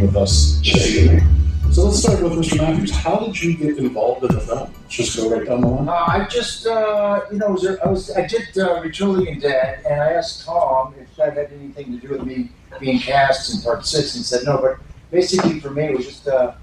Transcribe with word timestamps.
and 0.00 0.08
with 0.08 0.16
us 0.16 0.58
this 0.64 0.96
evening. 0.96 1.26
So 1.72 1.84
let's 1.84 2.00
start 2.02 2.22
with 2.22 2.32
Mr. 2.32 2.58
Mathews. 2.58 2.90
How 2.90 3.18
did 3.18 3.40
you 3.40 3.56
get 3.56 3.78
involved 3.78 4.24
in 4.24 4.34
the 4.34 4.40
film? 4.40 4.72
Just 4.88 5.16
go 5.16 5.30
right 5.30 5.46
down 5.46 5.60
the 5.60 5.68
line. 5.68 5.88
Uh, 5.88 5.92
I 5.92 6.26
just, 6.28 6.66
uh, 6.66 7.20
you 7.30 7.38
know, 7.38 7.50
was, 7.50 7.64
I 7.64 7.88
was, 7.88 8.10
I 8.10 8.26
did 8.26 8.42
uh, 8.58 8.82
Retrillian 8.82 9.40
Dead, 9.40 9.84
and 9.88 10.02
I 10.02 10.12
asked 10.12 10.44
Tom 10.44 10.94
if 11.00 11.14
that 11.16 11.36
had 11.36 11.52
anything 11.52 11.92
to 12.00 12.06
do 12.06 12.12
with 12.14 12.24
me 12.24 12.50
being 12.80 12.98
cast 12.98 13.54
in 13.54 13.62
part 13.62 13.86
six, 13.86 14.14
and 14.14 14.20
he 14.20 14.24
said 14.24 14.44
no. 14.44 14.58
But 14.60 14.78
basically, 15.12 15.60
for 15.60 15.70
me, 15.70 15.84
it 15.84 15.96
was 15.96 16.06
just, 16.06 16.26
uh, 16.26 16.54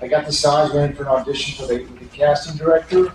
I 0.00 0.08
got 0.08 0.26
the 0.26 0.32
size, 0.32 0.72
went 0.72 0.90
in 0.90 0.96
for 0.96 1.04
an 1.04 1.08
audition 1.10 1.54
for 1.54 1.72
the, 1.72 1.84
the 1.84 2.06
casting 2.06 2.56
director, 2.56 3.12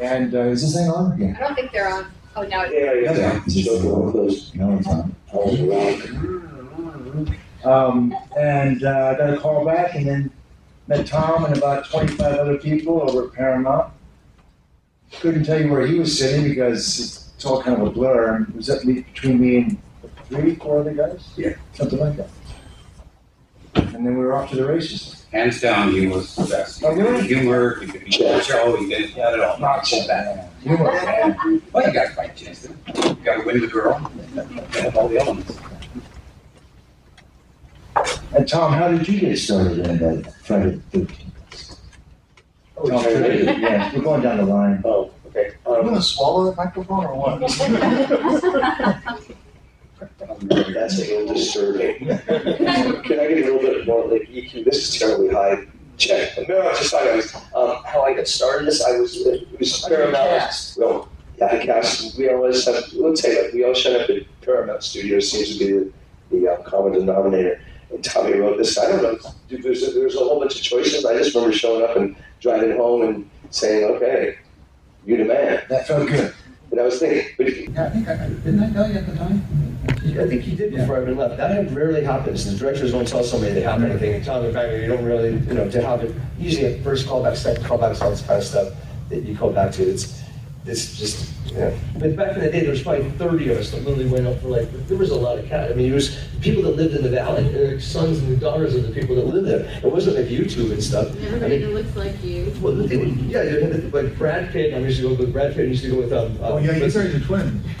and 0.00 0.34
uh, 0.34 0.40
is 0.40 0.62
this 0.62 0.74
thing 0.74 0.90
on? 0.90 1.16
Yeah. 1.20 1.34
I 1.36 1.40
don't 1.40 1.54
think 1.54 1.70
they're 1.70 1.92
on. 1.92 2.10
Oh, 2.34 2.42
now 2.42 2.62
it 2.64 2.72
Yeah, 2.72 2.94
yeah, 2.94 3.16
Yeah. 3.16 3.42
yeah. 3.46 3.64
So 3.64 3.76
one 3.86 4.08
of 4.08 4.54
No, 4.56 4.76
it's 4.76 4.88
on. 4.88 5.14
Calls 7.64 7.92
around. 7.92 8.12
Um, 8.12 8.16
and 8.36 8.84
uh, 8.84 9.14
I 9.14 9.18
got 9.18 9.34
a 9.34 9.38
call 9.38 9.64
back, 9.64 9.94
and 9.94 10.06
then 10.06 10.30
met 10.86 11.06
Tom 11.06 11.44
and 11.44 11.56
about 11.56 11.88
25 11.88 12.20
other 12.20 12.58
people 12.58 13.02
over 13.02 13.26
at 13.28 13.32
Paramount. 13.34 13.92
Couldn't 15.20 15.44
tell 15.44 15.60
you 15.60 15.70
where 15.70 15.86
he 15.86 15.98
was 15.98 16.16
sitting 16.18 16.48
because 16.48 17.32
it's 17.36 17.44
all 17.44 17.62
kind 17.62 17.80
of 17.80 17.86
a 17.86 17.90
blur. 17.90 18.42
It 18.42 18.56
was 18.56 18.66
that 18.66 18.84
me- 18.84 19.02
between 19.02 19.40
me 19.40 19.56
and 19.58 19.78
three, 20.28 20.56
four 20.56 20.80
other 20.80 20.92
guys? 20.92 21.32
Yeah. 21.36 21.54
Something 21.72 22.00
like 22.00 22.16
that. 22.16 22.28
And 23.76 24.06
then 24.06 24.16
we 24.16 24.24
were 24.24 24.34
off 24.34 24.50
to 24.50 24.56
the 24.56 24.66
races. 24.66 25.24
Hands 25.32 25.60
down, 25.60 25.90
he 25.92 26.06
was 26.06 26.34
the 26.36 26.44
best. 26.44 26.82
Oh, 26.84 26.94
really? 26.94 27.26
Humor, 27.26 27.80
he 27.80 27.86
could 27.86 28.04
be 28.04 28.24
a 28.24 28.42
show, 28.42 28.76
he 28.76 28.88
did, 28.88 29.10
he 29.10 29.20
had 29.20 29.34
it 29.34 29.40
all. 29.40 29.58
Not 29.58 29.86
so 29.86 30.06
bad. 30.06 30.48
You 30.62 30.76
were 30.76 30.84
bad. 30.84 31.36
Well, 31.72 31.86
you 31.86 31.92
guys 31.92 32.14
fight 32.14 32.36
chance, 32.36 32.68
you 32.68 33.14
gotta 33.24 33.44
win 33.44 33.60
the 33.60 33.66
girl, 33.66 34.10
you 34.34 34.42
have 34.80 34.96
all 34.96 35.08
the 35.08 35.18
elements. 35.18 35.58
And 38.36 38.48
Tom, 38.48 38.72
how 38.72 38.88
did 38.88 39.06
you 39.08 39.20
get 39.20 39.38
started 39.38 39.78
in 39.86 39.98
that 39.98 40.34
Friday 40.42 40.80
the 40.90 40.98
13th? 41.00 41.78
Oh, 42.76 42.88
Tom, 42.90 43.02
sorry. 43.02 43.44
yeah, 43.44 43.92
we're 43.94 44.02
going 44.02 44.22
down 44.22 44.38
the 44.38 44.44
line. 44.44 44.82
Oh, 44.84 45.10
okay. 45.28 45.52
Are 45.66 45.74
you 45.74 45.78
Um, 45.80 45.84
gonna 45.86 46.02
swallow 46.02 46.50
that 46.50 46.56
microphone 46.56 47.04
or 47.04 47.14
what? 47.14 47.40
that's 50.74 50.98
a 50.98 51.18
little 51.18 51.34
disturbing. 51.34 51.98
Can 51.98 53.20
I 53.20 53.28
get 53.28 53.38
a 53.38 53.44
little 53.44 53.60
bit 53.60 53.86
more, 53.86 54.06
like, 54.08 54.22
EQ, 54.28 54.64
this 54.64 54.88
is 54.88 54.98
terribly 54.98 55.28
high 55.28 55.64
check. 55.96 56.36
No, 56.48 56.60
I 56.68 56.74
just 56.74 56.90
thought 56.90 57.06
I 57.06 57.16
was, 57.16 57.34
um, 57.54 57.76
how 57.86 58.02
I 58.02 58.14
got 58.14 58.26
started 58.26 58.66
this, 58.66 58.84
I 58.84 58.98
was, 58.98 59.16
it 59.24 59.46
was 59.58 59.80
Paramount. 59.88 60.74
Well, 60.76 61.08
yeah, 61.38 61.46
I 61.46 61.64
cast, 61.64 62.18
we 62.18 62.28
always 62.28 62.64
have, 62.66 62.92
let's 62.94 63.22
say, 63.22 63.44
like, 63.44 63.54
we 63.54 63.64
all 63.64 63.74
showed 63.74 64.00
up 64.02 64.10
at 64.10 64.22
Paramount 64.42 64.82
Studios, 64.82 65.30
seems 65.30 65.56
to 65.56 65.64
be 65.64 65.72
the, 65.72 65.92
the 66.46 66.52
uh, 66.52 66.56
common 66.62 66.92
denominator. 66.92 67.60
And 67.94 68.02
Tommy 68.04 68.32
wrote 68.38 68.58
this, 68.58 68.76
I 68.76 68.88
don't 68.90 69.02
know, 69.02 69.30
there's, 69.48 69.82
a- 69.84 69.92
there's 69.92 70.16
a 70.16 70.18
whole 70.18 70.40
bunch 70.40 70.56
of 70.56 70.62
choices, 70.62 71.04
I 71.04 71.16
just 71.16 71.34
remember 71.34 71.56
showing 71.56 71.84
up 71.84 71.96
and 71.96 72.16
driving 72.40 72.76
home 72.76 73.02
and 73.02 73.30
saying, 73.50 73.84
okay, 73.92 74.36
you 75.06 75.16
the 75.16 75.24
man. 75.24 75.62
That 75.68 75.86
felt 75.86 76.08
good. 76.08 76.34
But 76.70 76.78
I 76.80 76.82
was 76.82 76.98
thinking, 76.98 77.28
but 77.38 77.56
Yeah, 77.56 77.84
I 77.86 77.90
think 77.90 78.08
I, 78.08 78.16
didn't 78.28 78.62
I 78.64 78.72
tell 78.72 78.90
you 78.90 78.98
at 78.98 79.06
the 79.06 79.14
time? 79.14 79.46
I 79.86 80.26
think 80.26 80.46
you 80.46 80.56
did 80.56 80.74
before 80.74 80.98
I 80.98 81.02
even 81.02 81.16
left. 81.16 81.36
That 81.36 81.70
rarely 81.70 82.02
happens. 82.02 82.50
The 82.50 82.56
directors 82.58 82.90
don't 82.92 83.06
tell 83.06 83.22
somebody 83.22 83.52
they 83.52 83.60
have 83.62 83.82
anything. 83.82 84.14
And 84.14 84.24
tell 84.24 84.40
them, 84.40 84.48
in 84.48 84.54
fact, 84.54 84.72
you 84.72 84.86
don't 84.88 85.04
really, 85.04 85.30
you 85.32 85.54
know, 85.54 85.70
to 85.70 85.82
have 85.86 86.02
it. 86.02 86.14
Usually, 86.38 86.66
at 86.74 86.82
first 86.82 87.06
callback, 87.06 87.36
second 87.36 87.64
callbacks, 87.64 88.00
all 88.02 88.10
this 88.10 88.22
kind 88.22 88.38
of 88.38 88.44
stuff 88.44 88.72
that 89.10 89.22
you 89.22 89.36
call 89.36 89.50
back 89.50 89.72
to. 89.72 89.82
It's, 89.88 90.22
it's 90.66 90.98
just, 90.98 91.30
yeah. 91.52 91.76
But 91.98 92.16
back 92.16 92.36
in 92.36 92.42
the 92.42 92.50
day, 92.50 92.60
there 92.60 92.70
was 92.70 92.82
probably 92.82 93.10
30 93.12 93.50
of 93.52 93.58
us 93.58 93.70
that 93.70 93.84
literally 93.84 94.08
went 94.10 94.26
up 94.26 94.40
for 94.40 94.48
like, 94.48 94.70
there 94.88 94.96
was 94.96 95.10
a 95.10 95.14
lot 95.14 95.38
of 95.38 95.46
cat. 95.46 95.70
I 95.70 95.74
mean, 95.74 95.90
it 95.92 95.94
was 95.94 96.18
people 96.40 96.62
that 96.62 96.70
lived 96.76 96.94
in 96.96 97.02
the 97.02 97.10
valley, 97.10 97.44
their 97.48 97.78
sons 97.78 98.18
and 98.20 98.32
the 98.32 98.36
daughters 98.36 98.74
of 98.74 98.82
the 98.86 98.92
people 98.98 99.14
that 99.16 99.26
lived 99.26 99.46
there. 99.46 99.60
It 99.84 99.92
wasn't 99.92 100.16
like 100.16 100.26
YouTube 100.26 100.72
and 100.72 100.82
stuff. 100.82 101.08
I 101.16 101.26
Everybody 101.26 101.58
mean, 101.58 101.60
that 101.62 101.74
looks 101.74 101.96
like 101.96 102.24
you. 102.24 102.52
well, 102.60 102.72
they 102.74 102.96
would, 102.96 103.16
yeah, 103.26 103.44
they 103.44 103.62
had, 103.62 103.92
like 103.94 104.16
Brad 104.18 104.50
Pitt. 104.52 104.72
I 104.74 104.78
used 104.78 105.00
to 105.00 105.08
go 105.10 105.14
with 105.14 105.32
Brad 105.32 105.54
Pitt. 105.54 105.66
I 105.66 105.68
used 105.68 105.84
to 105.84 105.90
go 105.90 105.96
with 105.98 106.12
um. 106.12 106.36
Oh, 106.40 106.56
yeah, 106.58 106.72
you 106.76 106.82
with- 106.82 106.94
guys 106.94 106.96
are 106.96 107.20
twins. 107.20 107.64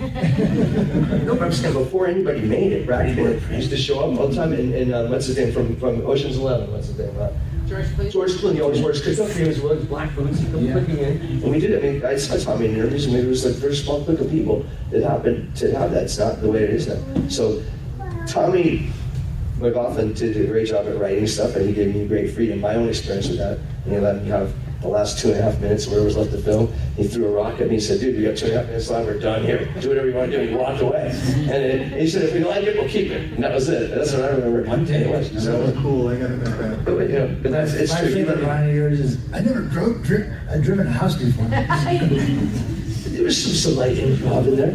no, 1.24 1.34
but 1.34 1.42
I'm 1.44 1.52
saying 1.52 1.74
before 1.74 2.06
anybody 2.06 2.40
made 2.42 2.72
it, 2.72 2.86
Brad 2.86 3.14
Pitt 3.16 3.42
used 3.50 3.70
to 3.70 3.76
show 3.76 4.00
up 4.00 4.18
all 4.20 4.28
the 4.28 4.34
time. 4.36 4.52
And, 4.52 4.74
and 4.74 4.92
uh, 4.92 5.06
what's 5.06 5.26
his 5.26 5.36
name 5.38 5.52
from 5.52 5.74
from 5.76 6.04
Ocean's 6.06 6.36
Eleven? 6.36 6.70
What's 6.72 6.88
his 6.88 6.98
name? 6.98 7.16
Uh, 7.18 7.30
George 7.68 7.86
Clooney. 7.86 8.10
George 8.12 8.30
Clooney 8.32 8.62
always 8.62 8.80
wears 8.82 9.00
because 9.00 9.36
he 9.36 9.44
was 9.44 9.60
wearing 9.60 9.84
black 9.86 10.14
boots. 10.14 10.38
He 10.40 10.46
come 10.46 10.64
Yeah. 10.64 10.72
clicking 10.74 10.98
in, 10.98 11.20
and 11.42 11.50
we 11.50 11.60
did 11.60 11.70
it. 11.70 11.84
I 11.84 11.92
mean, 11.92 12.04
I 12.04 12.16
saw 12.16 12.36
Tommy 12.36 12.66
in 12.66 12.74
interviews, 12.76 13.04
and 13.04 13.14
maybe 13.14 13.26
it 13.26 13.30
was 13.30 13.44
like 13.44 13.54
a 13.54 13.58
very 13.58 13.74
small 13.74 14.04
clique 14.04 14.20
of 14.20 14.30
people 14.30 14.64
that 14.90 15.02
happened 15.02 15.54
to 15.56 15.74
have 15.76 15.92
that. 15.92 16.04
It's 16.04 16.18
not 16.18 16.40
the 16.42 16.50
way 16.50 16.64
it 16.64 16.70
is 16.70 16.88
now. 16.88 16.96
So, 17.28 17.62
Tommy 18.26 18.90
McLoughlin 19.60 20.12
did 20.14 20.36
a 20.36 20.46
great 20.46 20.68
job 20.68 20.86
at 20.86 20.98
writing 20.98 21.26
stuff, 21.26 21.56
and 21.56 21.66
he 21.66 21.72
gave 21.72 21.94
me 21.94 22.06
great 22.06 22.30
freedom. 22.30 22.60
My 22.60 22.74
own 22.74 22.88
experience 22.88 23.28
with 23.28 23.38
that, 23.38 23.58
and 23.84 23.94
he 23.94 23.98
let 24.00 24.22
me 24.22 24.28
have 24.28 24.52
the 24.84 24.90
last 24.90 25.18
two 25.18 25.30
and 25.30 25.40
a 25.40 25.42
half 25.42 25.58
minutes, 25.60 25.86
where 25.88 25.98
it 26.00 26.04
was 26.04 26.14
left 26.16 26.30
to 26.32 26.38
film. 26.38 26.70
He 26.96 27.04
threw 27.08 27.26
a 27.26 27.30
rock 27.30 27.58
at 27.60 27.68
me. 27.68 27.74
He 27.76 27.80
said, 27.80 28.00
"Dude, 28.00 28.16
we 28.16 28.24
got 28.24 28.36
two 28.36 28.46
and 28.46 28.54
a 28.54 28.58
half 28.58 28.66
minutes 28.66 28.90
left. 28.90 29.06
We're 29.06 29.18
done 29.18 29.42
here. 29.42 29.64
Do 29.80 29.88
whatever 29.88 30.08
you 30.08 30.14
want 30.14 30.30
to 30.30 30.44
do." 30.44 30.48
He 30.50 30.54
walked 30.54 30.82
away, 30.82 31.08
and 31.10 31.50
it, 31.50 31.92
he 32.00 32.06
said, 32.08 32.22
"If 32.24 32.34
we 32.34 32.44
like 32.44 32.64
it, 32.64 32.76
we'll 32.76 32.88
keep 32.88 33.10
it." 33.10 33.32
And 33.32 33.42
that 33.42 33.54
was 33.54 33.68
it. 33.70 33.90
That's 33.94 34.12
what 34.12 34.24
I 34.24 34.28
remember. 34.28 34.62
One 34.68 34.84
day, 34.84 35.04
It 35.04 35.10
was. 35.10 35.30
that 35.32 35.40
So, 35.40 35.58
was 35.60 35.72
cool, 35.82 36.08
I 36.08 36.16
gotta 36.16 36.34
admit 36.34 36.84
but, 36.84 36.92
you 37.08 37.18
know, 37.18 37.36
but 37.42 37.50
that's 37.50 37.72
it's 37.72 37.92
My 37.92 38.00
true. 38.00 38.12
favorite 38.12 38.42
line 38.42 38.68
of 38.68 38.74
yours 38.74 39.00
is, 39.00 39.18
I 39.32 39.40
never 39.40 39.62
drove, 39.62 40.02
dri- 40.02 40.26
I've 40.50 40.62
driven 40.62 40.86
a 40.86 40.90
house 40.90 41.16
before. 41.16 41.46
There 43.14 43.22
was 43.22 43.40
some, 43.44 43.52
some 43.52 43.76
light 43.76 43.96
improv 43.96 44.48
in 44.48 44.56
there. 44.56 44.72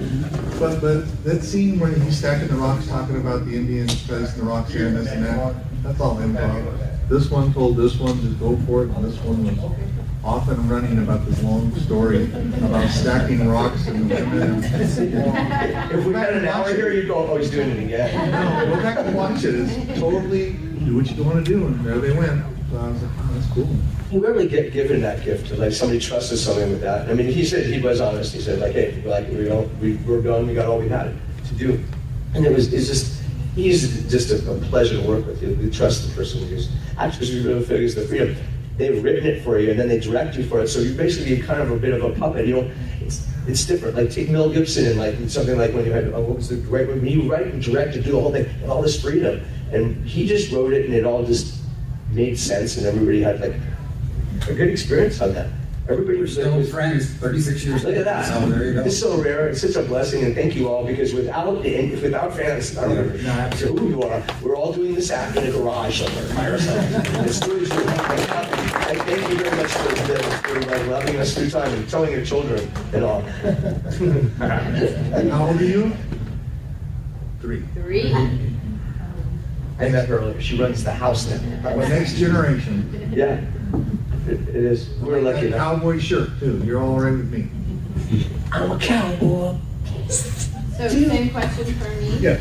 But, 0.59 0.80
but 0.80 1.24
that 1.25 1.44
scene 1.44 1.78
when 1.78 2.00
he's 2.02 2.18
stacking 2.18 2.48
the 2.48 2.56
rocks, 2.56 2.88
talking 2.88 3.18
about 3.18 3.46
the 3.46 3.53
Indians 3.53 4.02
placing 4.08 4.40
the 4.40 4.46
rocks 4.50 4.72
here 4.72 4.88
and 4.88 4.96
this 4.96 5.12
and 5.12 5.25
that, 5.25 5.56
that's 5.84 6.00
all 6.00 6.16
improv. 6.16 7.09
This 7.09 7.30
one 7.30 7.52
told 7.53 7.75
this 7.75 8.00
one 8.00 8.18
to 8.22 8.28
go 8.36 8.56
for 8.66 8.84
it, 8.84 8.92
and 8.92 9.03
this 9.03 9.18
one 9.24 9.44
was 9.44 9.58
off 10.24 10.50
and 10.50 10.69
running 10.69 11.00
about 11.00 11.25
this 11.25 11.41
long 11.44 11.74
story 11.80 12.25
about 12.63 12.90
stacking 12.90 13.47
rocks 13.47 13.88
and 13.88 14.09
women. 14.09 14.63
If 15.91 16.06
we 16.06 16.13
had 16.13 16.34
an 16.34 16.46
hour 16.46 16.68
here, 16.69 16.91
you'd 16.91 17.07
go, 17.07 17.28
oh, 17.28 17.38
he's 17.38 17.50
doing 17.50 17.69
it 17.72 17.84
again. 17.84 18.31
No, 18.31 18.75
go 18.75 18.81
back 18.81 18.97
and 19.00 19.16
watch 19.16 19.44
it, 19.44 19.56
it's 19.56 20.00
totally, 20.00 20.53
do 20.84 20.97
what 20.97 21.09
you 21.09 21.24
wanna 21.24 21.41
do, 21.41 21.66
and 21.66 21.84
there 21.85 22.00
they 22.00 22.12
went. 22.12 22.44
So 22.69 22.78
I 22.78 22.90
was 22.90 23.02
like, 23.02 23.12
oh, 23.18 23.34
that's 23.34 23.47
cool. 23.53 23.69
You 24.12 24.24
rarely 24.24 24.47
get 24.47 24.74
given 24.74 25.02
that 25.02 25.24
gift 25.24 25.47
to 25.47 25.56
like 25.56 25.72
somebody 25.72 26.00
trusted 26.00 26.38
something 26.38 26.69
with 26.69 26.81
that. 26.81 27.09
I 27.09 27.13
mean, 27.13 27.31
he 27.31 27.46
said 27.46 27.66
he 27.66 27.81
was 27.81 28.01
honest. 28.01 28.34
He 28.34 28.41
said 28.41 28.59
like, 28.59 28.74
hey, 28.74 29.01
like 29.06 29.28
we 29.30 29.46
don't, 29.46 29.80
we 29.80 29.96
we're 29.97 30.22
done. 30.22 30.47
We 30.47 30.53
got 30.53 30.68
all 30.68 30.80
we 30.80 30.90
had 30.90 31.16
to 31.47 31.53
do, 31.56 31.84
and 32.36 32.46
it 32.46 32.53
was 32.53 32.72
it's 32.74 32.88
just 32.88 33.22
he's 33.56 34.09
just 34.09 34.31
a, 34.31 34.51
a 34.51 34.59
pleasure 34.66 35.01
to 35.01 35.07
work 35.07 35.25
with. 35.25 35.41
You, 35.41 35.50
you 35.56 35.72
trust 35.72 36.07
the 36.07 36.16
person 36.16 36.47
who's 36.47 36.69
actors 36.97 37.31
who 37.31 37.47
really 37.47 37.63
figures 37.63 37.96
the 37.96 38.01
freedom. 38.01 38.36
They've 38.79 39.03
written 39.03 39.28
it 39.28 39.44
for 39.44 39.59
you, 39.59 39.72
and 39.72 39.79
then 39.79 39.90
they 39.90 40.00
direct 40.00 40.38
you 40.38 40.45
for 40.45 40.62
it. 40.62 40.69
So 40.69 40.79
you're 40.79 40.95
basically 40.95 41.38
kind 41.41 41.62
of 41.62 41.69
a 41.69 41.75
bit 41.75 41.94
of 41.94 42.01
a 42.01 42.17
puppet. 42.17 42.47
You 42.47 42.56
know, 42.56 42.72
it's 43.01 43.28
it's 43.45 43.66
different. 43.66 43.97
Like 43.97 44.09
take 44.09 44.29
Mel 44.29 44.50
Gibson 44.50 44.85
and 44.88 44.97
like 44.97 45.16
something 45.29 45.57
like 45.57 45.73
when 45.73 45.85
you 45.85 45.91
had 45.91 46.06
oh, 46.13 46.22
what 46.22 46.38
was 46.38 46.47
the 46.47 46.56
right 46.69 46.88
when 46.88 47.06
you 47.06 47.29
write 47.29 47.47
and 47.47 47.62
direct 47.62 47.95
and 47.95 48.06
do 48.06 48.13
the 48.13 48.19
whole 48.19 48.31
thing, 48.31 48.45
and 48.62 48.72
all 48.72 48.81
this 48.81 49.01
freedom, 49.01 49.44
and 49.73 50.06
he 50.06 50.25
just 50.25 50.51
wrote 50.53 50.72
it, 50.72 50.85
and 50.85 50.94
it 50.94 51.06
all 51.06 51.25
just 51.25 51.59
made 52.12 52.39
sense, 52.39 52.77
and 52.77 52.88
everybody 52.88 53.21
had 53.21 53.42
like 53.42 53.56
a 54.48 54.54
good 54.54 54.69
experience 54.69 55.19
on 55.21 55.33
that. 55.33 55.50
Everybody 55.89 56.19
was 56.19 56.33
Still 56.33 56.63
friends, 56.65 57.07
thirty-six 57.09 57.65
years 57.65 57.83
Look 57.83 57.95
later. 57.95 58.01
at 58.01 58.27
that. 58.27 58.41
So 58.41 58.47
there 58.50 58.63
you 58.65 58.74
go. 58.75 58.81
It's 58.83 59.00
so 59.00 59.19
rare. 59.19 59.47
It's 59.50 59.62
such 59.62 59.75
a 59.75 59.81
blessing, 59.81 60.24
and 60.24 60.36
thank 60.36 60.56
you 60.56 60.69
all 60.69 60.86
because 60.86 61.13
without 61.15 61.65
and 61.65 62.00
without 62.01 62.36
fans, 62.36 62.77
I 62.77 62.88
don't 62.94 63.07
know 63.18 63.21
No, 63.24 63.30
absolutely. 63.31 63.81
who 63.81 63.89
you 63.89 64.03
are. 64.03 64.24
We're 64.44 64.56
all 64.56 64.71
doing 64.71 64.94
this 64.94 65.09
act 65.09 65.36
in 65.38 65.47
a 65.47 65.51
garage 65.51 66.01
somewhere 66.03 66.36
by 66.36 66.51
ourselves. 66.51 66.94
It's 67.25 67.47
really 67.47 67.65
true. 67.65 67.83
I 67.88 68.95
thank 69.06 69.30
you 69.30 69.38
very 69.38 69.56
much 69.57 69.71
for, 69.71 69.95
for, 69.95 70.18
for 70.47 70.62
like, 70.62 70.88
loving 70.88 71.15
us 71.18 71.33
through 71.33 71.50
time 71.50 71.74
and 71.74 71.89
telling 71.89 72.12
your 72.12 72.24
children 72.24 72.71
and 72.94 73.03
all. 73.03 73.21
How 75.31 75.47
old 75.47 75.59
are 75.59 75.65
you? 75.65 75.92
Three. 77.42 77.63
Three. 77.74 78.13
I 79.80 79.89
met 79.89 80.07
her 80.07 80.19
earlier. 80.19 80.39
She 80.42 80.56
runs 80.62 80.83
the 80.83 80.92
house 80.92 81.27
now. 81.30 81.75
Next 81.75 82.15
generation. 82.15 83.12
Yeah, 83.13 83.42
it, 84.31 84.50
it 84.50 84.56
is. 84.56 84.90
We're 85.02 85.22
lucky 85.22 85.46
A 85.46 85.48
enough. 85.48 85.60
Cowboy 85.60 86.00
shirt 86.00 86.40
too, 86.40 86.62
you're 86.66 86.81
all 86.81 87.00
right 87.00 87.12
with 87.12 87.31
me. 87.31 87.50
I'm 88.52 88.72
a 88.72 88.80
cowboy. 88.80 89.56
So 90.10 90.88
same 90.88 91.30
question 91.31 91.74
for 91.76 91.90
me? 92.02 92.18
Yeah. 92.20 92.40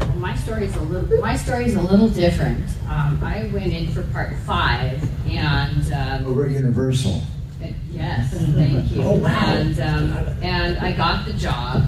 Well, 0.00 0.16
my 0.16 0.34
story's 0.36 0.74
a 0.76 0.80
little 0.82 1.20
my 1.20 1.36
story's 1.36 1.74
a 1.74 1.80
little 1.80 2.08
different. 2.08 2.64
Um, 2.88 3.20
I 3.22 3.50
went 3.52 3.72
in 3.72 3.88
for 3.92 4.02
part 4.12 4.36
five, 4.46 5.02
and 5.28 5.92
um, 5.92 6.26
Over 6.30 6.44
at 6.46 6.52
Universal. 6.52 7.22
yes, 7.90 8.30
thank 8.32 8.92
you. 8.92 9.02
Oh, 9.02 9.14
wow. 9.14 9.30
And 9.54 9.80
um, 9.80 10.12
and 10.42 10.78
I 10.78 10.92
got 10.92 11.24
the 11.26 11.32
job. 11.32 11.84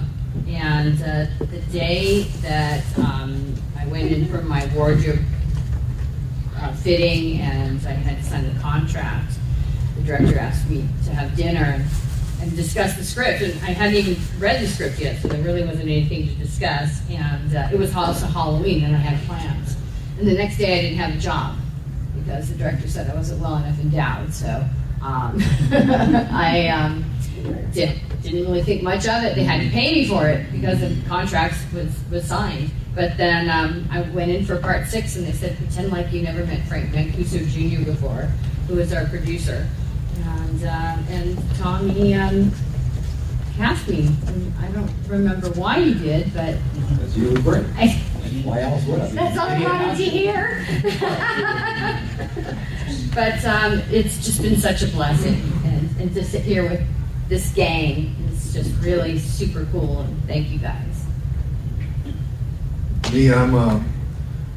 And 0.47 1.01
uh, 1.01 1.25
the 1.39 1.61
day 1.71 2.23
that 2.41 2.83
um, 2.99 3.55
I 3.79 3.85
went 3.87 4.11
in 4.11 4.27
for 4.27 4.41
my 4.41 4.65
wardrobe 4.75 5.19
uh, 5.19 5.34
fitting, 6.75 7.39
and 7.41 7.79
I 7.87 7.91
had 7.91 8.23
signed 8.23 8.53
the 8.53 8.59
contract, 8.59 9.33
the 9.95 10.03
director 10.03 10.37
asked 10.37 10.69
me 10.69 10.87
to 11.05 11.11
have 11.11 11.35
dinner. 11.35 11.83
and 12.41 12.55
discuss 12.55 12.95
the 12.95 13.03
script. 13.03 13.41
And 13.41 13.53
I 13.63 13.71
hadn't 13.71 13.95
even 13.95 14.21
read 14.37 14.61
the 14.61 14.67
script 14.67 14.99
yet, 14.99 15.21
so 15.21 15.29
there 15.29 15.41
really 15.41 15.63
wasn't 15.63 15.89
anything 15.89 16.27
to 16.27 16.35
discuss. 16.35 17.01
And 17.09 17.55
uh, 17.55 17.69
it 17.71 17.79
was 17.79 17.95
also 17.95 18.27
Halloween, 18.27 18.83
and 18.83 18.95
I 18.95 18.99
had 18.99 19.25
plans. 19.25 19.77
And 20.19 20.27
the 20.27 20.33
next 20.33 20.57
day, 20.57 20.79
I 20.79 20.81
didn't 20.81 20.97
have 20.97 21.15
a 21.15 21.19
job 21.19 21.57
because 22.15 22.49
the 22.49 22.55
director 22.55 22.87
said 22.87 23.09
I 23.09 23.15
wasn't 23.15 23.41
well 23.41 23.55
enough 23.55 23.79
endowed. 23.79 24.33
So 24.33 24.65
um, 25.01 25.41
I 25.71 26.67
um, 26.69 27.05
did, 27.73 27.99
didn't 28.21 28.41
really 28.41 28.63
think 28.63 28.81
much 28.81 29.07
of 29.07 29.23
it. 29.23 29.35
They 29.35 29.43
had 29.43 29.61
to 29.61 29.69
pay 29.69 29.93
me 29.93 30.07
for 30.07 30.27
it 30.27 30.51
because 30.51 30.79
the 30.79 30.95
contract 31.07 31.55
was, 31.73 31.93
was 32.09 32.25
signed. 32.25 32.71
But 32.95 33.17
then 33.17 33.49
um, 33.49 33.87
I 33.91 34.01
went 34.11 34.31
in 34.31 34.45
for 34.45 34.57
part 34.57 34.87
six, 34.87 35.17
and 35.17 35.27
they 35.27 35.33
said, 35.33 35.57
pretend 35.57 35.91
like 35.91 36.13
you 36.13 36.21
never 36.21 36.45
met 36.45 36.65
Frank 36.65 36.91
Mancuso 36.91 37.45
Jr. 37.45 37.83
before, 37.83 38.29
who 38.67 38.75
was 38.75 38.93
our 38.93 39.05
producer. 39.07 39.67
And, 40.23 40.63
uh, 40.63 40.97
and 41.09 41.37
Tommy 41.57 42.13
um, 42.13 42.53
cast 43.57 43.89
me. 43.89 44.07
And 44.27 44.53
I 44.59 44.69
don't 44.69 44.89
remember 45.07 45.49
why 45.51 45.81
he 45.81 45.93
did, 45.93 46.33
but 46.33 46.55
That's 46.73 47.17
you 47.17 47.33
were 47.33 47.39
great. 47.41 47.65
I, 47.75 47.87
Why 48.45 48.61
else 48.61 48.85
would 48.85 49.01
I? 49.01 49.07
that's 49.09 49.37
all 49.37 49.49
I 49.49 49.59
wanted 49.61 49.97
to 49.97 50.03
hear. 50.03 50.65
but 53.13 53.43
um, 53.45 53.81
it's 53.91 54.23
just 54.23 54.41
been 54.41 54.55
such 54.55 54.83
a 54.83 54.87
blessing, 54.87 55.41
and, 55.65 55.89
and 55.99 56.13
to 56.13 56.23
sit 56.23 56.43
here 56.43 56.63
with 56.69 56.81
this 57.27 57.51
gang 57.53 58.15
is 58.29 58.53
just 58.53 58.73
really 58.81 59.19
super 59.19 59.67
cool. 59.73 59.99
And 60.01 60.23
thank 60.27 60.49
you 60.49 60.59
guys. 60.59 60.94
Me, 63.15 63.31
I'm, 63.31 63.55
uh, 63.55 63.81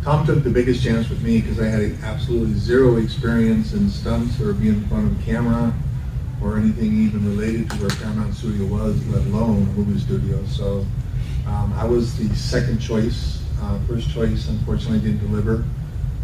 Tom 0.02 0.26
took 0.26 0.42
the 0.42 0.50
biggest 0.50 0.82
chance 0.82 1.08
with 1.08 1.22
me 1.22 1.40
because 1.40 1.60
I 1.60 1.66
had 1.66 1.96
absolutely 2.02 2.54
zero 2.54 2.96
experience 2.96 3.72
in 3.72 3.88
stunts 3.88 4.40
or 4.40 4.52
being 4.52 4.74
in 4.74 4.88
front 4.88 5.12
of 5.12 5.20
a 5.20 5.24
camera 5.24 5.72
or 6.42 6.58
anything 6.58 7.06
even 7.06 7.24
related 7.36 7.70
to 7.70 7.76
where 7.76 7.90
Paramount 7.90 8.34
Studio 8.34 8.66
was, 8.66 9.06
let 9.10 9.24
alone 9.26 9.62
a 9.62 9.78
movie 9.78 10.00
studio. 10.00 10.44
So 10.46 10.84
um, 11.46 11.72
I 11.74 11.84
was 11.84 12.18
the 12.18 12.34
second 12.34 12.80
choice. 12.80 13.44
Uh, 13.62 13.78
first 13.86 14.10
choice, 14.10 14.48
unfortunately, 14.48 15.08
didn't 15.08 15.24
deliver 15.24 15.64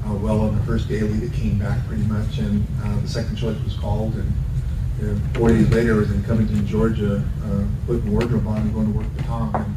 uh, 0.05 0.15
well 0.15 0.41
on 0.41 0.57
the 0.59 0.63
first 0.65 0.89
daily 0.89 1.13
that 1.13 1.33
came 1.35 1.61
back 1.61 1.87
pretty 1.87 2.03
much, 2.03 2.39
and 2.39 2.67
uh, 2.83 3.01
the 3.01 3.07
second 3.07 3.37
choice 3.37 3.63
was 3.63 3.75
called. 3.75 4.13
And 4.17 4.33
uh, 5.05 5.39
four 5.39 5.51
days 5.51 5.71
later, 5.71 5.95
I 5.95 5.99
was 5.99 6.11
in 6.11 6.25
Covington, 6.25 6.67
Georgia, 6.67 7.23
uh, 7.45 7.63
putting 7.87 8.11
wardrobe 8.11 8.49
on 8.49 8.57
and 8.57 8.75
going 8.75 8.93
to 8.93 8.99
work 8.99 9.17
for 9.19 9.23
Tom. 9.23 9.55
And 9.55 9.77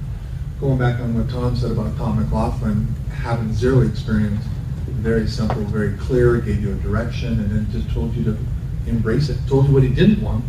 going 0.59 0.77
back 0.77 0.99
on 0.99 1.13
what 1.17 1.29
Tom 1.29 1.55
said 1.55 1.71
about 1.71 1.95
Tom 1.97 2.19
McLoughlin, 2.19 2.87
having 3.11 3.53
zero 3.53 3.81
experience, 3.81 4.43
very 4.87 5.27
simple, 5.27 5.61
very 5.63 5.95
clear, 5.97 6.37
gave 6.37 6.61
you 6.61 6.71
a 6.71 6.75
direction, 6.75 7.39
and 7.39 7.51
then 7.51 7.67
just 7.71 7.89
told 7.93 8.15
you 8.15 8.23
to 8.23 8.37
embrace 8.87 9.29
it. 9.29 9.37
Told 9.47 9.67
you 9.67 9.73
what 9.73 9.83
he 9.83 9.89
didn't 9.89 10.21
want, 10.21 10.45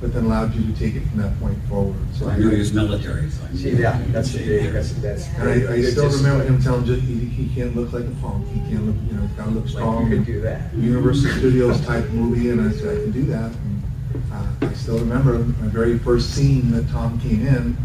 but 0.00 0.14
then 0.14 0.24
allowed 0.24 0.54
you 0.54 0.62
to 0.72 0.78
take 0.78 0.94
it 0.94 1.06
from 1.08 1.18
that 1.18 1.38
point 1.38 1.58
forward. 1.68 1.96
So 2.14 2.28
I 2.28 2.38
knew 2.38 2.48
he 2.50 2.58
was 2.58 2.72
military, 2.72 3.28
so 3.30 3.44
I. 3.44 3.54
See, 3.54 3.70
yeah, 3.72 4.02
that's 4.08 4.32
the 4.32 4.38
big, 4.38 4.72
that's, 4.72 4.92
that's. 4.94 5.28
And 5.34 5.48
I, 5.48 5.74
I 5.74 5.82
still 5.82 6.10
remember 6.10 6.44
him 6.44 6.62
telling 6.62 6.86
just 6.86 7.02
he, 7.02 7.14
he 7.26 7.54
can't 7.54 7.76
look 7.76 7.92
like 7.92 8.04
a 8.04 8.10
punk. 8.22 8.48
He 8.48 8.60
can't 8.60 8.86
look, 8.86 8.96
you 9.06 9.16
know, 9.16 9.26
he's 9.26 9.36
got 9.36 9.44
to 9.44 9.50
look 9.50 9.64
Like 9.64 9.72
strong. 9.72 10.10
you 10.10 10.16
could 10.16 10.26
do 10.26 10.40
that. 10.40 10.74
Universal 10.74 11.30
Studios 11.32 11.84
type 11.84 12.08
movie, 12.10 12.50
and 12.50 12.66
I 12.66 12.72
said 12.72 12.98
I 12.98 13.02
can 13.02 13.12
do 13.12 13.24
that. 13.26 13.50
And, 13.50 13.82
uh, 14.32 14.66
I 14.66 14.72
still 14.72 14.98
remember 14.98 15.38
my 15.38 15.68
very 15.68 15.98
first 15.98 16.30
scene 16.34 16.70
that 16.70 16.88
Tom 16.88 17.20
came 17.20 17.46
in, 17.46 17.76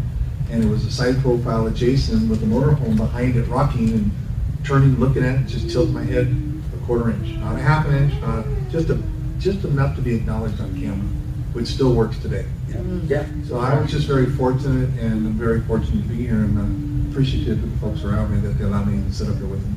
and 0.50 0.64
it 0.64 0.68
was 0.68 0.84
a 0.84 0.90
side 0.90 1.20
profile 1.20 1.66
of 1.66 1.74
Jason 1.74 2.28
with 2.28 2.42
a 2.42 2.46
motorhome 2.46 2.96
behind 2.96 3.36
it 3.36 3.46
rocking 3.48 3.90
and 3.90 4.10
turning, 4.64 4.98
looking 4.98 5.24
at 5.24 5.40
it, 5.40 5.46
just 5.46 5.70
tilt 5.70 5.90
my 5.90 6.02
head 6.02 6.34
a 6.74 6.86
quarter 6.86 7.10
inch, 7.10 7.36
not 7.38 7.56
a 7.56 7.62
half 7.62 7.86
an 7.86 7.94
inch, 7.94 8.20
not 8.20 8.44
just 8.70 8.90
a 8.90 9.00
just 9.38 9.64
enough 9.64 9.96
to 9.96 10.02
be 10.02 10.14
acknowledged 10.14 10.60
on 10.60 10.78
camera, 10.78 11.06
which 11.54 11.66
still 11.66 11.94
works 11.94 12.18
today. 12.18 12.44
Yeah. 12.68 12.82
yeah. 13.06 13.26
So 13.46 13.58
I 13.58 13.80
was 13.80 13.90
just 13.90 14.06
very 14.06 14.26
fortunate, 14.26 14.90
and 15.00 15.26
I'm 15.26 15.32
very 15.32 15.62
fortunate 15.62 16.02
to 16.02 16.08
be 16.08 16.26
here, 16.26 16.34
and 16.34 16.58
uh, 16.58 17.10
appreciative 17.10 17.62
of 17.62 17.72
the 17.72 17.78
folks 17.78 18.04
around 18.04 18.34
me 18.34 18.40
that 18.46 18.58
they 18.58 18.64
allowed 18.64 18.88
me 18.88 19.02
to 19.02 19.12
sit 19.12 19.28
up 19.28 19.36
here 19.36 19.46
with 19.46 19.62
them. 19.62 19.76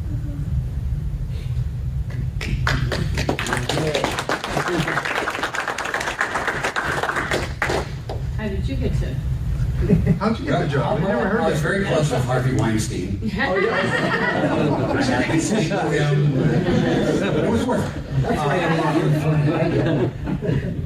How 8.37 8.49
did 8.49 8.67
you 8.67 8.75
get 8.75 8.93
to? 8.99 9.15
How'd 10.19 10.39
you 10.39 10.45
get 10.45 10.59
the 10.61 10.67
job? 10.67 10.99
I 10.99 11.07
never 11.07 11.27
heard 11.27 11.41
I 11.41 11.49
was 11.49 11.59
very 11.59 11.83
close 11.83 12.09
with 12.09 12.23
Harvey 12.23 12.55
Weinstein. 12.55 13.19
Oh, 13.35 14.95
I 14.95 15.23
could 15.23 15.41
speak 15.41 15.69
to 15.69 15.89
him. 15.89 16.37
It 16.39 17.49
was 17.49 17.65
worth 17.65 17.97
it. 17.97 18.03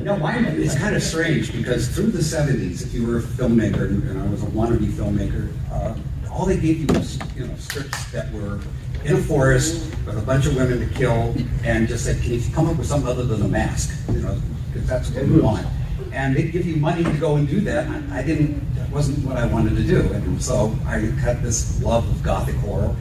No, 0.04 0.18
mine, 0.18 0.46
it's 0.46 0.78
kind 0.78 0.96
of 0.96 1.04
strange 1.04 1.52
because 1.52 1.90
through 1.90 2.08
the 2.08 2.20
70s, 2.20 2.82
if 2.82 2.94
you 2.94 3.06
were 3.06 3.18
a 3.18 3.22
filmmaker, 3.22 3.90
and 3.90 4.20
I 4.20 4.26
was 4.28 4.42
a 4.44 4.48
wannabe 4.48 4.90
filmmaker, 4.92 5.52
uh, 5.72 5.96
all 6.32 6.46
they 6.46 6.58
gave 6.58 6.80
you 6.80 6.88
was, 6.98 7.20
you 7.36 7.46
know, 7.46 7.56
scripts 7.58 8.12
that 8.12 8.32
were 8.32 8.60
in 9.04 9.16
a 9.16 9.18
forest 9.24 9.94
with 10.06 10.18
a 10.18 10.22
bunch 10.22 10.46
of 10.48 10.56
women 10.56 10.80
to 10.80 10.96
kill, 10.96 11.36
and 11.64 11.88
just 11.88 12.06
said, 12.06 12.22
can 12.22 12.34
you 12.34 12.42
come 12.54 12.68
up 12.68 12.78
with 12.78 12.88
something 12.88 13.10
other 13.10 13.26
than 13.26 13.42
a 13.44 13.48
mask? 13.48 13.94
You 14.12 14.22
know, 14.22 14.40
because 14.72 14.88
that's 14.88 15.10
what 15.12 15.26
we 15.26 15.40
want. 15.40 15.68
And 16.12 16.36
they'd 16.36 16.52
give 16.52 16.66
you 16.66 16.78
money 16.78 17.04
to 17.04 17.14
go 17.14 17.36
and 17.36 17.48
do 17.48 17.62
that. 17.62 17.88
and 17.88 18.14
I 18.14 18.24
didn't, 18.24 18.76
that 18.76 18.90
wasn't 18.90 19.26
what 19.26 19.38
I 19.38 19.46
wanted 19.46 19.76
to 19.76 19.84
do. 19.84 20.02
And 20.14 20.42
so 20.42 20.76
I 20.86 20.98
had 20.98 21.42
this 21.42 21.82
love 21.82 22.08
of 22.10 22.24
gothic 22.24 22.56
horror 22.56 22.96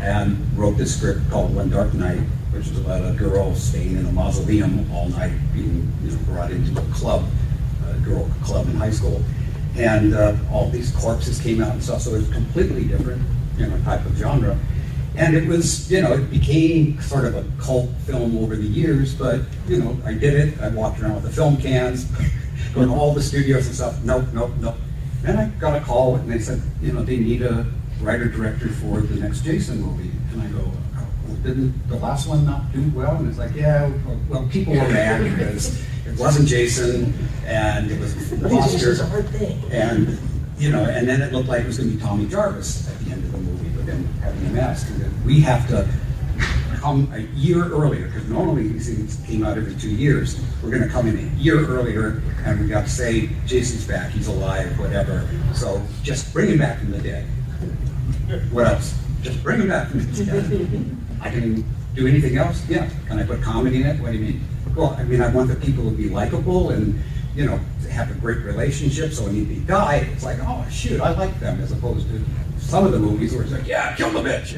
and 0.00 0.36
wrote 0.58 0.76
this 0.76 0.96
script 0.96 1.30
called 1.30 1.54
One 1.54 1.70
Dark 1.70 1.94
Night, 1.94 2.20
which 2.50 2.66
is 2.66 2.78
about 2.78 3.08
a 3.08 3.14
girl 3.16 3.54
staying 3.54 3.96
in 3.96 4.06
a 4.06 4.12
mausoleum 4.12 4.90
all 4.92 5.08
night, 5.08 5.32
being 5.54 5.90
you 6.02 6.10
know, 6.10 6.18
brought 6.24 6.50
into 6.50 6.78
a 6.78 6.84
club, 6.92 7.24
a 7.88 7.98
girl 7.98 8.28
club 8.42 8.68
in 8.68 8.74
high 8.74 8.90
school. 8.90 9.22
And 9.76 10.14
uh, 10.14 10.36
all 10.50 10.68
these 10.68 10.90
corpses 10.90 11.40
came 11.40 11.62
out 11.62 11.72
and 11.72 11.82
stuff, 11.82 12.02
so 12.02 12.14
it 12.14 12.18
was 12.18 12.28
completely 12.30 12.84
different, 12.84 13.22
you 13.56 13.66
know, 13.66 13.78
type 13.84 14.04
of 14.04 14.16
genre. 14.16 14.58
And 15.16 15.36
it 15.36 15.46
was, 15.46 15.90
you 15.90 16.02
know, 16.02 16.14
it 16.14 16.30
became 16.30 17.00
sort 17.00 17.24
of 17.24 17.36
a 17.36 17.44
cult 17.62 17.90
film 18.06 18.36
over 18.38 18.56
the 18.56 18.66
years, 18.66 19.14
but, 19.14 19.42
you 19.68 19.78
know, 19.78 19.96
I 20.04 20.14
did 20.14 20.34
it. 20.34 20.60
I 20.60 20.68
walked 20.68 21.00
around 21.00 21.14
with 21.14 21.24
the 21.24 21.30
film 21.30 21.58
cans, 21.58 22.06
going 22.74 22.88
to 22.88 22.94
all 22.94 23.12
the 23.12 23.22
studios 23.22 23.66
and 23.66 23.74
stuff. 23.74 24.02
Nope, 24.04 24.26
nope, 24.32 24.50
nope. 24.60 24.76
Then 25.22 25.36
I 25.36 25.46
got 25.60 25.80
a 25.80 25.84
call 25.84 26.16
and 26.16 26.30
they 26.30 26.38
said, 26.38 26.60
you 26.80 26.92
know, 26.92 27.02
they 27.02 27.16
need 27.16 27.42
a 27.42 27.66
writer 28.00 28.26
director 28.26 28.68
for 28.68 29.00
the 29.00 29.20
next 29.20 29.42
Jason 29.42 29.80
movie. 29.80 30.10
And 30.32 30.42
I 30.42 30.46
go, 30.48 30.70
oh, 30.96 31.06
well, 31.26 31.36
didn't 31.36 31.88
the 31.88 31.96
last 31.96 32.26
one 32.28 32.44
not 32.44 32.72
do 32.72 32.90
well? 32.94 33.16
And 33.16 33.28
it's 33.28 33.38
like, 33.38 33.54
yeah, 33.54 33.88
well, 34.06 34.20
well 34.28 34.48
people 34.50 34.74
were 34.74 34.88
mad 34.88 35.22
because 35.22 35.80
it 36.06 36.18
wasn't 36.18 36.48
Jason 36.48 37.14
and 37.46 37.90
it 37.90 38.00
was 38.00 38.14
Foster. 38.40 39.04
And, 39.70 40.18
you 40.58 40.70
know, 40.70 40.84
and 40.84 41.08
then 41.08 41.22
it 41.22 41.32
looked 41.32 41.48
like 41.48 41.62
it 41.62 41.66
was 41.66 41.78
going 41.78 41.90
to 41.90 41.96
be 41.96 42.02
Tommy 42.02 42.26
Jarvis 42.26 42.88
at 42.88 42.98
the 43.04 43.12
end 43.12 43.24
of 43.24 43.32
the 43.32 43.38
movie 43.38 43.68
but 43.70 43.86
then 43.86 44.04
having 44.20 44.46
a 44.46 44.50
mask. 44.50 44.88
And 44.88 45.00
then 45.02 45.24
we 45.24 45.40
have 45.40 45.68
to 45.68 45.88
come 46.82 47.08
a 47.14 47.20
year 47.36 47.64
earlier, 47.64 48.08
because 48.08 48.28
normally 48.28 48.66
these 48.66 48.92
things 48.92 49.24
came 49.24 49.44
out 49.44 49.56
every 49.56 49.74
two 49.76 49.88
years. 49.88 50.40
We're 50.62 50.70
going 50.70 50.82
to 50.82 50.88
come 50.88 51.06
in 51.06 51.16
a 51.16 51.40
year 51.40 51.64
earlier, 51.64 52.20
and 52.44 52.60
we 52.60 52.66
got 52.66 52.86
to 52.86 52.90
say, 52.90 53.28
Jason's 53.46 53.86
back, 53.86 54.10
he's 54.10 54.26
alive, 54.26 54.76
whatever. 54.80 55.28
So 55.54 55.80
just 56.02 56.32
bring 56.32 56.50
him 56.50 56.58
back 56.58 56.80
from 56.80 56.90
the 56.90 56.98
dead. 56.98 57.24
What 58.50 58.66
else? 58.66 58.98
Just 59.22 59.40
bring 59.44 59.60
him 59.60 59.68
back 59.68 59.90
from 59.90 60.00
the 60.00 60.24
dead. 60.24 60.96
I 61.20 61.30
can 61.30 61.64
do 61.94 62.08
anything 62.08 62.36
else? 62.36 62.68
Yeah. 62.68 62.90
Can 63.06 63.20
I 63.20 63.22
put 63.22 63.40
comedy 63.42 63.80
in 63.80 63.86
it? 63.86 64.00
What 64.00 64.10
do 64.10 64.18
you 64.18 64.24
mean? 64.24 64.44
Well, 64.74 64.96
I 64.98 65.04
mean, 65.04 65.22
I 65.22 65.28
want 65.28 65.50
the 65.50 65.56
people 65.56 65.84
to 65.84 65.96
be 65.96 66.08
likable 66.08 66.70
and, 66.70 67.00
you 67.36 67.46
know, 67.46 67.60
have 67.92 68.10
a 68.10 68.14
great 68.14 68.38
relationship. 68.38 69.12
So 69.12 69.24
when 69.24 69.36
you 69.36 69.44
die, 69.60 70.08
it's 70.12 70.24
like, 70.24 70.38
oh, 70.40 70.66
shoot, 70.68 71.00
I 71.00 71.12
like 71.12 71.38
them, 71.38 71.60
as 71.60 71.70
opposed 71.70 72.08
to 72.08 72.24
some 72.72 72.86
of 72.86 72.92
the 72.92 72.98
movies 72.98 73.34
where 73.34 73.42
it's 73.42 73.52
like, 73.52 73.66
yeah, 73.66 73.94
kill 73.96 74.08
the 74.08 74.20
bitch. 74.20 74.56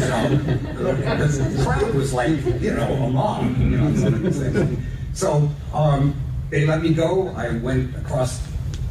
So, 0.00 0.94
because 0.96 1.38
the 1.38 1.62
crowd 1.62 1.94
was 1.94 2.14
like, 2.14 2.38
you 2.58 2.72
know, 2.72 2.90
a 2.90 3.10
mom, 3.10 3.54
you 3.60 3.76
know. 3.76 4.76
So 5.12 5.50
um, 5.74 6.18
they 6.48 6.64
let 6.64 6.80
me 6.80 6.94
go. 6.94 7.28
I 7.36 7.58
went 7.58 7.94
across 7.96 8.40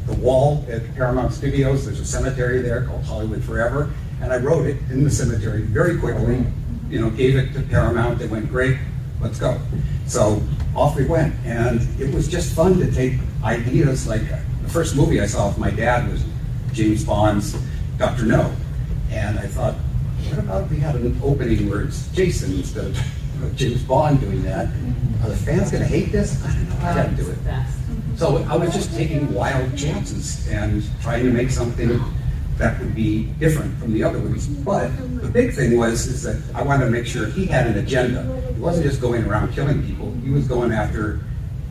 the 0.06 0.14
wall 0.14 0.64
at 0.70 0.94
Paramount 0.94 1.32
Studios. 1.32 1.84
There's 1.84 1.98
a 1.98 2.04
cemetery 2.04 2.62
there 2.62 2.84
called 2.84 3.02
Hollywood 3.02 3.42
Forever. 3.42 3.92
And 4.22 4.32
I 4.32 4.36
wrote 4.36 4.66
it 4.66 4.76
in 4.88 5.02
the 5.02 5.10
cemetery 5.10 5.62
very 5.62 5.98
quickly, 5.98 6.46
you 6.88 7.00
know, 7.00 7.10
gave 7.10 7.34
it 7.34 7.52
to 7.54 7.62
Paramount. 7.62 8.20
They 8.20 8.28
went, 8.28 8.48
great, 8.48 8.78
let's 9.20 9.40
go. 9.40 9.60
So 10.06 10.40
off 10.76 10.94
we 10.94 11.06
went. 11.06 11.34
And 11.44 11.80
it 12.00 12.14
was 12.14 12.28
just 12.28 12.54
fun 12.54 12.78
to 12.78 12.88
take 12.92 13.14
ideas. 13.42 14.06
Like 14.06 14.22
the 14.62 14.68
first 14.68 14.94
movie 14.94 15.20
I 15.20 15.26
saw 15.26 15.48
with 15.48 15.58
my 15.58 15.72
dad 15.72 16.08
was 16.08 16.22
James 16.72 17.04
Bond's 17.04 17.56
Dr. 17.98 18.24
No. 18.24 18.54
And 19.10 19.38
I 19.38 19.46
thought, 19.46 19.74
what 19.74 20.38
about 20.38 20.64
if 20.64 20.70
we 20.70 20.76
had 20.78 20.94
an 20.96 21.18
opening 21.22 21.68
where 21.68 21.82
it's 21.82 22.08
Jason 22.08 22.52
instead 22.52 22.86
of 22.86 23.56
James 23.56 23.82
Bond 23.82 24.20
doing 24.20 24.42
that? 24.44 24.68
Are 25.22 25.28
the 25.28 25.36
fans 25.36 25.70
going 25.70 25.82
to 25.82 25.88
hate 25.88 26.12
this? 26.12 26.42
I 26.44 26.54
don't 26.54 26.68
know. 26.68 26.76
I 26.76 26.94
got 26.94 27.10
to 27.10 27.16
do 27.16 27.30
it. 27.30 27.38
So 28.16 28.38
I 28.44 28.56
was 28.56 28.72
just 28.74 28.94
taking 28.94 29.32
wild 29.32 29.76
chances 29.76 30.46
and 30.48 30.82
trying 31.00 31.24
to 31.24 31.32
make 31.32 31.50
something 31.50 32.00
that 32.58 32.78
would 32.78 32.94
be 32.94 33.24
different 33.38 33.76
from 33.78 33.94
the 33.94 34.04
other 34.04 34.18
ones. 34.18 34.46
But 34.46 34.88
the 35.22 35.28
big 35.28 35.54
thing 35.54 35.78
was 35.78 36.06
is 36.06 36.22
that 36.22 36.40
I 36.54 36.62
wanted 36.62 36.84
to 36.84 36.90
make 36.90 37.06
sure 37.06 37.26
he 37.26 37.46
had 37.46 37.66
an 37.66 37.78
agenda. 37.78 38.22
He 38.54 38.60
wasn't 38.60 38.86
just 38.86 39.00
going 39.00 39.24
around 39.24 39.54
killing 39.54 39.84
people. 39.86 40.12
He 40.22 40.30
was 40.30 40.46
going 40.46 40.70
after 40.70 41.20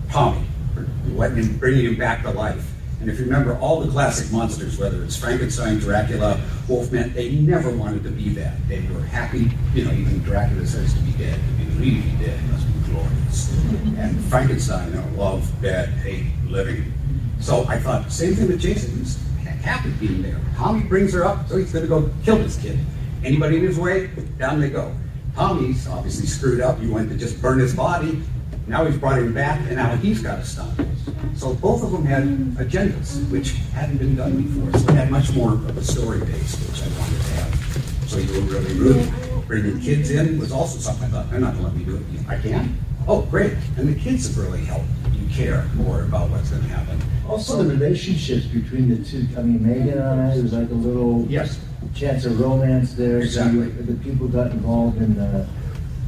Tommy, 0.10 0.46
or 0.76 0.88
letting 1.10 1.38
him, 1.38 1.58
bringing 1.58 1.86
him 1.86 1.96
back 1.96 2.24
to 2.24 2.32
life. 2.32 2.69
And 3.00 3.10
if 3.10 3.18
you 3.18 3.26
remember 3.26 3.58
all 3.60 3.80
the 3.80 3.90
classic 3.90 4.32
monsters, 4.32 4.78
whether 4.78 5.04
it's 5.04 5.16
Frankenstein, 5.16 5.80
Dracula, 5.80 6.42
Wolfman, 6.68 7.14
they 7.14 7.32
never 7.32 7.70
wanted 7.70 8.04
to 8.04 8.12
be 8.12 8.30
that. 8.30 8.56
They 8.68 8.82
were 8.94 9.02
happy, 9.02 9.52
you 9.74 9.86
know, 9.86 9.92
even 9.92 10.20
Dracula 10.20 10.66
says 10.66 10.94
to 10.94 11.00
be 11.02 11.14
dead, 11.14 11.36
to 11.36 11.64
be 11.64 11.80
really 11.80 12.26
dead 12.26 12.44
must 12.50 12.68
be 12.68 12.92
glorious. 12.92 13.56
And 13.98 14.20
Frankenstein, 14.26 14.90
you 14.90 14.96
know, 14.96 15.08
love, 15.16 15.50
dead, 15.62 15.90
hate, 15.90 16.26
living. 16.48 16.92
So 17.40 17.66
I 17.68 17.80
thought, 17.80 18.12
same 18.12 18.36
thing 18.36 18.48
with 18.50 18.60
Jason. 18.60 18.98
He's 18.98 19.18
happy 19.62 19.92
being 19.92 20.22
there. 20.22 20.40
Tommy 20.58 20.84
brings 20.84 21.14
her 21.14 21.26
up, 21.26 21.48
so 21.48 21.58
he's 21.58 21.72
going 21.72 21.84
to 21.84 21.90
go 21.90 22.10
kill 22.24 22.38
this 22.38 22.62
kid. 22.62 22.78
Anybody 23.24 23.58
in 23.58 23.64
his 23.64 23.78
way, 23.78 24.08
down 24.38 24.60
they 24.60 24.70
go. 24.70 24.94
Tommy's 25.36 25.88
obviously 25.88 26.28
screwed 26.28 26.60
up. 26.60 26.82
You 26.82 26.92
went 26.92 27.10
to 27.10 27.16
just 27.16 27.42
burn 27.42 27.60
his 27.60 27.74
body. 27.74 28.22
Now 28.70 28.86
he's 28.86 28.98
brought 28.98 29.18
him 29.18 29.34
back, 29.34 29.60
and 29.62 29.78
now 29.78 29.96
he's 29.96 30.22
got 30.22 30.36
to 30.36 30.46
stop 30.46 30.78
it. 30.80 30.88
So 31.36 31.56
both 31.56 31.82
of 31.84 31.92
them 31.92 32.06
had 32.06 32.24
agendas, 32.64 33.28
which 33.32 33.54
hadn't 33.74 33.98
been 33.98 34.16
done 34.16 34.44
before. 34.44 34.80
So 34.80 34.90
it 34.90 34.96
had 34.96 35.10
much 35.10 35.34
more 35.34 35.54
of 35.54 35.76
a 35.76 35.84
story 35.84 36.20
base, 36.20 36.56
which 36.70 36.84
I 36.84 37.00
wanted 37.00 37.20
to 37.20 37.32
have. 37.34 38.10
So 38.10 38.18
you 38.20 38.32
were 38.32 38.60
really 38.60 38.74
rooting. 38.76 39.12
Bringing 39.48 39.82
kids 39.82 40.12
in 40.12 40.38
was 40.38 40.52
also 40.52 40.78
something 40.78 41.06
I 41.06 41.10
thought, 41.10 41.32
they're 41.32 41.40
not 41.40 41.54
going 41.58 41.66
to 41.66 41.70
let 41.72 41.76
me 41.78 41.84
do 41.84 41.96
it. 41.96 42.04
I 42.30 42.38
can? 42.40 42.78
Oh, 43.08 43.24
great. 43.24 43.54
And 43.78 43.90
the 43.90 44.00
kids 44.00 44.28
have 44.28 44.38
really 44.38 44.64
helped 44.64 44.86
you 45.14 45.28
care 45.34 45.64
more 45.74 46.04
about 46.04 46.30
what's 46.30 46.52
going 46.52 46.62
to 46.62 46.68
happen. 46.70 47.02
Also, 47.28 47.64
the 47.64 47.70
relationships 47.74 48.46
between 48.46 48.88
the 48.90 49.04
two, 49.04 49.28
I 49.36 49.42
mean, 49.42 49.66
Megan 49.66 49.98
and 49.98 50.22
I, 50.22 50.34
there 50.36 50.44
was 50.44 50.54
like 50.54 50.70
a 50.70 50.74
little 50.76 51.26
Yes. 51.28 51.60
chance 51.96 52.26
of 52.26 52.40
romance 52.40 52.94
there. 52.94 53.26
so 53.26 53.44
you- 53.46 53.64
Exactly. 53.64 53.96
The 53.96 54.00
people 54.04 54.28
got 54.28 54.52
involved 54.52 55.02
in 55.02 55.16
the, 55.16 55.48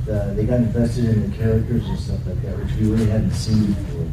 the, 0.06 0.34
they 0.36 0.46
got 0.46 0.58
invested 0.58 1.06
in 1.06 1.30
the 1.30 1.38
characters 1.38 1.88
and 1.88 2.00
stuff 2.00 2.20
like 2.26 2.42
that, 2.44 2.58
which 2.58 2.74
we 2.76 2.90
really 2.92 3.10
hadn't 3.10 3.32
seen 3.32 3.74
before. 3.74 4.08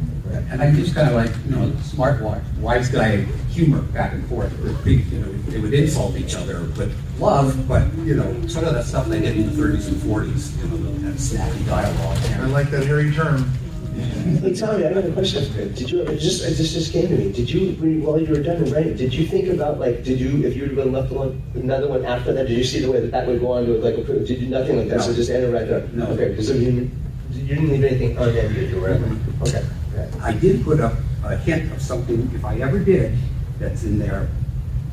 And 0.51 0.61
I 0.61 0.71
just 0.71 0.93
kind 0.93 1.09
of 1.09 1.15
like, 1.15 1.31
you 1.45 1.55
know, 1.55 1.75
smart 1.81 2.19
wi- 2.19 2.41
wise 2.59 2.89
guy 2.89 3.17
humor 3.49 3.81
back 3.81 4.13
and 4.13 4.27
forth. 4.27 4.51
With 4.59 4.83
big, 4.85 5.07
you 5.07 5.19
know, 5.19 5.31
they 5.49 5.59
would 5.59 5.73
insult 5.73 6.15
each 6.17 6.35
other 6.35 6.61
with 6.77 6.95
love, 7.19 7.67
but 7.67 7.91
you 8.05 8.15
know, 8.15 8.47
sort 8.47 8.65
of 8.65 8.73
that 8.75 8.85
stuff 8.85 9.07
they 9.07 9.19
did 9.21 9.37
in 9.37 9.47
the 9.47 9.61
30s 9.61 9.87
and 9.87 9.97
40s. 9.97 10.55
You 10.61 10.67
know, 10.77 10.93
that 11.09 11.19
snappy 11.19 11.63
dialogue. 11.65 12.17
I 12.33 12.45
like 12.45 12.69
that 12.69 12.85
hairy 12.85 13.11
term. 13.11 13.51
Hey 13.99 14.53
Tommy, 14.53 14.85
I 14.85 14.93
got 14.93 15.05
a 15.05 15.11
question. 15.11 15.43
Did 15.75 15.91
you 15.91 16.01
it 16.01 16.19
just 16.19 16.43
it 16.43 16.55
just 16.55 16.73
just 16.73 16.93
came 16.93 17.09
to 17.09 17.17
me? 17.17 17.31
Did 17.31 17.49
you 17.49 17.71
while 18.01 18.19
you 18.19 18.27
were 18.33 18.41
done 18.41 18.63
writing, 18.71 18.95
did 18.95 19.13
you 19.13 19.25
think 19.25 19.49
about 19.49 19.79
like 19.79 20.03
did 20.03 20.19
you 20.19 20.45
if 20.45 20.55
you 20.55 20.61
would 20.61 20.71
have 20.71 20.77
been 20.85 20.91
left 20.93 21.11
alone 21.11 21.41
another 21.55 21.87
one 21.89 22.05
after 22.05 22.31
that? 22.33 22.47
Did 22.47 22.57
you 22.57 22.63
see 22.63 22.79
the 22.79 22.91
way 22.91 23.01
that 23.01 23.11
that 23.11 23.27
would 23.27 23.41
go 23.41 23.51
on 23.53 23.65
to 23.65 23.73
like 23.79 23.95
a, 23.95 24.03
did 24.03 24.29
you 24.41 24.47
nothing 24.47 24.77
like 24.77 24.87
that? 24.89 25.01
So 25.01 25.09
No. 25.09 25.15
just 25.15 25.29
ended 25.29 25.53
right 25.53 25.67
there. 25.67 25.87
No. 25.93 26.05
Okay, 26.07 26.29
because 26.29 26.49
you, 26.49 26.89
you 27.31 27.45
didn't 27.47 27.69
leave 27.69 27.83
anything 27.83 28.17
unended 28.17 28.73
or 28.73 28.81
whatever. 28.81 29.05
Mm-hmm. 29.05 29.43
Okay. 29.43 29.65
okay. 29.93 30.19
I 30.21 30.33
did 30.33 30.63
put 30.63 30.79
up 30.79 30.93
a 31.23 31.35
hint 31.35 31.71
of 31.73 31.81
something, 31.81 32.29
if 32.33 32.45
I 32.45 32.55
ever 32.59 32.79
did, 32.79 33.17
that's 33.59 33.83
in 33.83 33.99
there. 33.99 34.29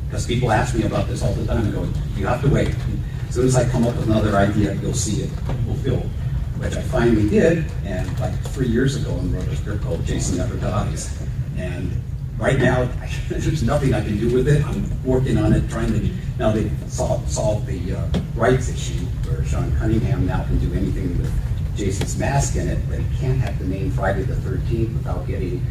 Because 0.09 0.27
people 0.27 0.51
ask 0.51 0.75
me 0.75 0.85
about 0.85 1.09
this 1.09 1.23
all 1.23 1.33
the 1.35 1.47
time, 1.47 1.65
and 1.65 1.73
go, 1.73 1.89
you 2.17 2.27
have 2.27 2.43
to 2.43 2.49
wait. 2.49 2.75
As 3.29 3.35
soon 3.35 3.47
as 3.47 3.57
I 3.57 3.69
come 3.69 3.87
up 3.87 3.97
with 3.97 4.07
another 4.09 4.37
idea, 4.37 4.75
you'll 4.75 4.95
see 4.95 5.23
it 5.23 5.31
We'll 5.47 5.75
fulfilled. 5.75 6.11
Which 6.59 6.75
I 6.75 6.83
finally 6.83 7.29
did, 7.29 7.65
and 7.85 8.19
like 8.19 8.35
three 8.49 8.69
years 8.69 8.97
ago, 8.97 9.11
and 9.19 9.33
wrote 9.33 9.47
a 9.49 9.57
script 9.57 9.83
called 9.83 10.05
Jason 10.05 10.39
Never 10.39 10.57
Dies. 10.57 11.17
And 11.57 11.91
right 12.39 12.59
now, 12.59 12.89
there's 13.29 13.63
nothing 13.63 13.95
I 13.95 14.03
can 14.03 14.19
do 14.19 14.33
with 14.33 14.49
it. 14.49 14.65
I'm 14.65 15.05
working 15.05 15.39
on 15.39 15.53
it, 15.53 15.69
trying 15.69 15.93
to, 15.93 16.11
now 16.39 16.51
they 16.51 16.71
solve, 16.89 17.29
solve 17.29 17.67
the 17.67 17.95
uh, 17.95 18.09
rights 18.35 18.69
issue, 18.69 19.05
where 19.27 19.45
Sean 19.45 19.75
Cunningham 19.77 20.27
now 20.27 20.45
can 20.45 20.59
do 20.59 20.73
anything 20.75 21.19
with 21.19 21.33
Jason's 21.77 22.17
mask 22.19 22.57
in 22.57 22.69
it, 22.69 22.79
but 22.89 22.99
he 22.99 23.17
can't 23.19 23.39
have 23.39 23.59
the 23.59 23.67
name 23.67 23.91
Friday 23.91 24.23
the 24.23 24.35
13th 24.35 24.95
without 24.95 25.27
getting 25.27 25.65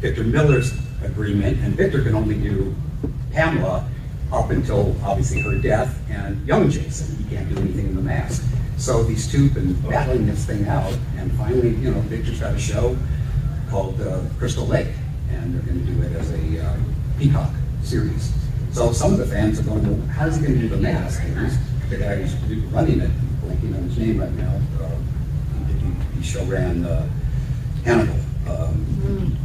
Victor 0.00 0.24
Miller's 0.24 0.72
agreement, 1.04 1.58
and 1.60 1.74
Victor 1.76 2.02
can 2.02 2.14
only 2.14 2.34
do 2.34 2.74
Pamela 3.32 3.88
up 4.32 4.50
until 4.50 4.96
obviously 5.04 5.40
her 5.42 5.56
death, 5.56 5.96
and 6.10 6.44
young 6.46 6.70
Jason, 6.70 7.16
he 7.16 7.36
can't 7.36 7.48
do 7.54 7.60
anything 7.60 7.86
in 7.86 7.94
the 7.94 8.02
mask. 8.02 8.42
So 8.82 9.04
these 9.04 9.30
two 9.30 9.44
have 9.44 9.54
been 9.54 9.74
battling 9.88 10.26
this 10.26 10.44
thing 10.44 10.66
out, 10.66 10.92
and 11.16 11.30
finally, 11.34 11.68
you 11.76 11.92
know, 11.92 12.00
Victor's 12.00 12.40
got 12.40 12.52
a 12.52 12.58
show 12.58 12.98
called 13.70 14.00
uh, 14.00 14.22
Crystal 14.40 14.66
Lake, 14.66 14.88
and 15.30 15.54
they're 15.54 15.62
going 15.62 15.86
to 15.86 15.92
do 15.92 16.02
it 16.02 16.12
as 16.16 16.32
a 16.32 16.66
uh, 16.66 16.76
Peacock 17.16 17.52
series. 17.84 18.34
So 18.72 18.90
some 18.90 19.12
of 19.12 19.18
the 19.18 19.26
fans 19.26 19.60
are 19.60 19.62
going, 19.62 19.86
well, 19.86 20.08
how's 20.08 20.34
he 20.34 20.42
going 20.42 20.54
to 20.54 20.60
do 20.62 20.68
the 20.68 20.78
mask? 20.78 21.22
The 21.90 21.96
guy 21.96 22.16
who's 22.16 22.34
running 22.72 23.00
it, 23.00 23.10
blanking 23.44 23.76
on 23.76 23.84
his 23.84 23.98
name 23.98 24.18
right 24.18 24.32
now, 24.32 24.60
uh, 24.80 24.90
he, 26.16 26.24
show 26.24 26.44
ran 26.46 26.84
uh, 26.84 27.08
Hannibal. 27.84 28.18
Um, 28.48 29.38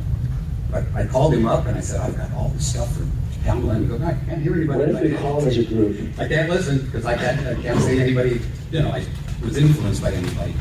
but 0.72 0.84
I 0.96 1.06
called 1.06 1.36
him 1.36 1.46
up 1.46 1.68
and 1.68 1.78
I 1.78 1.82
said, 1.82 2.02
I've 2.02 2.18
got 2.18 2.34
all 2.34 2.50
this 2.50 2.74
stuff 2.74 2.92
for 2.98 3.06
Hannibal, 3.44 3.70
and 3.70 3.84
he 3.84 3.88
goes, 3.88 4.02
I 4.02 4.14
can't 4.26 4.42
hear 4.42 4.56
anybody. 4.56 4.92
What 4.92 5.06
if 5.06 5.12
we 5.12 5.16
call 5.16 5.46
as 5.46 5.60
a 5.60 5.64
group? 5.64 6.18
I 6.18 6.28
can't 6.28 6.50
listen 6.50 6.84
because 6.86 7.06
I 7.06 7.16
can't, 7.16 7.46
I 7.46 7.62
can't 7.62 7.80
say 7.82 8.00
anybody, 8.00 8.42
you 8.72 8.82
know, 8.82 8.90
I 8.90 9.06
was 9.42 9.58
influenced 9.58 10.02
by 10.02 10.12
anybody. 10.12 10.54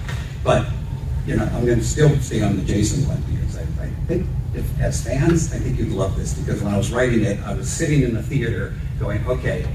But, 0.45 0.67
you 1.27 1.37
know, 1.37 1.45
I'm 1.45 1.65
going 1.65 1.79
to 1.79 1.85
still 1.85 2.17
stay 2.21 2.43
on 2.43 2.57
the 2.57 2.63
Jason 2.63 3.09
one 3.09 3.21
because 3.23 3.59
I, 3.59 3.63
I 3.83 3.89
think 4.07 4.27
if, 4.55 4.81
as 4.81 5.03
fans, 5.03 5.53
I 5.53 5.59
think 5.59 5.79
you'd 5.79 5.91
love 5.91 6.17
this 6.17 6.35
because 6.35 6.63
when 6.63 6.73
I 6.73 6.77
was 6.77 6.93
writing 6.93 7.25
it, 7.25 7.41
I 7.41 7.55
was 7.55 7.69
sitting 7.69 8.03
in 8.03 8.15
the 8.15 8.23
theater 8.23 8.75
going, 8.99 9.27
okay, 9.27 9.69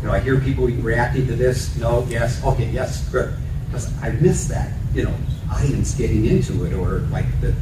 you 0.00 0.06
know, 0.06 0.12
I 0.12 0.20
hear 0.20 0.38
people 0.40 0.66
reacting 0.66 1.26
to 1.26 1.34
this, 1.34 1.76
no, 1.76 2.06
yes, 2.08 2.42
okay, 2.44 2.70
yes, 2.70 3.08
good. 3.08 3.34
Because 3.66 3.92
I 4.02 4.10
miss 4.12 4.46
that, 4.48 4.72
you 4.94 5.04
know, 5.04 5.14
audience 5.50 5.94
getting 5.94 6.26
into 6.26 6.64
it 6.64 6.72
or 6.72 7.00
like 7.10 7.26
the 7.40 7.54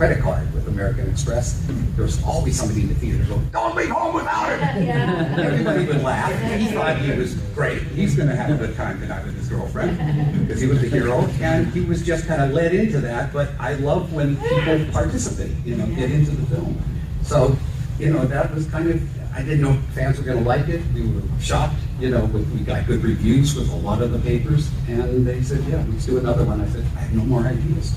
credit 0.00 0.22
card 0.22 0.50
with 0.54 0.66
American 0.66 1.10
Express. 1.10 1.62
Hmm. 1.66 1.94
There 1.94 2.06
was 2.06 2.24
always 2.24 2.58
somebody 2.58 2.80
in 2.80 2.88
the 2.88 2.94
theater 2.94 3.22
going, 3.24 3.46
don't 3.50 3.76
leave 3.76 3.90
home 3.90 4.14
without 4.14 4.50
it. 4.50 4.62
Everybody 5.38 5.84
would 5.84 6.02
laugh. 6.02 6.32
He 6.58 6.68
thought 6.68 6.96
he 6.96 7.12
was 7.12 7.34
great. 7.54 7.82
He's 7.82 8.16
going 8.16 8.30
to 8.30 8.34
have 8.34 8.48
a 8.48 8.66
good 8.66 8.74
time 8.76 8.98
tonight 8.98 9.26
with 9.26 9.36
his 9.36 9.48
girlfriend 9.48 9.98
because 10.46 10.58
he 10.58 10.68
was 10.68 10.80
the 10.80 10.88
hero, 10.88 11.26
and 11.42 11.66
he 11.66 11.82
was 11.82 12.00
just 12.00 12.26
kind 12.26 12.40
of 12.40 12.52
led 12.52 12.74
into 12.74 12.98
that. 13.02 13.30
But 13.30 13.50
I 13.60 13.74
love 13.74 14.10
when 14.14 14.36
people 14.36 14.90
participate, 14.90 15.54
you 15.66 15.76
know, 15.76 15.84
get 15.94 16.10
into 16.10 16.30
the 16.30 16.46
film. 16.46 16.82
So, 17.22 17.54
you 17.98 18.10
know, 18.10 18.24
that 18.24 18.54
was 18.54 18.66
kind 18.68 18.88
of. 18.88 19.34
I 19.34 19.42
didn't 19.42 19.60
know 19.60 19.74
fans 19.92 20.16
were 20.16 20.24
going 20.24 20.38
to 20.38 20.48
like 20.48 20.68
it. 20.68 20.80
We 20.94 21.06
were 21.08 21.20
shocked, 21.40 21.76
you 22.00 22.08
know. 22.08 22.24
We 22.24 22.40
we 22.44 22.60
got 22.60 22.86
good 22.86 23.02
reviews 23.02 23.54
with 23.54 23.70
a 23.70 23.76
lot 23.76 24.00
of 24.00 24.12
the 24.12 24.18
papers, 24.18 24.70
and 24.88 25.26
they 25.26 25.42
said, 25.42 25.62
"Yeah, 25.64 25.84
let's 25.90 26.06
do 26.06 26.16
another 26.16 26.44
one." 26.46 26.62
I 26.62 26.68
said, 26.70 26.86
"I 26.96 27.00
have 27.00 27.14
no 27.14 27.24
more 27.24 27.42
ideas." 27.42 27.94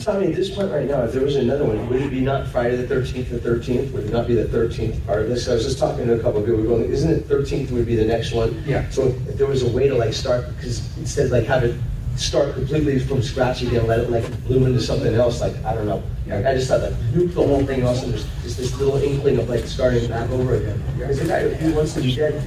Tommy, 0.00 0.26
at 0.28 0.34
this 0.34 0.54
point 0.54 0.70
right 0.72 0.86
now, 0.86 1.02
if 1.02 1.12
there 1.12 1.22
was 1.22 1.36
another 1.36 1.64
one, 1.64 1.88
would 1.88 2.02
it 2.02 2.10
be 2.10 2.20
not 2.20 2.48
Friday 2.48 2.76
the 2.76 2.86
thirteenth, 2.86 3.30
the 3.30 3.38
thirteenth? 3.38 3.92
Would 3.92 4.04
it 4.04 4.12
not 4.12 4.26
be 4.26 4.34
the 4.34 4.48
thirteenth 4.48 5.04
part 5.06 5.22
of 5.22 5.28
this? 5.28 5.48
I 5.48 5.54
was 5.54 5.64
just 5.64 5.78
talking 5.78 6.06
to 6.06 6.14
a 6.14 6.18
couple 6.22 6.40
of 6.40 6.46
people, 6.46 6.62
going, 6.64 6.90
isn't 6.90 7.10
it 7.10 7.26
thirteenth 7.26 7.70
would 7.70 7.86
be 7.86 7.96
the 7.96 8.04
next 8.04 8.32
one? 8.32 8.62
Yeah. 8.66 8.88
So 8.90 9.06
if 9.28 9.38
there 9.38 9.46
was 9.46 9.62
a 9.62 9.68
way 9.70 9.88
to 9.88 9.94
like 9.94 10.12
start, 10.12 10.46
because 10.56 10.96
instead 10.98 11.30
like 11.30 11.44
have 11.44 11.62
it 11.64 11.78
start 12.16 12.54
completely 12.54 12.98
from 12.98 13.22
scratch 13.22 13.62
again, 13.62 13.86
let 13.86 14.00
it 14.00 14.10
like 14.10 14.24
bloom 14.44 14.66
into 14.66 14.80
something 14.80 15.14
else, 15.14 15.40
like, 15.40 15.54
I 15.64 15.74
don't 15.74 15.86
know. 15.86 16.02
Like, 16.26 16.46
I 16.46 16.54
just 16.54 16.68
thought 16.68 16.80
like 16.80 16.94
nuke 17.12 17.34
the 17.34 17.46
whole 17.46 17.64
thing 17.64 17.82
else 17.82 18.02
and 18.02 18.12
there's 18.12 18.24
just 18.42 18.56
this 18.58 18.76
little 18.78 18.96
inkling 18.96 19.38
of 19.38 19.48
like 19.48 19.64
starting 19.66 20.08
back 20.08 20.28
over 20.30 20.54
again. 20.54 20.82
Because 20.98 21.20
the 21.20 21.26
guy 21.28 21.42
who 21.48 21.74
wants 21.74 21.94
to 21.94 22.00
be 22.00 22.14
dead, 22.14 22.34
it- 22.34 22.42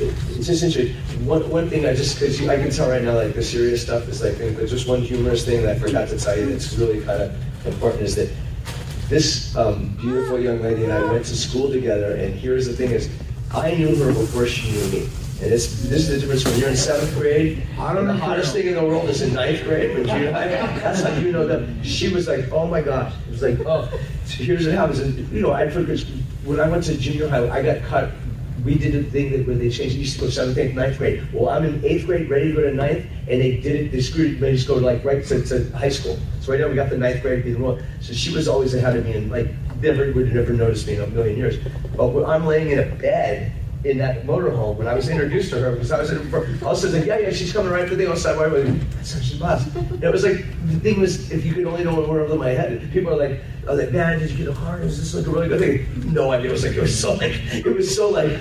it's 0.00 0.46
just 0.46 0.62
interesting. 0.62 0.94
One, 1.26 1.48
one 1.50 1.68
thing 1.70 1.86
I 1.86 1.94
just, 1.94 2.18
because 2.18 2.46
I 2.48 2.56
can 2.56 2.70
tell 2.70 2.90
right 2.90 3.02
now, 3.02 3.14
like 3.14 3.34
the 3.34 3.42
serious 3.42 3.82
stuff 3.82 4.08
is 4.08 4.22
like, 4.22 4.38
but 4.38 4.66
just 4.68 4.88
one 4.88 5.00
humorous 5.00 5.44
thing 5.44 5.62
that 5.62 5.76
I 5.76 5.78
forgot 5.78 6.08
to 6.08 6.18
tell 6.18 6.38
you 6.38 6.46
that's 6.46 6.74
really 6.74 7.04
kind 7.04 7.22
of 7.22 7.66
important 7.66 8.02
is 8.02 8.16
that 8.16 8.30
this 9.08 9.54
um, 9.56 9.96
beautiful 10.00 10.40
young 10.40 10.62
lady 10.62 10.84
and 10.84 10.92
I 10.92 11.04
went 11.04 11.24
to 11.26 11.36
school 11.36 11.70
together, 11.70 12.16
and 12.16 12.34
here's 12.34 12.66
the 12.66 12.72
thing: 12.72 12.90
is 12.90 13.08
I 13.52 13.74
knew 13.74 13.94
her 13.96 14.12
before 14.12 14.46
she 14.46 14.70
knew 14.72 14.86
me. 14.88 15.08
And 15.42 15.50
this, 15.52 15.82
this 15.82 16.08
is 16.08 16.08
the 16.08 16.18
difference 16.20 16.44
when 16.44 16.58
you're 16.58 16.68
in 16.68 16.76
seventh 16.76 17.12
grade. 17.14 17.62
I 17.78 17.92
don't 17.92 18.06
the 18.06 18.14
know. 18.14 18.18
hottest 18.20 18.52
thing 18.52 18.68
in 18.68 18.74
the 18.74 18.84
world 18.84 19.08
is 19.08 19.20
in 19.20 19.34
ninth 19.34 19.64
grade 19.64 19.94
when 19.94 20.06
junior 20.06 20.32
high. 20.32 20.46
That's 20.46 21.02
how 21.02 21.14
you 21.16 21.32
know 21.32 21.46
that 21.46 21.84
she 21.84 22.08
was 22.08 22.28
like, 22.28 22.50
oh 22.52 22.66
my 22.66 22.80
gosh. 22.80 23.12
It 23.26 23.30
was 23.32 23.42
like, 23.42 23.58
oh, 23.66 23.90
so 24.24 24.44
here's 24.44 24.64
what 24.64 24.74
happens. 24.74 25.00
And, 25.00 25.28
you 25.30 25.42
know, 25.42 25.52
I 25.52 25.68
forget 25.68 26.00
when 26.44 26.60
I 26.60 26.68
went 26.68 26.84
to 26.84 26.96
junior 26.96 27.28
high, 27.28 27.48
I 27.50 27.62
got 27.62 27.82
cut. 27.82 28.10
We 28.64 28.76
did 28.76 28.94
a 28.94 29.02
thing 29.02 29.32
that 29.32 29.46
where 29.46 29.56
they 29.56 29.68
changed. 29.68 29.96
Used 29.96 30.14
to 30.14 30.20
go 30.22 30.30
seventh, 30.30 30.56
eighth, 30.56 30.74
ninth 30.74 30.96
grade. 30.96 31.26
Well, 31.32 31.50
I'm 31.50 31.64
in 31.64 31.84
eighth 31.84 32.06
grade, 32.06 32.30
ready 32.30 32.48
to 32.48 32.54
go 32.54 32.62
to 32.62 32.72
ninth, 32.72 33.04
and 33.28 33.40
they 33.40 33.58
did 33.58 33.76
it. 33.76 33.92
They 33.92 34.00
screwed. 34.00 34.34
it, 34.34 34.40
Made 34.40 34.54
us 34.54 34.64
go 34.64 34.76
like 34.76 35.04
right 35.04 35.24
to, 35.26 35.44
to 35.44 35.70
high 35.76 35.90
school. 35.90 36.18
So 36.40 36.52
right 36.52 36.60
now 36.60 36.68
we 36.68 36.74
got 36.74 36.88
the 36.88 36.96
ninth 36.96 37.20
grade 37.20 37.44
being 37.44 37.62
wrong. 37.62 37.82
So 38.00 38.14
she 38.14 38.34
was 38.34 38.48
always 38.48 38.72
ahead 38.72 38.96
of 38.96 39.04
me, 39.04 39.12
and 39.12 39.30
like 39.30 39.48
never 39.82 40.10
would 40.12 40.26
have 40.26 40.34
never 40.34 40.52
noticed 40.54 40.86
me 40.86 40.94
in 40.94 41.02
a 41.02 41.06
million 41.08 41.36
years. 41.36 41.58
But 41.96 42.08
when 42.08 42.24
I'm 42.24 42.46
laying 42.46 42.70
in 42.70 42.78
a 42.78 42.94
bed 42.96 43.52
in 43.84 43.98
that 43.98 44.24
motorhome 44.24 44.76
when 44.76 44.86
I 44.86 44.94
was 44.94 45.08
introduced 45.08 45.50
to 45.50 45.60
her 45.60 45.72
because 45.72 45.92
I 45.92 46.00
was 46.00 46.10
in 46.10 46.18
all 46.34 46.40
of 46.42 46.64
a 46.64 46.76
sudden 46.76 46.98
like 46.98 47.06
yeah 47.06 47.18
yeah 47.18 47.30
she's 47.30 47.52
coming 47.52 47.70
right 47.70 47.88
to 47.88 47.94
the 47.94 48.10
outside 48.10 48.36
why 48.36 48.48
that's 48.48 49.12
how 49.12 49.20
she 49.20 49.38
was 49.38 49.76
it 50.02 50.10
was 50.10 50.24
like 50.24 50.38
the 50.66 50.80
thing 50.80 51.00
was 51.00 51.30
if 51.30 51.44
you 51.44 51.52
could 51.52 51.66
only 51.66 51.84
know 51.84 51.94
where 52.00 52.20
over 52.20 52.36
my 52.36 52.48
head 52.48 52.90
people 52.92 53.12
are 53.12 53.28
like 53.28 53.40
oh 53.68 53.74
like 53.74 53.92
man 53.92 54.18
did 54.18 54.30
you 54.30 54.38
get 54.38 54.48
a 54.48 54.54
heart 54.54 54.82
is 54.82 54.98
this 54.98 55.14
like 55.14 55.26
a 55.26 55.30
really 55.30 55.48
good 55.48 55.60
thing 55.60 56.12
no 56.12 56.32
idea 56.32 56.48
it 56.48 56.52
was 56.52 56.64
like 56.64 56.74
it 56.74 56.80
was 56.80 56.98
so 56.98 57.12
like 57.14 57.32
it 57.52 57.74
was 57.76 57.94
so 57.94 58.08
like 58.08 58.40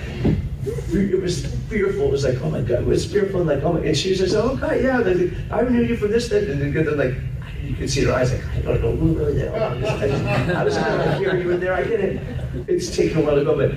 it 0.65 1.21
was 1.21 1.45
fearful. 1.69 2.05
It 2.05 2.12
was 2.12 2.23
like, 2.23 2.41
oh 2.41 2.50
my 2.50 2.62
god, 2.62 2.81
it 2.81 2.85
was 2.85 3.05
fearful 3.12 3.41
and 3.41 3.50
like, 3.50 3.63
oh 3.63 3.73
my. 3.73 3.79
And 3.81 3.97
she 3.97 4.12
was 4.12 4.19
just, 4.19 4.35
oh 4.35 4.57
okay, 4.62 4.83
yeah, 4.83 5.00
like, 5.00 5.31
I 5.51 5.62
knew 5.69 5.83
you 5.83 5.97
from 5.97 6.12
this, 6.12 6.29
thing, 6.29 6.50
and 6.50 6.73
then 6.73 6.97
like, 6.97 7.15
you 7.62 7.75
could 7.75 7.89
see 7.89 8.03
her 8.03 8.13
eyes 8.13 8.31
like, 8.31 8.45
I 8.55 8.62
don't 8.62 8.81
know 8.81 8.95
who 8.95 9.13
really 9.13 9.33
that 9.39 9.51
was. 9.51 9.83
I 10.55 10.63
was 10.63 10.77
kind 10.77 11.01
of 11.01 11.05
like, 11.05 11.17
here, 11.17 11.35
you 11.38 11.47
were 11.47 11.57
there, 11.57 11.73
I 11.73 11.83
get 11.83 12.00
it. 12.00 12.42
It's 12.67 12.95
taken 12.95 13.19
a 13.19 13.22
while 13.22 13.36
to 13.36 13.43
go, 13.43 13.55
but, 13.55 13.72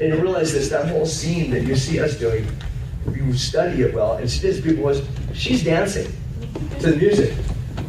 and 0.00 0.22
realize 0.22 0.52
this, 0.52 0.68
that 0.68 0.88
whole 0.88 1.06
scene 1.06 1.50
that 1.52 1.62
you 1.62 1.74
see 1.76 2.00
us 2.00 2.18
doing, 2.18 2.46
you 3.14 3.32
study 3.32 3.82
it 3.82 3.94
well, 3.94 4.16
and 4.16 4.30
she 4.30 4.40
does 4.40 4.60
people 4.60 4.84
was, 4.84 5.02
she's 5.32 5.64
dancing 5.64 6.12
to 6.80 6.90
the 6.92 6.96
music. 6.96 7.34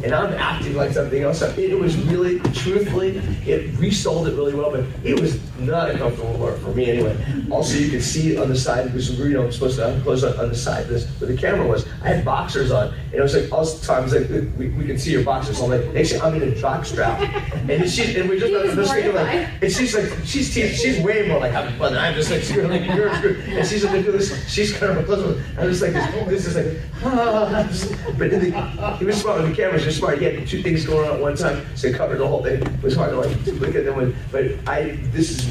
And 0.02 0.12
I'm 0.12 0.32
acting 0.34 0.74
like 0.74 0.92
something 0.92 1.22
else. 1.22 1.42
It 1.42 1.78
was 1.78 1.96
really, 2.06 2.40
truthfully, 2.52 3.18
it 3.46 3.78
resold 3.78 4.28
it 4.28 4.34
really 4.34 4.54
well, 4.54 4.70
but 4.70 4.84
it 5.04 5.18
was 5.20 5.38
not 5.58 5.90
a 5.90 5.98
comfortable 5.98 6.36
part 6.38 6.58
for 6.58 6.70
me 6.74 6.90
anyway. 6.90 7.16
Also, 7.50 7.78
you 7.78 7.90
could 7.90 8.02
see 8.02 8.36
on 8.36 8.48
the 8.48 8.56
side, 8.56 8.86
because 8.86 9.16
you 9.18 9.28
know, 9.30 9.44
I'm 9.44 9.52
supposed 9.52 9.76
to 9.78 10.00
close 10.02 10.24
on, 10.24 10.38
on 10.38 10.48
the 10.48 10.54
side 10.54 10.86
this 10.86 11.06
where 11.20 11.30
the 11.30 11.36
camera 11.36 11.66
was. 11.66 11.86
I 12.02 12.08
had 12.08 12.24
boxers 12.24 12.70
on, 12.72 12.92
and 12.92 13.14
it 13.14 13.20
was 13.20 13.34
like 13.34 13.52
all 13.52 13.64
the 13.64 13.86
times 13.86 14.12
like 14.12 14.28
we, 14.58 14.68
we 14.70 14.86
can 14.86 14.98
see 14.98 15.12
your 15.12 15.24
boxers. 15.24 15.58
So 15.58 15.64
I'm 15.64 15.70
like, 15.70 15.92
next 15.92 16.12
thing 16.12 16.20
I'm 16.20 16.34
in 16.34 16.42
a 16.42 16.54
jock 16.54 16.84
strap, 16.84 17.20
and 17.68 17.88
she 17.88 18.16
and 18.18 18.28
we 18.28 18.38
just 18.38 18.52
He 18.52 18.56
was 18.56 18.70
I'm 18.70 18.76
just 18.76 18.92
thinking 18.92 19.14
like, 19.14 19.62
and 19.62 19.72
she's 19.72 19.94
like, 19.94 20.12
she's 20.24 20.52
te- 20.52 20.74
she's 20.74 21.00
way 21.00 21.28
more 21.28 21.40
like 21.40 21.52
having 21.52 21.78
fun. 21.78 21.94
than 21.94 22.02
I'm 22.02 22.14
just 22.14 22.30
like, 22.30 22.42
screwing 22.42 22.70
like 22.70 22.84
you're 22.84 23.14
screwed. 23.16 23.40
And 23.40 23.66
she's 23.66 23.84
like, 23.84 24.04
this, 24.04 24.52
she's 24.52 24.76
kind 24.76 24.92
of 24.92 24.98
a 24.98 25.04
close. 25.04 25.24
One. 25.24 25.42
I'm 25.58 25.68
just 25.68 25.82
like, 25.82 25.92
this, 25.92 26.28
this 26.28 26.46
is 26.46 26.56
like, 26.56 26.82
ah. 27.04 28.14
but 28.18 28.32
in 28.32 28.50
the, 28.50 28.96
he 28.98 29.04
was 29.04 29.20
smart 29.20 29.40
with 29.40 29.50
the 29.50 29.56
cameras. 29.56 29.91
You're 29.92 29.98
smart. 29.98 30.18
He 30.20 30.24
had 30.24 30.46
two 30.46 30.62
things 30.62 30.86
going 30.86 31.06
on 31.06 31.16
at 31.16 31.20
one 31.20 31.36
time, 31.36 31.66
so 31.76 31.86
he 31.86 31.92
covered 31.92 32.16
the 32.16 32.26
whole 32.26 32.42
thing. 32.42 32.62
It 32.62 32.82
was 32.82 32.96
hard 32.96 33.10
to 33.10 33.16
like 33.16 33.46
look 33.60 33.74
at 33.74 33.84
them. 33.84 33.96
When, 33.96 34.16
but 34.30 34.46
I, 34.66 34.92
this 35.12 35.32
is 35.32 35.46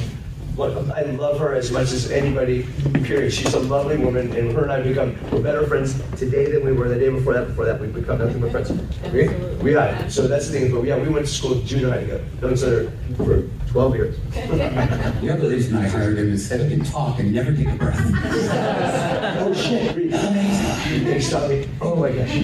what 0.56 0.72
I 0.98 1.04
love 1.12 1.40
her 1.40 1.54
as 1.54 1.72
much 1.72 1.92
as 1.92 2.10
anybody. 2.10 2.66
Period. 3.04 3.32
She's 3.32 3.54
a 3.54 3.60
lovely 3.60 3.98
woman, 3.98 4.36
and 4.36 4.52
her 4.54 4.64
and 4.64 4.72
I 4.72 4.82
become 4.82 5.16
we're 5.32 5.44
better 5.44 5.68
friends 5.68 5.94
today 6.18 6.52
than 6.52 6.66
we 6.66 6.72
were 6.72 6.90
the 6.90 6.98
day 6.98 7.10
before 7.10 7.34
that. 7.34 7.50
Before 7.50 7.66
that, 7.66 7.80
we've 7.80 7.94
become 7.94 8.18
nothing 8.18 8.42
but 8.42 8.50
friends. 8.50 8.72
We, 9.14 9.30
we 9.62 9.76
are. 9.76 10.10
So 10.10 10.28
that's 10.28 10.48
the 10.48 10.60
thing. 10.60 10.74
But 10.74 10.86
yeah, 10.86 10.98
we 10.98 11.10
went 11.10 11.28
to 11.28 11.32
school 11.32 11.62
junior 11.62 11.92
high 11.92 12.00
together. 12.00 12.26
Known 12.42 12.54
each 12.54 12.64
other 12.64 12.92
for 13.18 13.48
12 13.68 13.96
years. 13.96 14.18
The 14.32 15.32
other 15.32 15.50
reason 15.50 15.78
I 15.78 15.88
hired 15.88 16.18
him 16.18 16.34
is 16.34 16.50
that 16.50 16.62
he 16.62 16.78
can 16.78 16.84
talk 16.84 17.20
and 17.20 17.32
never 17.32 17.54
take 17.54 17.68
a 17.68 17.76
breath. 17.76 19.12
Oh 19.44 19.54
shit! 19.54 19.92
Amazing. 19.92 21.06
Thanks, 21.06 21.30
Tommy. 21.32 21.68
Oh 21.82 21.96
my 21.96 22.12
gosh. 22.12 22.36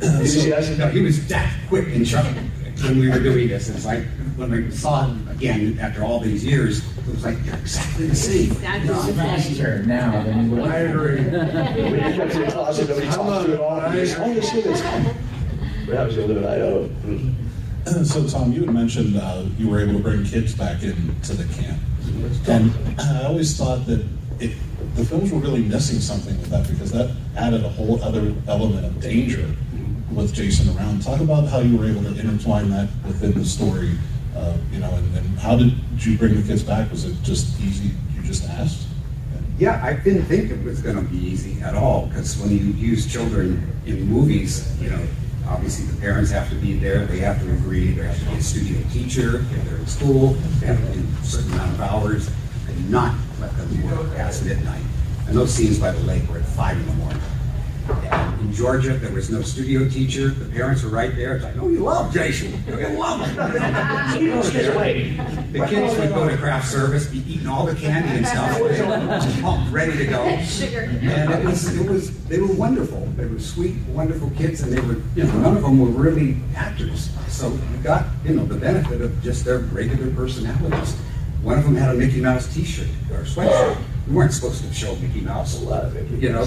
Did 0.00 0.20
you 0.20 0.26
see? 0.26 0.76
No, 0.78 0.88
he 0.88 1.02
was 1.02 1.26
that 1.28 1.52
quick 1.68 1.88
and 1.88 2.06
sharp 2.06 2.26
when 2.82 2.98
we 2.98 3.10
were 3.10 3.20
doing 3.20 3.48
this. 3.48 3.68
It's 3.68 3.84
like 3.84 4.04
when 4.36 4.50
we 4.50 4.70
saw 4.70 5.06
him 5.06 5.28
again 5.28 5.78
after 5.78 6.02
all 6.02 6.20
these 6.20 6.44
years, 6.44 6.78
it 6.98 7.06
was 7.06 7.24
like 7.24 7.36
you're 7.44 7.56
exactly 7.56 8.06
the 8.06 8.16
same. 8.16 8.54
That's 8.54 8.82
He's 8.82 8.90
all. 8.90 9.12
faster 9.12 9.82
now 9.84 10.22
than 10.22 10.48
he 10.48 10.54
was. 10.54 10.70
I 10.70 10.76
agree. 10.78 11.20
When 11.22 11.94
you 11.94 12.16
come 12.16 12.30
to 12.30 12.38
the 12.38 12.50
closet, 12.50 12.88
nobody 12.88 13.06
talks 13.08 13.44
to 13.44 13.48
you 13.50 13.54
at 13.54 13.60
all. 13.60 13.94
You 13.94 14.00
just, 14.00 14.18
oh, 14.18 14.34
this 14.34 14.50
kid 14.50 14.66
is. 14.66 14.80
What 14.82 15.96
happens 15.96 16.16
when 16.16 16.28
you 16.28 16.34
live 16.34 16.36
in 16.36 16.48
Idaho? 16.48 16.88
Hmm. 16.88 18.04
So, 18.04 18.26
Tom, 18.26 18.52
you 18.52 18.64
had 18.64 18.74
mentioned 18.74 19.16
uh, 19.16 19.44
you 19.58 19.68
were 19.68 19.80
able 19.80 19.94
to 19.94 19.98
bring 19.98 20.24
kids 20.24 20.54
back 20.54 20.82
into 20.82 21.34
the 21.34 21.52
camp. 21.54 21.78
And 22.46 23.00
I 23.00 23.24
always 23.24 23.56
thought 23.56 23.86
that 23.86 24.06
it, 24.38 24.52
the 24.94 25.04
films 25.04 25.32
were 25.32 25.38
really 25.38 25.62
missing 25.62 25.98
something 25.98 26.36
with 26.38 26.50
that 26.50 26.68
because 26.68 26.92
that 26.92 27.10
added 27.36 27.64
a 27.64 27.68
whole 27.68 28.02
other 28.02 28.34
element 28.48 28.84
of 28.84 29.00
danger 29.00 29.46
with 30.12 30.34
Jason 30.34 30.76
around. 30.76 31.02
Talk 31.02 31.20
about 31.20 31.48
how 31.48 31.60
you 31.60 31.76
were 31.76 31.86
able 31.86 32.02
to 32.02 32.18
intertwine 32.18 32.70
that 32.70 32.88
within 33.06 33.32
the 33.32 33.44
story, 33.44 33.96
uh, 34.36 34.56
you 34.72 34.78
know, 34.78 34.92
and, 34.92 35.16
and 35.16 35.38
how 35.38 35.56
did 35.56 35.72
you 35.98 36.18
bring 36.18 36.34
the 36.34 36.42
kids 36.42 36.62
back? 36.62 36.90
Was 36.90 37.04
it 37.04 37.20
just 37.22 37.60
easy? 37.60 37.90
You 38.14 38.22
just 38.22 38.48
asked? 38.48 38.86
Yeah, 39.58 39.78
I 39.84 39.92
didn't 39.92 40.24
think 40.24 40.50
it 40.50 40.64
was 40.64 40.80
going 40.80 40.96
to 40.96 41.02
be 41.02 41.18
easy 41.18 41.60
at 41.60 41.74
all 41.74 42.06
because 42.06 42.38
when 42.38 42.50
you 42.50 42.72
use 42.72 43.10
children 43.10 43.70
in 43.84 44.06
movies, 44.06 44.80
you 44.80 44.88
know, 44.88 45.06
obviously 45.46 45.84
the 45.84 46.00
parents 46.00 46.30
have 46.30 46.48
to 46.48 46.54
be 46.54 46.78
there, 46.78 47.04
they 47.04 47.18
have 47.18 47.40
to 47.42 47.52
agree, 47.52 47.92
there 47.92 48.04
has 48.04 48.18
to 48.20 48.24
be 48.24 48.36
a 48.36 48.42
studio 48.42 48.80
teacher, 48.90 49.40
if 49.40 49.64
they're 49.66 49.76
in 49.76 49.86
school, 49.86 50.28
they 50.60 50.66
have 50.66 50.78
to 50.78 50.98
do 50.98 51.06
a 51.20 51.24
certain 51.24 51.52
amount 51.52 51.72
of 51.72 51.80
hours, 51.82 52.30
and 52.68 52.90
not 52.90 53.14
let 53.38 53.54
them 53.58 53.90
work 53.90 54.16
past 54.16 54.46
midnight. 54.46 54.82
And 55.26 55.36
those 55.36 55.52
scenes 55.52 55.78
by 55.78 55.90
the 55.90 56.00
lake 56.04 56.26
were 56.28 56.38
at 56.38 56.46
five 56.46 56.78
in 56.78 56.86
the 56.86 56.94
morning. 56.94 57.20
And 57.90 58.40
in 58.40 58.52
Georgia, 58.52 58.94
there 58.94 59.12
was 59.12 59.30
no 59.30 59.42
studio 59.42 59.88
teacher. 59.88 60.28
The 60.28 60.46
parents 60.50 60.82
were 60.82 60.90
right 60.90 61.14
there. 61.14 61.36
It's 61.36 61.44
like, 61.44 61.56
oh, 61.58 61.68
you 61.68 61.80
love 61.80 62.12
Jason. 62.12 62.62
You 62.66 62.98
love 62.98 63.20
him. 63.20 63.36
Those 64.30 64.50
kids 64.50 64.68
are. 64.68 64.74
The 65.52 65.66
kids 65.66 65.98
would 65.98 66.10
go 66.10 66.28
to 66.28 66.36
craft 66.36 66.68
service, 66.68 67.06
be 67.06 67.18
eating 67.30 67.46
all 67.48 67.66
the 67.66 67.74
candy 67.74 68.18
and 68.18 68.26
stuff, 68.26 68.58
just 69.22 69.42
pumped, 69.42 69.72
ready 69.72 69.96
to 69.98 70.06
go. 70.06 70.40
Sugar. 70.42 70.80
And 71.02 71.32
it 71.32 71.44
was, 71.44 71.76
it 71.76 71.88
was, 71.88 72.26
they 72.26 72.40
were 72.40 72.52
wonderful. 72.54 73.06
They 73.16 73.26
were 73.26 73.38
sweet, 73.38 73.76
wonderful 73.88 74.30
kids, 74.30 74.60
and 74.62 74.72
they 74.72 74.80
were, 74.80 75.02
you 75.14 75.24
know, 75.24 75.38
none 75.38 75.56
of 75.56 75.62
them 75.62 75.78
were 75.78 75.88
really 75.88 76.36
actors. 76.54 77.10
So 77.28 77.50
you 77.50 77.78
got, 77.82 78.06
you 78.24 78.34
know, 78.34 78.44
the 78.44 78.56
benefit 78.56 79.00
of 79.00 79.22
just 79.22 79.44
their 79.44 79.58
regular 79.58 80.10
personalities. 80.14 80.96
One 81.42 81.58
of 81.58 81.64
them 81.64 81.74
had 81.74 81.94
a 81.94 81.98
Mickey 81.98 82.20
Mouse 82.20 82.46
T-shirt 82.54 82.88
or 83.10 83.24
sweatshirt. 83.24 83.82
We 84.10 84.16
weren't 84.16 84.32
supposed 84.32 84.64
to 84.64 84.74
show 84.74 84.96
Mickey 84.96 85.20
Mouse 85.20 85.62
a 85.62 85.64
lot 85.64 85.84
of 85.84 85.94
it. 85.94 86.10
You 86.20 86.32
know, 86.32 86.44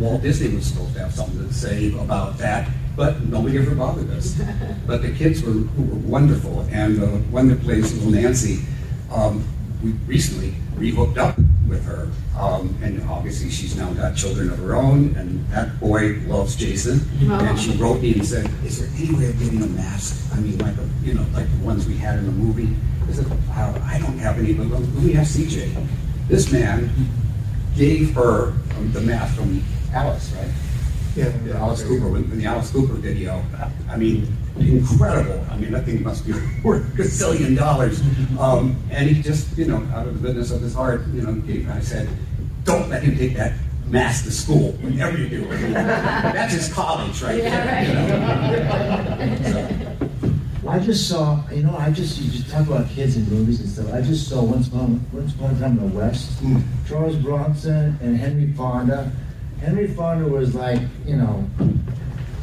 Walt 0.00 0.22
Disney 0.22 0.54
was 0.56 0.64
supposed 0.64 0.94
to 0.94 1.00
have 1.00 1.12
something 1.12 1.46
to 1.46 1.52
say 1.52 1.92
about 1.92 2.38
that, 2.38 2.70
but 2.96 3.20
nobody 3.24 3.58
ever 3.58 3.74
bothered 3.74 4.08
us. 4.10 4.40
But 4.86 5.02
the 5.02 5.12
kids 5.12 5.42
were, 5.42 5.52
were 5.52 6.00
wonderful, 6.08 6.66
and 6.70 6.96
the 6.96 7.08
one 7.30 7.48
that 7.48 7.60
plays 7.60 7.92
little 7.92 8.10
Nancy, 8.12 8.60
um, 9.12 9.44
we 9.84 9.90
recently 10.06 10.54
re-hooked 10.76 11.18
up 11.18 11.36
with 11.68 11.84
her, 11.84 12.08
um, 12.38 12.74
and 12.82 13.02
obviously 13.10 13.50
she's 13.50 13.76
now 13.76 13.92
got 13.92 14.16
children 14.16 14.50
of 14.50 14.58
her 14.60 14.74
own, 14.74 15.14
and 15.16 15.46
that 15.50 15.78
boy 15.80 16.18
loves 16.26 16.56
Jason. 16.56 17.06
And 17.30 17.60
she 17.60 17.72
wrote 17.72 18.00
me 18.00 18.14
and 18.14 18.26
said, 18.26 18.50
"Is 18.64 18.80
there 18.80 18.88
any 18.96 19.14
way 19.14 19.28
of 19.28 19.38
getting 19.38 19.62
a 19.62 19.66
mask? 19.66 20.16
I 20.32 20.40
mean, 20.40 20.56
like 20.58 20.76
a, 20.78 20.88
you 21.04 21.12
know, 21.12 21.26
like 21.34 21.46
the 21.58 21.64
ones 21.64 21.86
we 21.86 21.98
had 21.98 22.18
in 22.18 22.24
the 22.24 22.32
movie." 22.32 22.74
I 23.06 23.12
said, 23.12 23.26
"Uh, 23.50 23.78
"I 23.84 23.98
don't 23.98 24.16
have 24.18 24.38
any, 24.38 24.54
but 24.54 24.66
let 24.68 25.04
me 25.04 25.14
ask 25.14 25.36
CJ." 25.36 25.76
This 26.28 26.50
man 26.52 26.90
gave 27.76 28.14
her 28.14 28.52
um, 28.76 28.92
the 28.92 29.00
mask 29.00 29.36
from 29.36 29.62
Alice, 29.92 30.32
right? 30.36 30.48
Yeah. 31.14 31.28
the 31.44 31.54
Alice 31.54 31.82
Cooper, 31.82 32.08
when 32.08 32.28
when 32.30 32.38
the 32.38 32.46
Alice 32.46 32.70
Cooper 32.70 32.94
video, 32.94 33.44
I 33.90 33.96
mean, 33.98 34.34
incredible. 34.58 35.44
I 35.50 35.56
mean, 35.58 35.72
that 35.72 35.84
thing 35.84 36.02
must 36.02 36.24
be 36.26 36.32
worth 36.64 36.82
a 36.98 37.02
gazillion 37.02 37.54
dollars. 37.56 38.00
Um, 38.38 38.76
and 38.90 39.08
he 39.10 39.20
just, 39.22 39.56
you 39.58 39.66
know, 39.66 39.86
out 39.94 40.06
of 40.06 40.14
the 40.22 40.26
goodness 40.28 40.50
of 40.50 40.62
his 40.62 40.74
heart, 40.74 41.02
you 41.08 41.20
know, 41.22 41.34
gave, 41.34 41.68
I 41.68 41.80
said, 41.80 42.08
don't 42.64 42.88
let 42.88 43.02
him 43.02 43.16
take 43.18 43.36
that 43.36 43.52
mask 43.88 44.24
to 44.24 44.30
school 44.30 44.72
whenever 44.80 45.18
you 45.18 45.28
do 45.28 45.44
it. 45.50 45.72
That's 45.74 46.54
his 46.54 46.72
college 46.72 47.20
right 47.22 47.42
Yeah, 47.42 47.84
there. 47.84 49.28
you 49.28 49.38
know. 49.52 49.98
So, 49.98 50.08
I 50.68 50.78
just 50.78 51.08
saw, 51.08 51.42
you 51.50 51.64
know, 51.64 51.76
I 51.76 51.90
just, 51.90 52.20
you 52.20 52.30
just 52.30 52.48
talk 52.48 52.66
about 52.68 52.88
kids 52.88 53.16
in 53.16 53.28
movies 53.28 53.60
and 53.60 53.68
stuff. 53.68 53.92
I 53.92 54.00
just 54.00 54.28
saw 54.28 54.42
Once 54.42 54.68
Upon, 54.68 55.04
Once 55.12 55.34
Upon 55.34 55.56
a 55.56 55.58
Time 55.58 55.78
in 55.78 55.90
the 55.90 55.98
West. 55.98 56.38
Hmm. 56.38 56.60
Charles 56.88 57.16
Bronson 57.16 57.98
and 58.00 58.16
Henry 58.16 58.52
Fonda. 58.52 59.10
Henry 59.60 59.88
Fonda 59.88 60.28
was 60.28 60.54
like, 60.54 60.80
you 61.04 61.16
know, 61.16 61.48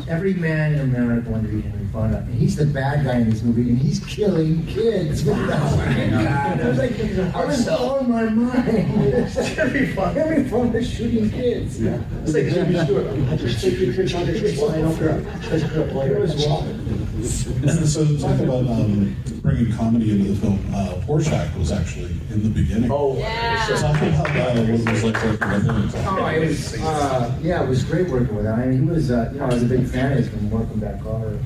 every 0.09 0.33
man 0.33 0.73
in 0.73 0.81
America 0.81 1.29
wanted 1.29 1.47
to 1.47 1.53
be 1.55 1.61
Henry 1.61 1.87
Fonda. 1.93 2.17
And 2.17 2.33
he's 2.33 2.57
the 2.57 2.65
bad 2.65 3.05
guy 3.05 3.15
in 3.19 3.29
this 3.29 3.41
movie, 3.41 3.69
and 3.69 3.77
he's 3.77 3.99
killing 4.05 4.65
kids. 4.67 5.25
Oh 5.29 5.35
I 6.61 6.67
was 6.67 6.77
like, 6.77 6.99
I 7.35 7.45
was 7.45 7.65
blowing 7.65 8.09
my 8.09 8.23
mind. 8.23 8.65
Henry 8.67 9.93
Fonda. 9.93 10.21
Henry 10.21 10.49
Fonda 10.49 10.83
shooting 10.83 11.29
kids. 11.29 11.81
It's 11.81 12.33
like 12.33 12.49
Jimmy 12.49 12.83
Stewart. 12.83 13.07
I 13.29 13.35
just 13.37 13.61
take 13.61 13.79
your 13.79 13.93
picture 13.93 14.17
on 14.17 14.25
the 14.25 14.33
kids 14.33 14.59
flying 14.59 14.85
over. 14.85 15.19
It 15.19 16.19
was 16.19 16.45
wild. 16.45 17.08
So 17.23 18.17
talk 18.17 18.39
about 18.39 18.67
um, 18.67 19.15
bringing 19.41 19.73
comedy 19.73 20.11
into 20.11 20.31
the 20.31 20.39
film. 20.39 20.59
Uh, 20.73 20.93
Horshack 21.05 21.57
was 21.57 21.71
actually 21.71 22.11
in 22.31 22.43
the 22.43 22.49
beginning. 22.49 22.89
Oh, 22.91 23.17
Yeah. 23.17 23.65
So 23.67 23.75
talk 23.75 23.95
about 24.01 24.29
uh, 24.29 24.61
what 24.61 24.69
it 24.69 24.89
was 24.89 25.03
like 25.03 25.23
working 25.23 25.49
with 25.49 25.93
him. 25.93 26.05
Oh, 26.07 26.25
it 26.27 26.39
was, 26.47 26.79
uh, 26.79 27.39
yeah, 27.41 27.63
it 27.63 27.67
was 27.67 27.83
great 27.83 28.07
working 28.09 28.35
with 28.35 28.45
him. 28.45 28.53
I 28.53 28.65
mean, 28.67 28.83
he 28.83 28.89
was, 28.89 29.11
uh, 29.11 29.29
you 29.33 29.39
know, 29.39 29.45
I 29.45 29.53
was 29.53 29.63
a 29.63 29.65
big 29.65 29.87
fan 29.87 30.13
of 30.13 30.17
his 30.19 30.29
from 30.29 30.49
Welcome 30.49 30.79
Back 30.79 31.01
Kotter, 31.01 31.41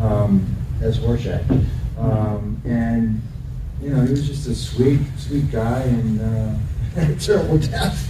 um, 0.00 0.46
as 0.80 0.98
Horshack. 0.98 1.48
Um, 1.98 2.60
and, 2.64 3.20
you 3.82 3.90
know, 3.90 4.02
he 4.02 4.10
was 4.10 4.26
just 4.26 4.46
a 4.46 4.54
sweet, 4.54 5.00
sweet 5.18 5.50
guy 5.50 5.82
and, 5.82 6.20
uh, 6.20 6.54
had 7.00 7.20
terrible 7.20 7.58
death. 7.58 8.06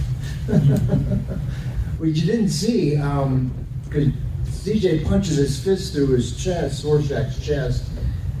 Which 1.97 2.17
you 2.19 2.25
didn't 2.25 2.49
see, 2.49 2.97
um, 2.97 3.51
because 3.85 4.07
CJ 4.63 5.05
punches 5.07 5.37
his 5.37 5.59
fist 5.63 5.93
through 5.93 6.07
his 6.07 6.35
chest, 6.41 6.83
Horshack's 6.85 7.43
chest, 7.43 7.83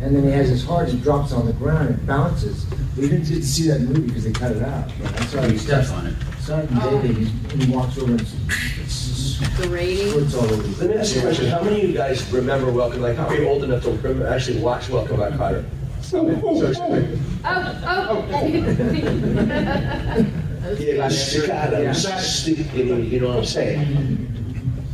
and 0.01 0.15
then 0.15 0.23
he 0.23 0.29
has 0.31 0.49
his 0.49 0.63
heart, 0.63 0.89
it 0.89 1.01
drops 1.01 1.31
on 1.31 1.45
the 1.47 1.53
ground, 1.53 1.89
it 1.89 2.05
bounces. 2.05 2.65
We 2.95 3.09
didn't 3.09 3.27
get 3.27 3.35
to 3.37 3.43
see 3.45 3.67
that 3.69 3.81
movie 3.81 4.01
because 4.01 4.25
they 4.25 4.31
cut 4.31 4.51
it 4.55 4.61
out. 4.61 4.91
But 5.01 5.19
I 5.19 5.25
saw 5.25 5.41
he 5.41 5.57
steps 5.57 5.89
on 5.91 6.05
it. 6.07 6.15
Sergeant 6.39 6.79
David, 6.79 7.17
he, 7.17 7.25
he 7.65 7.71
walks 7.71 7.97
over 7.97 8.11
and 8.11 8.19
The 8.19 9.67
rating. 9.69 10.09
squirts 10.11 10.35
all 10.35 10.45
over. 10.45 10.85
Let 10.85 10.89
me 10.91 10.95
ask 11.01 11.15
you 11.15 11.21
a 11.21 11.23
question. 11.23 11.47
How 11.49 11.63
many 11.63 11.81
of 11.83 11.89
you 11.89 11.95
guys 11.95 12.31
remember 12.31 12.71
Welcome? 12.71 13.01
Like, 13.01 13.15
how 13.17 13.27
many 13.29 13.45
old 13.45 13.63
enough 13.63 13.81
to 13.83 13.91
remember 13.91 14.27
actually 14.27 14.59
watch 14.59 14.89
Welcome 14.89 15.17
Back 15.19 15.33
Kotter? 15.33 15.65
So, 16.01 16.27
Oh, 16.29 16.61
oh. 17.43 18.27
oh. 18.31 18.37
Yeah, 20.77 20.93
it 20.93 20.97
was 21.01 21.45
kind 21.47 21.73
of, 21.73 22.75
you 22.77 22.85
know, 22.85 22.97
you 22.97 23.19
know 23.19 23.27
what 23.29 23.37
I'm 23.39 23.45
saying? 23.45 24.40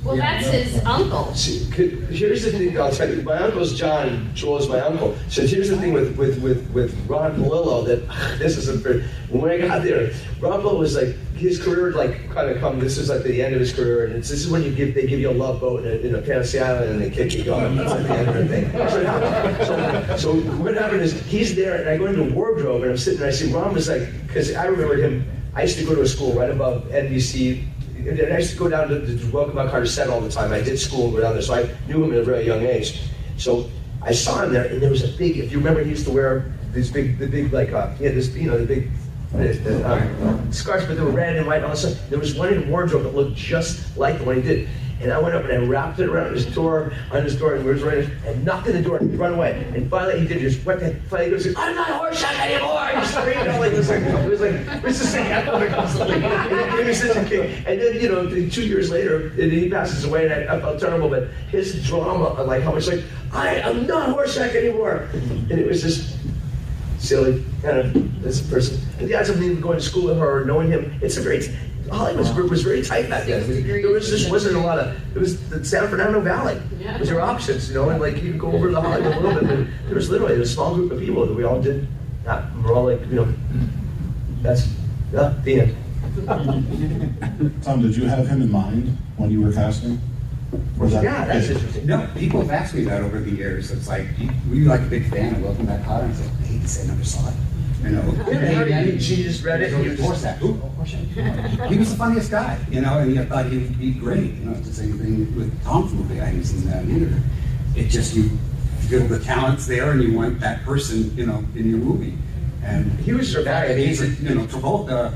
Well, 0.08 0.16
that's 0.16 0.48
his 0.48 0.82
uncle. 0.86 1.34
See, 1.36 1.66
here's 1.66 2.44
the 2.44 2.52
thing, 2.52 2.80
I'll 2.80 2.92
tell 2.92 3.14
you, 3.14 3.22
my 3.24 3.38
uncle's 3.38 3.78
John, 3.78 4.08
and 4.08 4.36
Joel 4.36 4.66
my 4.70 4.80
uncle. 4.80 5.18
So 5.28 5.46
here's 5.46 5.68
the 5.70 5.76
thing 5.76 5.92
with, 5.92 6.16
with, 6.18 6.42
with, 6.42 6.70
with 6.72 6.98
Ron 7.10 7.36
Palillo, 7.36 7.86
that, 7.88 8.08
this 8.40 8.56
is 8.56 8.70
a, 8.70 8.74
very- 8.76 9.04
when 9.30 9.52
I 9.52 9.58
got 9.68 9.84
there, 9.84 10.12
Ron 10.40 10.62
Palillo 10.62 10.80
was 10.80 10.96
like, 10.96 11.14
his 11.36 11.62
career 11.62 11.92
like 11.92 12.30
kind 12.32 12.50
of 12.50 12.60
come, 12.60 12.80
this 12.80 12.98
is 12.98 13.10
like 13.10 13.22
the 13.24 13.44
end 13.44 13.54
of 13.54 13.60
his 13.60 13.74
career, 13.74 14.06
and 14.06 14.16
it's, 14.16 14.30
this 14.30 14.40
is 14.40 14.50
when 14.50 14.64
you 14.64 14.72
give, 14.72 14.96
they 14.96 15.06
give 15.06 15.20
you 15.20 15.30
a 15.30 15.32
love 15.32 15.60
boat 15.60 15.84
in 15.86 15.92
a, 15.92 15.96
in 16.08 16.16
a 16.16 16.22
Fantasy 16.22 16.58
Island 16.60 16.90
and 16.94 17.02
they 17.02 17.10
kick 17.10 17.34
you 17.34 17.44
gone. 17.44 17.76
That's 17.76 17.92
like 17.92 18.04
the 18.08 18.14
end 18.18 18.30
of 18.30 18.36
the 18.36 18.48
thing. 18.48 18.72
That's 18.72 18.94
what 18.94 19.06
happened. 19.06 20.20
So, 20.20 20.34
so 20.34 20.42
what 20.64 20.74
happened 20.74 21.02
is, 21.02 21.22
he's 21.26 21.54
there, 21.54 21.82
and 21.82 21.90
I 21.90 21.98
go 21.98 22.06
into 22.06 22.34
wardrobe, 22.34 22.84
and 22.84 22.92
I'm 22.92 22.98
sitting 22.98 23.20
there, 23.20 23.28
and 23.28 23.36
I 23.36 23.38
see 23.38 23.52
Ron 23.52 23.74
was 23.74 23.90
like, 23.90 24.08
because 24.26 24.56
I 24.56 24.66
remember 24.68 24.96
him, 24.96 25.30
I 25.54 25.64
used 25.64 25.78
to 25.80 25.86
go 25.86 25.96
to 25.96 26.02
a 26.02 26.08
school 26.08 26.34
right 26.34 26.50
above 26.50 26.86
NBC, 26.86 27.66
and 28.08 28.34
I 28.34 28.38
used 28.38 28.54
to 28.54 28.58
go 28.58 28.70
down 28.70 28.88
to, 28.88 29.06
to 29.06 29.32
Welcome 29.32 29.56
Kotter 29.56 29.88
Set 29.88 30.10
all 30.10 30.22
the 30.22 30.30
time. 30.30 30.54
I 30.54 30.62
did 30.62 30.80
school 30.80 31.06
and 31.06 31.16
go 31.16 31.22
down 31.22 31.34
there, 31.34 31.42
so 31.42 31.56
I 31.56 31.70
knew 31.88 32.04
him 32.04 32.14
at 32.14 32.20
a 32.20 32.24
very 32.24 32.46
young 32.46 32.62
age. 32.66 33.02
So 33.38 33.70
I 34.02 34.14
saw 34.14 34.44
him 34.44 34.54
there, 34.54 34.66
and 34.66 34.82
there 34.82 34.90
was 34.90 35.04
a 35.04 35.18
big. 35.18 35.38
If 35.38 35.52
you 35.52 35.58
remember, 35.58 35.84
he 35.84 35.90
used 35.90 36.06
to 36.06 36.12
wear 36.12 36.54
these 36.72 36.90
big, 36.90 37.20
the 37.20 37.28
big 37.28 37.52
like, 37.52 37.74
uh, 37.74 37.94
yeah, 38.00 38.12
this, 38.12 38.34
you 38.34 38.50
know, 38.50 38.58
the 38.58 38.66
big. 38.66 38.90
The, 39.34 39.50
the, 39.50 39.86
uh, 39.86 40.52
scarves, 40.52 40.86
but 40.86 40.96
they 40.96 41.04
were 41.04 41.12
red 41.12 41.36
and 41.36 41.46
white 41.46 41.58
and 41.58 41.66
all 41.66 41.72
that 41.72 41.78
stuff. 41.78 42.10
There 42.10 42.18
was 42.18 42.34
one 42.34 42.54
in 42.54 42.70
wardrobe 42.70 43.04
that 43.04 43.14
looked 43.14 43.36
just 43.36 43.98
like 43.98 44.20
the 44.20 44.24
one 44.24 44.38
he 44.38 44.42
did. 44.42 44.70
And 45.00 45.12
I 45.12 45.20
went 45.20 45.36
up 45.36 45.44
and 45.44 45.54
I 45.54 45.58
wrapped 45.58 46.00
it 46.00 46.10
around 46.10 46.34
his 46.34 46.46
door, 46.46 46.92
on 47.12 47.24
his 47.24 47.36
door, 47.36 47.56
and 47.56 47.64
we 47.64 47.72
was 47.72 47.84
right, 47.84 48.10
and 48.26 48.44
knocked 48.44 48.68
on 48.68 48.74
the 48.74 48.82
door 48.82 48.98
and 48.98 49.18
run 49.18 49.34
away. 49.34 49.64
And 49.76 49.90
finally 49.90 50.20
he 50.22 50.28
did 50.28 50.40
just 50.40 50.66
went 50.66 50.80
to 50.80 50.96
finally 51.02 51.32
goes, 51.32 51.48
I'm 51.56 51.76
not 51.76 51.88
Horshack 51.88 52.40
anymore! 52.40 52.88
He 53.00 53.06
screamed 53.06 53.48
all 53.50 53.60
like 53.60 53.74
was 53.74 53.90
like 53.90 54.02
it 54.02 54.30
was 54.30 54.42
like 54.42 54.82
just 54.84 55.14
like 55.14 55.26
epic. 55.30 55.72
And. 57.66 57.78
And 57.78 57.82
then, 57.82 58.02
you 58.02 58.10
know, 58.10 58.30
two 58.50 58.66
years 58.66 58.90
later, 58.90 59.28
and 59.28 59.52
he 59.52 59.70
passes 59.70 60.04
away 60.04 60.26
and 60.26 60.50
I, 60.50 60.60
felt 60.60 60.80
terrible, 60.80 61.10
but 61.10 61.28
his 61.50 61.86
drama, 61.86 62.42
like 62.44 62.64
how 62.64 62.74
much 62.74 62.88
like, 62.88 63.04
I 63.32 63.56
am 63.56 63.86
not 63.86 64.16
Horshack 64.16 64.56
anymore. 64.56 65.08
And 65.14 65.52
it 65.52 65.68
was 65.68 65.82
just 65.82 66.18
silly, 66.98 67.44
kind 67.62 67.78
of 67.78 68.22
this 68.24 68.42
person. 68.42 68.80
And 69.00 69.08
the 69.08 69.16
odds 69.16 69.30
of 69.30 69.40
me 69.40 69.54
going 69.56 69.78
to 69.78 69.84
school 69.84 70.06
with 70.06 70.18
her 70.18 70.42
or 70.42 70.46
knowing 70.46 70.70
him, 70.70 70.98
it's 71.02 71.18
a 71.18 71.22
great. 71.22 71.52
Hollywood 71.92 72.36
was, 72.36 72.50
was 72.50 72.64
very 72.64 72.82
tight 72.82 73.10
back 73.10 73.26
then. 73.26 73.48
There 73.68 73.90
was 73.92 74.10
just 74.10 74.30
wasn't 74.32 74.56
a 74.58 74.60
lot 74.60 74.80
of. 74.80 74.96
It 75.16 75.20
was 75.20 75.50
the 75.50 75.64
San 75.64 75.88
Fernando 75.88 76.20
Valley 76.22 76.62
Yeah. 76.80 76.98
was 77.00 77.10
your 77.10 77.22
options, 77.22 77.70
you 77.70 77.76
know, 77.76 77.90
and 77.90 78.02
like 78.02 78.22
you 78.22 78.32
could 78.32 78.40
go 78.40 78.52
over 78.52 78.70
to 78.72 78.80
Hollywood 78.82 79.16
a 79.16 79.20
little 79.20 79.40
bit. 79.42 79.68
But 79.68 79.86
there 79.88 79.96
was 79.96 80.10
literally 80.10 80.42
a 80.42 80.46
small 80.46 80.76
group 80.76 80.92
of 80.92 81.00
people 81.00 81.26
that 81.26 81.34
we 81.34 81.44
all 81.44 81.62
did. 81.62 81.88
That 82.24 82.44
we're 82.58 82.74
all 82.74 82.86
like, 82.86 83.02
you 83.08 83.16
know, 83.16 83.34
that's 84.42 84.68
yeah, 85.14 85.34
the 85.44 85.62
end. 85.62 85.76
Tom, 87.64 87.82
did 87.82 87.96
you 87.96 88.06
have 88.06 88.28
him 88.28 88.42
in 88.42 88.52
mind 88.52 88.98
when 89.18 89.32
you 89.32 89.42
were 89.42 89.52
casting? 89.54 90.00
Or 90.80 90.88
that- 90.88 91.04
Yeah, 91.04 91.26
that's 91.26 91.50
interesting. 91.50 91.86
No, 91.86 92.08
people 92.16 92.42
have 92.42 92.52
asked 92.52 92.74
me 92.74 92.84
that 92.86 93.02
over 93.02 93.20
the 93.20 93.32
years. 93.32 93.72
It's 93.72 93.88
like, 93.88 94.06
were 94.50 94.56
you 94.56 94.66
like 94.66 94.82
a 94.82 94.86
big 94.86 95.10
fan 95.10 95.36
of 95.36 95.44
Welcome 95.44 95.66
Back 95.66 95.82
Kotter? 95.86 96.10
I 96.10 96.14
said, 96.14 96.30
I 96.42 96.46
hate 96.46 96.62
to 96.62 96.68
say 96.68 96.84
I 96.84 96.88
never 96.88 97.04
saw 97.04 97.28
it. 97.30 97.34
You 97.84 97.90
know. 97.90 99.00
She 99.00 99.24
just 99.24 99.44
read 99.44 99.62
it 99.62 99.74
and 99.74 99.84
you 99.84 99.96
just- 99.96 100.26
He 101.70 101.78
was 101.78 101.92
the 101.92 101.98
funniest 101.98 102.32
guy, 102.32 102.58
you 102.72 102.82
know, 102.82 103.00
and 103.00 103.14
you 103.16 103.24
thought 103.26 103.46
he 103.46 103.58
would 103.60 103.80
be 103.80 103.92
great. 103.92 104.34
You 104.36 104.46
know, 104.46 104.52
it's 104.54 104.68
the 104.68 104.74
same 104.74 104.98
thing 104.98 105.36
with 105.36 105.64
Tom's 105.64 105.94
movie. 105.94 106.20
I 106.20 106.26
haven't 106.26 106.44
seen 106.46 106.66
that 106.70 106.86
either. 106.86 107.22
It 107.76 107.88
just, 107.90 108.16
you 108.16 108.30
feel 108.88 109.06
the 109.08 109.20
talent's 109.20 109.68
there 109.68 109.92
and 109.92 110.02
you 110.02 110.14
want 110.18 110.40
that 110.40 110.64
person, 110.64 111.16
you 111.16 111.26
know, 111.26 111.44
in 111.56 111.70
your 111.70 111.80
movie. 111.80 112.18
And 112.64 112.92
He 113.00 113.14
was 113.14 113.32
dramatic. 113.32 113.72
And 113.72 113.80
he's 113.80 114.02
a, 114.02 114.08
you 114.08 114.34
know, 114.36 114.46
Travolta, 114.46 115.14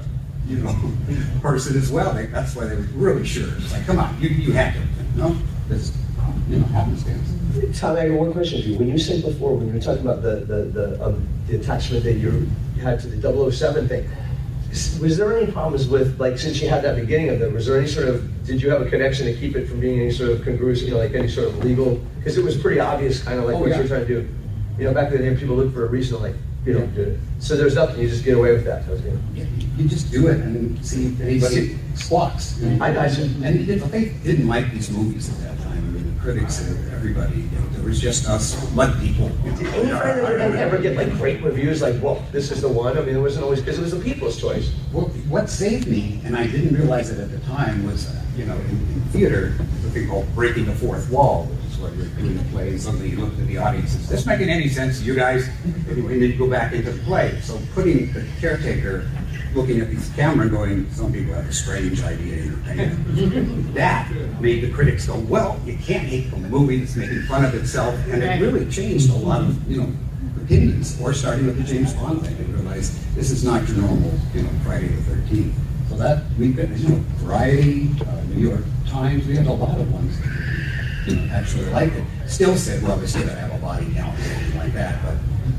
you 0.47 0.57
know, 0.57 0.75
person 1.41 1.75
as 1.77 1.91
well. 1.91 2.13
Like, 2.13 2.31
that's 2.31 2.55
why 2.55 2.65
they 2.65 2.75
were 2.75 2.81
really 2.93 3.25
sure. 3.25 3.49
It's 3.57 3.71
like, 3.73 3.85
come 3.85 3.99
on, 3.99 4.21
you, 4.21 4.29
you 4.29 4.53
had 4.53 4.73
to, 4.73 4.79
you 4.79 4.85
know, 5.17 5.35
this, 5.67 5.91
you 6.49 6.59
know, 6.59 6.65
happenstance. 6.67 7.27
Tom, 7.73 7.97
I 7.97 8.07
got 8.07 8.17
one 8.17 8.33
question 8.33 8.61
for 8.61 8.67
you. 8.69 8.77
When 8.77 8.87
you 8.87 8.97
said 8.97 9.23
before, 9.23 9.55
when 9.55 9.67
you 9.67 9.73
were 9.73 9.79
talking 9.79 10.01
about 10.03 10.21
the 10.21 10.35
the 10.37 10.55
the, 10.63 11.05
um, 11.05 11.27
the 11.47 11.55
attachment 11.59 12.03
that 12.03 12.13
you 12.13 12.49
had 12.81 12.99
to 13.01 13.07
the 13.07 13.51
007 13.51 13.87
thing, 13.87 14.09
was 15.01 15.17
there 15.17 15.37
any 15.37 15.51
problems 15.51 15.87
with 15.87 16.19
like 16.19 16.37
since 16.37 16.61
you 16.61 16.69
had 16.69 16.83
that 16.83 16.95
beginning 16.95 17.29
of 17.29 17.41
it? 17.41 17.51
Was 17.51 17.65
there 17.65 17.77
any 17.77 17.87
sort 17.87 18.07
of 18.07 18.45
did 18.45 18.61
you 18.61 18.69
have 18.69 18.81
a 18.81 18.89
connection 18.89 19.25
to 19.25 19.33
keep 19.33 19.55
it 19.55 19.67
from 19.67 19.79
being 19.79 19.99
any 19.99 20.11
sort 20.11 20.31
of 20.31 20.43
congruous, 20.43 20.81
you 20.81 20.91
know, 20.91 20.97
like 20.97 21.13
any 21.13 21.27
sort 21.27 21.47
of 21.49 21.63
legal? 21.63 21.95
Because 22.17 22.37
it 22.37 22.43
was 22.43 22.55
pretty 22.57 22.79
obvious, 22.79 23.23
kind 23.23 23.39
of 23.39 23.45
like 23.45 23.55
Oh, 23.55 23.59
what 23.59 23.69
yeah. 23.69 23.77
you 23.77 23.81
were 23.83 23.87
trying 23.87 24.07
to 24.07 24.21
do. 24.21 24.29
You 24.77 24.85
know, 24.85 24.93
back 24.93 25.11
then 25.11 25.37
people 25.37 25.55
looked 25.55 25.73
for 25.73 25.85
a 25.85 25.89
reason, 25.89 26.17
to, 26.17 26.23
like 26.23 26.35
you 26.65 26.73
know, 26.73 26.85
do 26.87 27.01
it. 27.01 27.19
So 27.39 27.57
there's 27.57 27.75
nothing. 27.75 28.01
You 28.01 28.07
just 28.07 28.23
get 28.23 28.37
away 28.37 28.53
with 28.53 28.65
that. 28.65 28.83
I 28.87 28.91
was 28.91 29.01
gonna- 29.01 29.19
You 29.35 29.45
you 29.77 29.89
just 29.89 30.11
do 30.11 30.27
it 30.27 30.37
and 30.39 30.83
see 30.85 31.07
if 31.07 31.21
anybody 31.21 31.77
squawks. 31.95 32.61
I 32.79 32.91
you. 33.07 33.23
And 33.43 33.67
they 33.67 34.05
didn't 34.23 34.47
like 34.47 34.71
these 34.71 34.89
movies 34.91 35.29
at 35.29 35.39
that 35.41 35.63
time. 35.63 36.00
I 36.21 36.25
mean, 36.25 36.35
the 36.35 36.41
critics 36.41 36.67
and 36.67 36.93
everybody, 36.93 37.41
you 37.41 37.49
there 37.71 37.83
was 37.83 37.99
just 37.99 38.27
us 38.27 38.71
mud 38.75 38.99
people. 38.99 39.29
Did 39.29 39.67
any 39.67 39.89
friend 39.89 40.19
ever, 40.19 40.55
ever 40.55 40.77
get 40.77 40.95
like 40.95 41.11
great 41.13 41.41
reviews? 41.41 41.81
Like, 41.81 42.01
well, 42.01 42.23
this 42.31 42.51
is 42.51 42.61
the 42.61 42.69
one. 42.69 42.97
I 42.97 43.01
mean, 43.01 43.15
it 43.15 43.19
wasn't 43.19 43.43
always 43.43 43.59
because 43.59 43.79
it 43.79 43.81
was 43.81 43.91
the 43.91 43.99
people's 43.99 44.39
choice. 44.39 44.71
Well, 44.93 45.05
what 45.29 45.49
saved 45.49 45.87
me, 45.87 46.21
and 46.23 46.35
I 46.35 46.47
didn't 46.47 46.75
realize 46.75 47.09
it 47.09 47.19
at 47.19 47.31
the 47.31 47.39
time, 47.39 47.85
was, 47.85 48.07
uh, 48.07 48.21
you 48.35 48.45
know, 48.45 48.55
in, 48.55 48.69
in 48.69 49.01
theater, 49.11 49.49
the 49.81 49.89
thing 49.89 50.07
called 50.07 50.33
breaking 50.35 50.65
the 50.65 50.75
fourth 50.75 51.09
wall, 51.09 51.45
which 51.45 51.73
is 51.73 51.79
what 51.79 51.95
you're 51.95 52.05
doing 52.07 52.31
in 52.31 52.37
the 52.37 52.43
play, 52.51 52.69
and 52.69 52.81
suddenly 52.81 53.09
you 53.09 53.17
look 53.17 53.33
at 53.33 53.47
the 53.47 53.57
audience, 53.57 53.95
is 53.95 54.07
this 54.07 54.25
making 54.25 54.49
any 54.49 54.69
sense 54.69 54.99
to 54.99 55.05
you 55.05 55.15
guys? 55.15 55.49
Anyway, 55.89 56.13
and 56.13 56.21
then 56.21 56.31
you 56.31 56.37
go 56.37 56.49
back 56.49 56.73
into 56.73 56.91
the 56.91 57.03
play. 57.03 57.39
So 57.41 57.59
putting 57.73 58.13
the 58.13 58.25
caretaker 58.39 59.09
looking 59.53 59.79
at 59.79 59.89
the 59.89 60.13
camera 60.15 60.43
and 60.43 60.51
going, 60.51 60.91
some 60.91 61.11
people 61.11 61.33
have 61.33 61.47
a 61.47 61.53
strange 61.53 62.03
idea 62.03 62.43
in 62.43 62.63
their 62.63 62.75
head. 62.87 63.73
That 63.73 64.11
made 64.41 64.61
the 64.61 64.71
critics 64.71 65.07
go, 65.07 65.17
well, 65.19 65.59
you 65.65 65.77
can't 65.77 66.07
hate 66.07 66.31
the 66.31 66.37
movie 66.37 66.79
that's 66.79 66.95
making 66.95 67.23
fun 67.23 67.45
of 67.45 67.53
itself, 67.53 67.95
and 68.09 68.23
it 68.23 68.41
really 68.41 68.69
changed 68.69 69.09
a 69.09 69.15
lot 69.15 69.41
of, 69.41 69.69
you 69.69 69.81
know, 69.81 69.91
opinions, 70.41 70.99
or 71.01 71.13
starting 71.13 71.45
with 71.45 71.57
the 71.57 71.63
James 71.63 71.93
Bond 71.93 72.25
thing, 72.25 72.35
and 72.37 72.53
realized 72.53 72.93
this 73.15 73.31
is 73.31 73.43
not 73.43 73.67
your 73.67 73.77
normal, 73.77 74.13
you 74.33 74.43
know, 74.43 74.49
Friday 74.63 74.87
the 74.87 75.01
Thirteenth. 75.03 75.55
So 75.89 75.97
that 75.97 76.23
we 76.39 76.53
got, 76.53 76.69
you 76.69 76.89
know, 76.89 76.95
Variety, 77.17 77.89
uh, 78.07 78.21
New 78.29 78.47
York 78.47 78.63
Times, 78.87 79.27
we 79.27 79.35
had 79.35 79.47
a 79.47 79.51
lot 79.53 79.79
of 79.79 79.91
ones 79.91 80.17
that, 80.21 81.07
you 81.07 81.15
know, 81.15 81.33
actually 81.33 81.65
liked 81.71 81.95
it. 81.95 82.03
Still 82.27 82.55
said, 82.55 82.81
well, 82.81 82.95
they 82.97 83.07
still 83.07 83.27
have 83.27 83.53
a 83.53 83.57
body 83.59 83.91
count 83.93 84.17
or 84.17 84.23
something 84.23 84.57
like 84.57 84.73
that, 84.73 85.03
but 85.03 85.15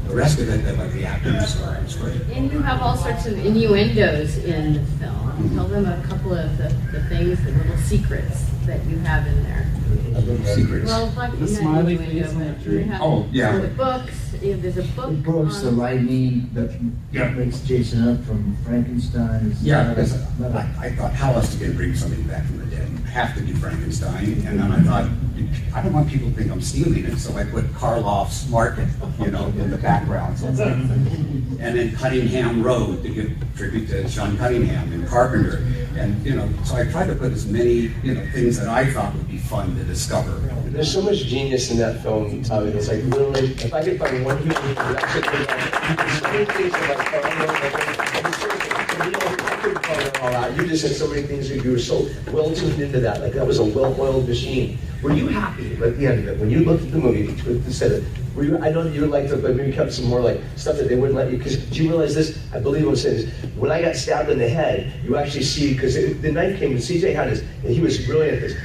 the 0.09 0.15
rest 0.15 0.39
of 0.41 0.49
it, 0.49 0.65
that 0.65 0.79
like 0.79 0.93
the 0.93 1.05
actors, 1.05 1.57
was 1.61 1.97
great. 1.97 2.21
And 2.37 2.51
you 2.53 2.61
have 2.61 2.81
all 2.83 2.97
sorts 2.97 3.27
of 3.27 3.39
innuendos 3.45 4.39
in 4.39 4.75
the 4.75 4.81
film. 4.99 5.55
Tell 5.55 5.67
them 5.69 5.87
a 5.87 6.07
couple 6.07 6.35
of 6.35 6.57
the, 6.59 6.69
the 6.93 7.03
things, 7.09 7.43
the 7.45 7.53
little 7.53 7.77
secrets 7.79 8.45
that 8.67 8.85
you 8.87 8.99
have 8.99 9.27
in 9.27 9.43
there. 9.45 9.67
A 10.15 10.21
little 10.21 10.45
secrets. 10.47 10.87
Well, 10.87 11.13
like, 11.17 11.39
The 11.39 11.49
smiley 11.49 11.97
face 11.97 12.29
on 12.29 12.39
but 12.39 12.59
the 12.59 12.65
tree. 12.65 12.79
you 12.79 12.85
have 12.85 13.01
Oh, 13.03 13.27
yeah. 13.33 13.59
The 13.59 13.69
books, 13.69 14.35
yeah, 14.43 14.57
there's 14.59 14.77
a 14.79 14.83
book. 14.83 15.07
The 15.11 15.17
books, 15.17 15.61
the 15.63 15.69
on- 15.69 15.77
lightning 15.79 16.51
that 16.55 16.71
Yeah. 17.13 17.29
that 17.29 17.37
wakes 17.39 17.61
Jason 17.61 18.07
up 18.09 18.25
from 18.25 18.57
Frankenstein. 18.65 19.55
Yeah, 19.63 19.85
not- 19.85 19.97
because 19.97 20.39
not 20.39 20.53
a- 20.53 20.69
I, 20.81 20.87
I 20.87 20.91
thought, 20.97 21.13
how 21.13 21.33
else 21.33 21.55
are 21.55 21.59
you 21.59 21.67
gonna 21.67 21.77
bring 21.79 21.95
something 21.95 22.23
back 22.25 22.45
from 22.47 22.59
the 22.59 22.67
dead? 22.77 22.89
Have 23.13 23.35
to 23.35 23.43
do 23.43 23.55
Frankenstein, 23.57 24.43
and 24.47 24.59
then 24.59 24.73
I 24.73 24.81
thought, 24.81 25.11
I 25.75 25.83
don't 25.83 25.93
want 25.93 26.09
people 26.09 26.31
to 26.31 26.35
think 26.35 26.51
I'm 26.51 26.63
stealing 26.63 27.05
it, 27.05 27.19
so 27.19 27.37
I 27.37 27.45
put 27.45 27.67
Karloff's 27.75 28.49
Market, 28.49 28.89
you 29.21 29.31
know, 29.31 29.49
in 29.49 29.71
the 29.71 29.77
background. 29.77 30.39
So 30.39 30.47
And 30.47 31.59
then 31.59 31.95
Cunningham 31.95 32.63
Road 32.63 33.03
to 33.03 33.09
give 33.11 33.33
tribute 33.55 33.89
to 33.89 34.09
Sean 34.09 34.39
Cunningham 34.39 34.91
and 34.95 35.07
Carpenter. 35.07 35.63
And, 35.95 36.25
you 36.25 36.35
know, 36.35 36.49
so 36.65 36.77
I 36.77 36.85
tried 36.85 37.09
to 37.09 37.15
put 37.15 37.33
as 37.33 37.47
many, 37.47 37.93
you 38.03 38.15
know, 38.15 38.27
things 38.33 38.59
that 38.59 38.69
I 38.69 38.91
thought 38.91 39.15
would 39.15 39.29
be 39.29 39.37
fun 39.37 39.77
to 39.77 39.85
discover. 39.85 40.39
There's 40.71 40.91
so 40.91 41.03
much 41.03 41.19
genius 41.19 41.71
in 41.71 41.77
that 41.79 42.03
film, 42.03 42.43
Tommy. 42.43 42.71
It's 42.71 42.89
like 42.89 43.05
literally, 43.05 43.53
if 43.53 43.75
I 43.75 43.85
could 43.85 43.99
find 43.99 44.25
one 44.25 44.39
human 44.39 44.63
being 44.63 44.75
that 44.75 45.03
could 45.03 45.25
do 45.25 45.31
that, 45.31 46.21
so 46.23 46.33
many 46.33 46.45
things 46.47 46.75
are 46.75 47.99
like, 47.99 48.02
all 50.23 50.35
out. 50.35 50.57
You 50.57 50.67
just 50.67 50.83
said 50.83 50.95
so 50.95 51.09
many 51.09 51.23
things. 51.23 51.49
that 51.49 51.65
You 51.65 51.73
were 51.73 51.79
so 51.79 52.09
well 52.33 52.55
tuned 52.55 52.81
into 52.81 53.01
that. 53.01 53.21
Like 53.21 53.33
that 53.33 53.47
was 53.47 53.59
a 53.59 53.65
well-oiled 53.65 54.29
machine. 54.29 54.79
Were 55.03 55.13
you 55.13 55.27
happy 55.27 55.73
at 55.75 55.99
the 55.99 56.07
end 56.07 56.21
of 56.21 56.29
it 56.29 56.39
when 56.39 56.49
you 56.49 56.61
looked 56.61 56.85
at 56.85 56.93
the 56.93 56.99
movie? 56.99 57.33
You 57.43 57.73
said 57.73 57.91
it. 57.91 58.05
Were 58.37 58.45
you? 58.45 58.59
I 58.59 58.71
know 58.71 58.85
that 58.85 58.95
you 58.95 59.01
would 59.03 59.11
like 59.11 59.29
to, 59.29 59.37
but 59.37 59.57
maybe 59.57 59.73
kept 59.73 59.93
some 59.93 60.07
more 60.07 60.21
like 60.21 60.41
stuff 60.57 60.77
that 60.77 60.89
they 60.89 60.95
wouldn't 60.95 61.17
let 61.17 61.31
you. 61.31 61.39
Because 61.39 61.57
do 61.57 61.83
you 61.83 61.91
realize 61.91 62.15
this? 62.15 62.39
I 62.55 62.61
believe 62.61 62.87
I'm 62.87 62.95
saying 62.95 63.17
this. 63.17 63.45
When 63.57 63.73
I 63.73 63.83
got 63.83 63.97
stabbed 63.97 64.31
in 64.31 64.39
the 64.39 64.49
head, 64.49 64.93
you 65.05 65.17
actually 65.17 65.43
see 65.43 65.75
because 65.75 65.95
the 65.97 66.33
knife 66.33 66.59
came 66.59 66.71
and 66.71 66.81
CJ 66.81 67.15
had 67.15 67.29
his, 67.29 67.41
and 67.41 67.71
he 67.71 67.81
was 67.81 68.07
brilliant 68.07 68.37
at 68.37 68.49
this 68.49 68.57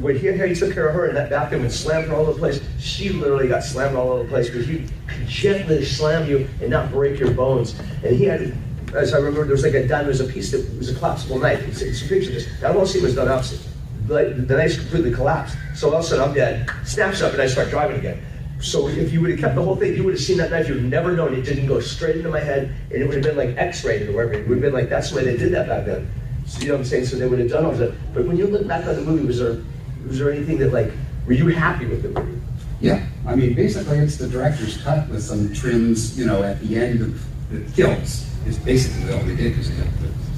when 0.00 0.16
he, 0.16 0.30
he 0.30 0.54
took 0.54 0.72
care 0.72 0.88
of 0.88 0.94
her 0.94 1.08
in 1.08 1.14
that 1.14 1.30
bathroom 1.30 1.62
and 1.62 1.72
slammed 1.72 2.08
her 2.08 2.14
all 2.14 2.22
over 2.22 2.32
the 2.32 2.38
place, 2.38 2.60
she 2.78 3.10
literally 3.10 3.48
got 3.48 3.62
slammed 3.62 3.96
all 3.96 4.10
over 4.10 4.22
the 4.22 4.28
place 4.28 4.48
because 4.48 4.66
he 4.66 4.84
could 5.06 5.26
gently 5.26 5.84
slam 5.84 6.28
you 6.28 6.48
and 6.60 6.70
not 6.70 6.90
break 6.90 7.18
your 7.18 7.32
bones. 7.32 7.78
And 8.04 8.14
he 8.14 8.24
had, 8.24 8.56
as 8.94 9.14
I 9.14 9.18
remember, 9.18 9.44
there 9.44 9.52
was 9.52 9.62
like 9.62 9.74
a 9.74 9.86
done, 9.86 10.06
was 10.06 10.20
a 10.20 10.24
piece 10.24 10.50
that 10.52 10.76
was 10.78 10.88
a 10.88 10.94
collapsible 10.94 11.38
knife. 11.38 11.66
It's, 11.68 11.82
it's 11.82 12.00
picture 12.06 12.30
of 12.30 12.34
this. 12.34 12.48
I 12.62 12.72
don't 12.72 12.86
see 12.86 13.00
was 13.00 13.14
done 13.14 13.28
opposite. 13.28 13.60
Like, 14.06 14.46
the 14.46 14.56
knife's 14.56 14.78
completely 14.78 15.12
collapsed. 15.12 15.56
So 15.74 15.88
all 15.90 15.96
of 15.96 16.04
a 16.04 16.08
sudden 16.08 16.28
I'm 16.28 16.34
dead. 16.34 16.70
Snaps 16.84 17.20
up 17.22 17.32
and 17.32 17.42
I 17.42 17.46
start 17.46 17.68
driving 17.70 17.98
again. 17.98 18.24
So 18.60 18.88
if 18.88 19.12
you 19.12 19.20
would 19.20 19.30
have 19.30 19.38
kept 19.38 19.54
the 19.54 19.62
whole 19.62 19.76
thing, 19.76 19.94
you 19.94 20.02
would 20.04 20.14
have 20.14 20.22
seen 20.22 20.38
that 20.38 20.50
knife. 20.50 20.68
You 20.68 20.74
would 20.74 20.82
have 20.82 20.90
never 20.90 21.12
known 21.12 21.34
it 21.34 21.42
didn't 21.42 21.66
go 21.66 21.78
straight 21.80 22.16
into 22.16 22.28
my 22.28 22.40
head, 22.40 22.74
and 22.90 23.02
it 23.02 23.06
would 23.06 23.14
have 23.14 23.24
been 23.24 23.36
like 23.36 23.56
X-rated 23.56 24.08
or 24.08 24.12
whatever. 24.12 24.32
It 24.34 24.48
would 24.48 24.56
have 24.56 24.62
been 24.62 24.72
like 24.72 24.88
that's 24.88 25.10
the 25.10 25.16
way 25.16 25.24
they 25.24 25.36
did 25.36 25.52
that 25.52 25.68
back 25.68 25.86
then. 25.86 26.10
So, 26.46 26.60
you 26.60 26.68
know 26.68 26.74
what 26.74 26.80
I'm 26.80 26.84
saying? 26.86 27.06
So 27.06 27.16
they 27.16 27.28
would 27.28 27.38
have 27.38 27.50
done 27.50 27.66
all 27.66 27.72
that. 27.72 27.94
But 28.14 28.26
when 28.26 28.36
you 28.36 28.46
look 28.46 28.66
back 28.66 28.86
on 28.86 28.96
the 28.96 29.02
movie, 29.02 29.24
was 29.26 29.38
there 29.38 29.62
was 30.06 30.18
there 30.18 30.32
anything 30.32 30.58
that 30.58 30.72
like 30.72 30.90
were 31.26 31.34
you 31.34 31.46
happy 31.48 31.86
with 31.86 32.02
the 32.02 32.08
movie? 32.08 32.40
Yeah, 32.80 33.06
I 33.26 33.36
mean, 33.36 33.54
basically, 33.54 33.98
it's 33.98 34.16
the 34.16 34.28
director's 34.28 34.82
cut 34.82 35.08
with 35.08 35.22
some 35.22 35.52
trims, 35.52 36.18
you 36.18 36.26
know, 36.26 36.42
at 36.42 36.60
the 36.60 36.76
end 36.76 37.00
of 37.00 37.50
the 37.50 37.72
kills. 37.72 38.27
It's 38.46 38.58
basically 38.58 39.12
all 39.12 39.20
they 39.20 39.36
did 39.36 39.56
because 39.56 39.70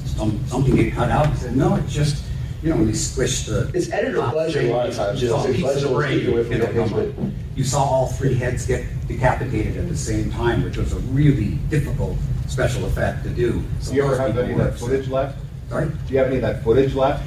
some, 0.05 0.39
something 0.47 0.75
get 0.75 0.93
cut 0.93 1.09
out. 1.09 1.27
He 1.29 1.35
said, 1.37 1.55
no, 1.55 1.75
it 1.75 1.87
just, 1.87 2.23
you 2.61 2.69
know, 2.69 2.75
when 2.77 2.87
they 2.87 2.93
squish 2.93 3.45
the. 3.45 3.71
It's 3.73 3.89
editor 3.91 4.21
pleasure 4.29 4.61
a 4.61 4.63
lot 4.71 4.89
of 4.89 4.95
times. 4.95 5.21
You 5.21 5.35
It's 5.35 5.45
a 5.45 5.47
pieces 5.47 5.61
pleasure 5.63 5.87
of 5.87 5.93
brain, 5.93 6.27
away 6.27 6.43
from 6.43 6.51
you 6.53 6.59
know, 6.59 6.65
come 6.87 6.93
on. 6.93 7.35
You 7.55 7.63
saw 7.63 7.83
all 7.83 8.07
three 8.07 8.35
heads 8.35 8.65
get 8.65 8.85
decapitated 9.07 9.77
at 9.77 9.87
the 9.89 9.97
same 9.97 10.31
time, 10.31 10.63
which 10.63 10.77
was 10.77 10.93
a 10.93 10.99
really 11.11 11.55
difficult 11.69 12.17
special 12.47 12.85
effect 12.85 13.23
to 13.23 13.29
do. 13.29 13.63
So 13.79 13.91
Do 13.91 13.97
you 13.97 14.03
ever 14.05 14.17
have 14.17 14.37
any 14.37 14.53
of 14.53 14.59
that 14.59 14.77
footage 14.77 15.07
left? 15.07 15.37
Sorry? 15.69 15.87
Do 15.87 16.13
you 16.13 16.17
have 16.19 16.27
any 16.27 16.35
of 16.37 16.41
that 16.41 16.63
footage 16.63 16.93
left? 16.95 17.23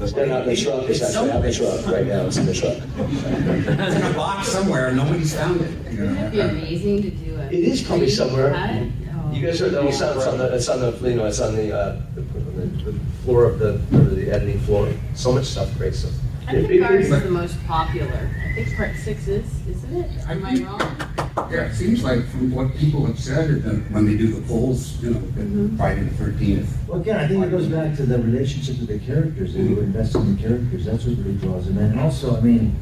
It's 0.00 0.12
not 0.16 0.24
in 0.24 0.46
the 0.48 0.56
truck, 0.56 0.88
it's 0.88 1.02
actually 1.02 1.30
out 1.30 1.36
in 1.36 1.42
the 1.42 1.52
truck, 1.52 1.86
right 1.86 2.06
now, 2.06 2.26
it's 2.26 2.36
in 2.36 2.46
the 2.46 2.54
truck. 2.54 2.78
It's 2.98 3.94
in 3.96 4.02
a 4.02 4.14
box 4.14 4.48
somewhere, 4.48 4.88
and 4.88 4.96
nobody's 4.96 5.34
found 5.34 5.60
it. 5.60 5.92
you 5.92 5.98
know. 5.98 6.06
Wouldn't 6.08 6.32
be 6.32 6.40
amazing 6.40 7.02
to 7.02 7.10
do 7.10 7.36
a? 7.36 7.44
It 7.46 7.52
is 7.52 7.82
probably 7.82 8.08
somewhere. 8.10 8.52
Cut? 9.32 9.40
You 9.40 9.46
guys 9.46 9.60
heard 9.60 9.72
that? 9.72 9.84
It's 9.86 10.02
on, 10.02 10.16
it's 10.16 10.26
on 10.26 10.38
the, 10.38 10.54
it's 10.54 10.68
on 10.68 10.80
the, 10.80 11.10
you 11.10 11.16
know, 11.16 11.26
it's 11.26 11.40
on 11.40 11.56
the, 11.56 11.76
uh, 11.76 12.00
the, 12.14 12.20
the 12.20 12.92
the 12.92 12.98
floor 13.24 13.44
of 13.44 13.58
the, 13.58 13.72
the 13.90 14.30
editing 14.30 14.60
floor. 14.60 14.92
So 15.14 15.32
much 15.32 15.46
stuff, 15.46 15.76
great 15.78 15.94
stuff. 15.94 16.12
I 16.48 16.60
think 16.66 16.82
ours 16.82 17.08
is 17.08 17.22
the 17.22 17.30
most 17.30 17.56
popular. 17.66 18.28
I 18.44 18.54
think 18.54 18.76
part 18.76 18.96
six 18.96 19.28
is, 19.28 19.46
isn't 19.68 19.96
it? 19.96 20.10
Am 20.28 20.44
I 20.44 20.56
wrong? 20.56 21.50
Yeah, 21.50 21.66
it 21.66 21.74
seems 21.74 22.02
like 22.02 22.26
from 22.26 22.50
what 22.50 22.74
people 22.76 23.06
have 23.06 23.18
said, 23.18 23.62
that 23.62 23.90
when 23.92 24.04
they 24.06 24.16
do 24.16 24.26
the 24.26 24.46
polls, 24.48 25.00
you 25.00 25.10
know, 25.10 25.20
that 25.20 25.76
Friday 25.78 26.02
the 26.02 26.14
thirteenth. 26.16 26.76
Well, 26.88 27.00
again, 27.00 27.16
I 27.20 27.28
think 27.28 27.44
it 27.44 27.50
goes 27.50 27.68
back 27.68 27.96
to 27.96 28.02
the 28.02 28.18
relationship 28.18 28.78
with 28.80 28.88
the 28.88 28.98
characters, 28.98 29.54
and 29.54 29.70
you 29.70 29.80
invest 29.80 30.16
in 30.16 30.34
the 30.36 30.42
characters, 30.42 30.84
that's 30.84 31.04
what 31.04 31.16
really 31.18 31.34
draws 31.36 31.66
them 31.66 31.78
in. 31.78 31.92
And 31.92 32.00
also, 32.00 32.36
I 32.36 32.40
mean, 32.40 32.76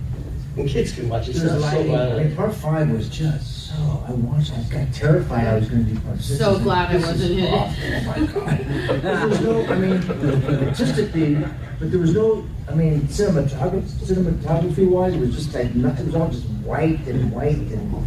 And 0.56 0.68
kids 0.68 0.92
can 0.92 1.08
watch 1.08 1.28
it, 1.28 1.36
it's 1.36 1.44
not 1.44 1.52
so 1.52 1.58
lighting, 1.58 1.94
I 1.94 2.24
mean, 2.24 2.36
part 2.36 2.54
five 2.54 2.90
was 2.90 3.08
just 3.08 3.68
so, 3.68 4.04
I 4.06 4.12
watched, 4.12 4.52
I 4.52 4.62
got 4.64 4.92
terrified 4.92 5.46
I 5.46 5.54
was 5.54 5.68
gonna 5.68 5.84
do 5.84 5.98
part 6.00 6.20
six. 6.20 6.38
So 6.40 6.46
I 6.46 6.48
was 6.48 6.58
like, 6.58 6.64
glad 6.64 6.88
I 6.88 6.92
this 6.98 7.02
is 7.02 7.12
wasn't 7.12 7.30
in 7.30 7.44
it. 7.44 7.54
awful. 7.54 7.84
Oh 7.86 8.00
my 8.04 8.18
God. 8.26 9.02
There 9.02 9.28
was 9.28 9.40
no, 9.40 9.66
I 9.66 9.78
mean, 9.78 10.68
artistically, 10.68 11.34
but 11.78 11.90
there 11.90 12.00
was 12.00 12.14
no, 12.14 12.44
I 12.68 12.74
mean, 12.74 13.02
cinematography, 13.02 13.82
cinematography 13.82 14.88
wise, 14.90 15.14
it 15.14 15.20
was 15.20 15.34
just 15.36 15.54
like, 15.54 15.74
nothing, 15.74 16.06
it 16.06 16.12
was 16.12 16.16
all 16.16 16.28
just 16.30 16.46
white 16.64 17.06
and 17.06 17.32
white 17.32 17.56
and 17.56 18.06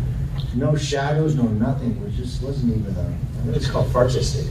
no 0.55 0.75
shadows, 0.75 1.35
no 1.35 1.43
nothing, 1.43 1.95
it 1.95 2.01
was 2.03 2.15
just, 2.15 2.41
wasn't 2.43 2.75
even 2.77 2.93
a. 2.95 3.17
It's 3.49 3.69
called 3.69 3.87
farcistic. 3.87 4.49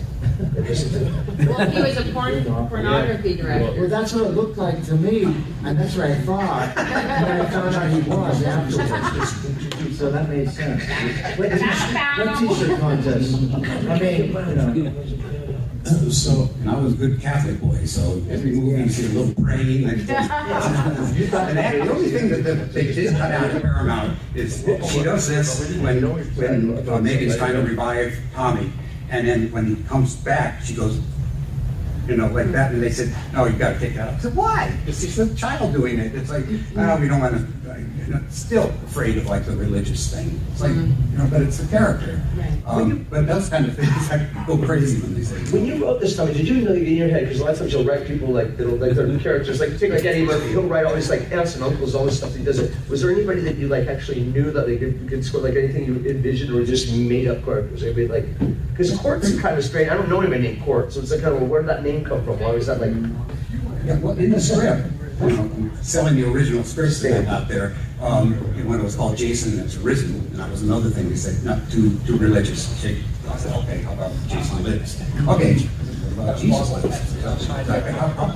Well, 1.46 1.70
he 1.70 1.80
was 1.82 1.96
a 1.96 2.12
porn, 2.12 2.44
pornography 2.68 3.36
director. 3.36 3.80
Well, 3.80 3.88
that's 3.88 4.12
what 4.12 4.24
it 4.24 4.30
looked 4.30 4.56
like 4.58 4.84
to 4.86 4.94
me, 4.94 5.24
and 5.64 5.78
that's 5.78 5.96
what 5.96 6.10
I 6.10 6.14
thought. 6.20 6.76
And 6.76 7.26
then 7.26 7.40
I 7.40 7.50
found 7.50 7.74
out 7.74 7.90
he 7.90 8.00
was 8.08 8.42
afterwards. 8.42 9.98
So 9.98 10.10
that 10.10 10.28
made 10.28 10.50
sense. 10.50 10.82
What 11.38 11.48
t- 11.50 11.64
what 12.22 12.38
t-shirt 12.38 12.80
contest? 12.80 13.34
I 13.34 13.98
mean, 13.98 14.76
you 14.76 14.82
know. 14.84 15.04
So, 16.10 16.48
And 16.60 16.70
I 16.70 16.76
was 16.78 16.92
a 16.94 16.96
good 16.96 17.20
Catholic 17.20 17.60
boy, 17.60 17.84
so 17.84 18.22
every 18.30 18.52
movie 18.52 18.82
you 18.84 18.88
see 18.88 19.06
a 19.06 19.18
little 19.18 19.34
praying. 19.44 19.88
And, 19.88 20.08
and 20.08 20.08
the 21.58 21.90
only 21.90 22.10
thing 22.10 22.28
that, 22.28 22.44
that 22.44 22.72
they 22.72 22.92
did 22.92 23.16
cut 23.16 23.32
out 23.32 23.50
of 23.50 23.62
Paramount 23.62 24.16
is 24.34 24.64
she 24.88 25.02
does 25.02 25.26
this 25.28 25.76
when, 25.78 26.02
when 26.36 26.88
uh, 26.88 26.98
Megan's 27.00 27.36
trying 27.36 27.54
to 27.54 27.62
revive 27.62 28.16
Tommy. 28.34 28.70
And 29.12 29.28
then 29.28 29.52
when 29.52 29.66
he 29.66 29.76
comes 29.84 30.16
back, 30.16 30.62
she 30.62 30.74
goes, 30.74 30.98
you 32.08 32.16
know, 32.16 32.28
like 32.28 32.50
that. 32.52 32.72
And 32.72 32.82
they 32.82 32.90
said, 32.90 33.14
no, 33.34 33.44
you 33.44 33.56
got 33.58 33.74
to 33.74 33.78
take 33.78 33.94
that 33.94 34.08
out. 34.08 34.14
I 34.14 34.18
said, 34.18 34.34
why? 34.34 34.76
It's 34.86 35.02
just 35.02 35.18
a 35.18 35.34
child 35.34 35.74
doing 35.74 35.98
it. 35.98 36.14
It's 36.14 36.30
like, 36.30 36.48
no, 36.74 36.96
we 36.96 37.08
don't 37.08 37.20
want 37.20 37.34
to. 37.36 37.61
You 37.78 38.14
know, 38.14 38.20
still 38.28 38.68
afraid 38.86 39.16
of 39.18 39.26
like 39.26 39.44
the 39.44 39.56
religious 39.56 40.12
thing. 40.12 40.40
It's 40.52 40.60
like, 40.60 40.74
you 40.74 41.18
know, 41.18 41.26
but 41.30 41.42
it's 41.42 41.62
a 41.62 41.66
character. 41.68 42.20
Right. 42.36 42.62
Um, 42.66 43.06
but 43.10 43.26
those 43.26 43.48
kind 43.48 43.66
of 43.66 43.76
things 43.76 44.10
I 44.10 44.28
go 44.46 44.58
crazy 44.58 45.00
when 45.00 45.14
they 45.14 45.22
say. 45.22 45.36
When 45.52 45.64
you 45.66 45.82
wrote 45.82 46.00
this, 46.00 46.16
Tommy, 46.16 46.32
did 46.32 46.48
you 46.48 46.62
know 46.62 46.72
in 46.72 46.84
your 46.84 47.08
head? 47.08 47.24
Because 47.24 47.40
a 47.40 47.44
lot 47.44 47.52
of 47.52 47.58
times 47.58 47.72
you'll 47.72 47.84
write 47.84 48.06
people 48.06 48.28
like 48.28 48.56
that'll 48.56 48.76
like 48.76 48.92
their 48.94 49.18
characters, 49.18 49.60
like 49.60 49.78
take 49.78 49.92
like 49.92 50.04
Eddie 50.04 50.24
Murphy. 50.24 50.48
He'll 50.50 50.62
write 50.62 50.84
all 50.84 50.94
these 50.94 51.10
like 51.10 51.30
aunts 51.32 51.54
and 51.54 51.64
uncles, 51.64 51.94
all 51.94 52.04
this 52.04 52.18
stuff 52.18 52.34
he 52.34 52.44
does. 52.44 52.58
It. 52.58 52.74
Was 52.88 53.02
there 53.02 53.10
anybody 53.10 53.40
that 53.42 53.56
you 53.56 53.68
like 53.68 53.88
actually 53.88 54.22
knew 54.22 54.50
that 54.50 54.66
they 54.66 54.76
could, 54.78 55.08
could 55.08 55.24
score 55.24 55.40
like 55.40 55.56
anything 55.56 55.84
you 55.86 55.94
envisioned, 56.08 56.54
or 56.54 56.64
just 56.64 56.92
made 56.94 57.28
up 57.28 57.44
characters? 57.44 57.82
Anybody 57.82 58.08
like? 58.08 58.26
Because 58.70 58.96
Cort's 58.98 59.38
kind 59.40 59.56
of 59.56 59.64
strange. 59.64 59.90
I 59.90 59.94
don't 59.94 60.08
know 60.08 60.20
anybody 60.20 60.42
named 60.42 60.62
Court, 60.62 60.92
so 60.92 61.00
it's 61.00 61.10
like, 61.10 61.20
kind 61.20 61.34
of, 61.34 61.40
well, 61.40 61.50
where 61.50 61.62
did 61.62 61.68
that 61.68 61.82
name 61.82 62.04
come 62.04 62.24
from? 62.24 62.40
Why 62.40 62.52
was 62.52 62.66
that 62.66 62.80
like? 62.80 62.94
Yeah, 63.84 63.98
well, 63.98 64.16
in 64.16 64.30
the 64.30 64.40
script, 64.40 64.86
you 65.22 65.36
know, 65.36 65.50
selling 65.82 66.16
the 66.16 66.30
original 66.30 66.64
script 66.64 66.92
stand 66.92 67.28
out 67.28 67.48
there, 67.48 67.74
um, 68.00 68.32
when 68.66 68.80
it 68.80 68.82
was 68.82 68.96
called 68.96 69.16
Jason 69.16 69.58
Has 69.58 69.76
Risen, 69.78 70.14
and 70.14 70.36
that 70.36 70.50
was 70.50 70.62
another 70.62 70.90
thing 70.90 71.08
they 71.08 71.16
said, 71.16 71.42
not 71.44 71.58
too, 71.70 71.98
too 72.06 72.16
religious. 72.18 72.84
I 72.84 73.36
said, 73.36 73.54
okay, 73.62 73.82
how 73.82 73.92
about 73.92 74.12
Jason 74.28 74.64
Lives? 74.64 75.00
Okay, 75.28 75.54
what 76.14 76.24
about 76.24 76.38
Jesus 76.38 76.70
Lives? 76.70 77.14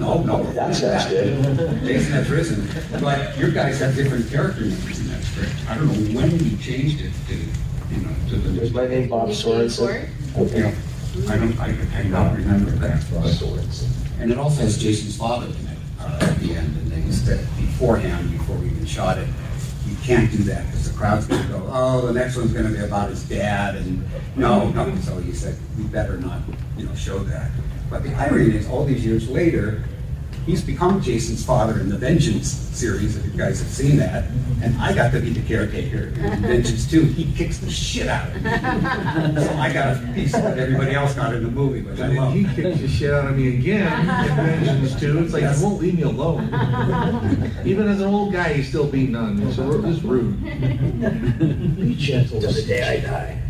No, 0.00 0.22
no. 0.22 0.42
That 0.52 0.74
sounds 0.74 1.06
good. 1.06 1.80
Jason 1.84 2.12
Has 2.12 2.30
Risen, 2.30 3.00
but 3.00 3.36
your 3.38 3.50
guys 3.50 3.80
have 3.80 3.94
different 3.96 4.30
character 4.30 4.62
names 4.62 5.00
in 5.00 5.08
that 5.08 5.22
script. 5.24 5.52
I 5.68 5.74
don't 5.76 5.86
know 5.88 6.20
when 6.20 6.30
you 6.38 6.56
changed 6.58 7.00
it 7.02 7.12
to, 7.28 7.34
you 7.34 8.02
know, 8.06 8.14
to 8.28 8.36
the. 8.36 8.48
There's 8.50 8.72
my 8.72 8.86
name, 8.86 9.08
Bob 9.08 9.28
Nikki 9.28 9.42
Sorensen. 9.42 10.08
Cort? 10.34 10.50
You 10.52 10.62
know, 10.62 10.72
I 11.28 11.36
don't, 11.38 11.58
I, 11.60 11.66
I 11.98 12.02
don't 12.04 12.36
remember 12.36 12.70
that. 12.72 13.04
Bob 13.10 13.24
but- 13.24 13.86
And 14.20 14.30
it 14.30 14.38
also 14.38 14.62
has 14.62 14.78
Jason's 14.78 15.16
father 15.16 15.46
in 15.46 15.52
it 15.52 15.78
uh, 16.00 16.18
at 16.20 16.38
the 16.38 16.54
end, 16.54 16.85
beforehand, 17.76 18.30
before 18.30 18.56
we 18.56 18.66
even 18.66 18.86
shot 18.86 19.18
it, 19.18 19.28
you 19.86 19.96
can't 20.02 20.30
do 20.30 20.38
that 20.38 20.66
because 20.66 20.90
the 20.90 20.96
crowd's 20.96 21.26
gonna 21.26 21.48
go, 21.48 21.62
oh, 21.70 22.06
the 22.06 22.12
next 22.12 22.36
one's 22.36 22.52
gonna 22.52 22.70
be 22.70 22.78
about 22.78 23.10
his 23.10 23.22
dad, 23.28 23.76
and 23.76 24.02
no, 24.34 24.70
no, 24.70 24.94
so 24.96 25.18
he 25.18 25.32
said, 25.32 25.56
we 25.76 25.84
better 25.84 26.16
not, 26.18 26.40
you 26.76 26.86
know, 26.86 26.94
show 26.94 27.18
that. 27.20 27.50
But 27.88 28.02
the 28.02 28.14
irony 28.14 28.56
is, 28.56 28.66
all 28.66 28.84
these 28.84 29.04
years 29.04 29.28
later, 29.28 29.84
he's 30.46 30.62
become 30.62 31.02
Jason's 31.02 31.44
father 31.44 31.80
in 31.80 31.88
the 31.88 31.98
Vengeance 31.98 32.48
series, 32.76 33.16
if 33.16 33.24
you 33.24 33.32
guys 33.32 33.58
have 33.58 33.68
seen 33.68 33.96
that, 33.96 34.24
mm-hmm. 34.24 34.62
and 34.62 34.80
I 34.80 34.94
got 34.94 35.10
to 35.12 35.20
be 35.20 35.30
the 35.30 35.46
caretaker 35.46 36.08
in 36.08 36.14
Vengeance 36.42 36.88
2. 36.88 37.02
He 37.02 37.32
kicks 37.32 37.58
the 37.58 37.70
shit 37.70 38.06
out 38.06 38.28
of 38.28 38.42
me. 38.42 38.50
So 39.46 39.52
I 39.54 39.72
got 39.72 39.96
a 39.96 40.12
piece 40.14 40.32
that 40.32 40.58
everybody 40.58 40.92
else 40.94 41.14
got 41.14 41.34
in 41.34 41.42
the 41.42 41.50
movie, 41.50 41.82
which 41.82 41.98
I 42.00 42.06
And 42.06 42.16
then 42.16 42.24
love. 42.24 42.32
he 42.32 42.44
kicks 42.44 42.80
the 42.80 42.88
shit 42.88 43.12
out 43.12 43.26
of 43.26 43.36
me 43.36 43.56
again 43.58 44.00
in 44.00 44.36
Vengeance 44.36 45.00
2. 45.00 45.18
It's 45.24 45.32
like, 45.32 45.42
he 45.56 45.64
won't 45.64 45.80
leave 45.80 45.94
me 45.94 46.02
alone. 46.02 46.44
Even 47.64 47.88
as 47.88 48.00
an 48.00 48.06
old 48.12 48.32
guy, 48.32 48.54
he's 48.54 48.68
still 48.68 48.86
beating 48.86 49.16
on 49.16 49.38
me, 49.38 49.52
so 49.52 49.84
it's 49.84 50.02
rude. 50.02 50.42
Be 51.76 51.94
gentle. 51.96 52.40
to 52.40 52.46
the 52.46 52.62
day 52.62 52.82
I 52.82 53.00
die. 53.00 53.42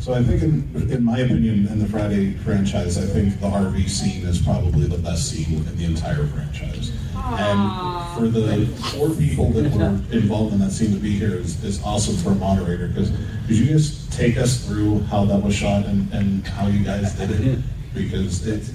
So 0.00 0.14
I 0.14 0.22
think 0.22 0.42
in, 0.42 0.90
in 0.90 1.04
my 1.04 1.18
opinion, 1.18 1.66
in 1.68 1.78
the 1.78 1.86
Friday 1.86 2.32
franchise, 2.34 2.98
I 2.98 3.06
think 3.06 3.40
the 3.40 3.46
RV 3.46 3.88
scene 3.88 4.24
is 4.26 4.40
probably 4.40 4.86
the 4.86 4.98
best 4.98 5.30
scene 5.30 5.58
in 5.66 5.76
the 5.76 5.84
entire 5.84 6.26
franchise. 6.26 6.92
And 7.16 8.14
for 8.16 8.28
the 8.28 8.66
four 8.92 9.10
people 9.10 9.50
that 9.52 9.72
were 9.72 9.84
involved 10.16 10.52
in 10.54 10.60
that 10.60 10.72
scene 10.72 10.92
to 10.92 10.98
be 11.00 11.12
here 11.12 11.34
is, 11.36 11.62
is 11.64 11.82
awesome 11.84 12.16
for 12.16 12.30
a 12.30 12.34
moderator, 12.34 12.88
because 12.88 13.10
could 13.46 13.56
you 13.56 13.66
just 13.66 14.12
take 14.12 14.36
us 14.36 14.66
through 14.66 15.00
how 15.04 15.24
that 15.26 15.42
was 15.42 15.54
shot 15.54 15.86
and, 15.86 16.12
and 16.12 16.46
how 16.46 16.66
you 16.66 16.84
guys 16.84 17.14
did 17.14 17.30
it? 17.30 17.58
Because 17.94 18.46
it's, 18.46 18.70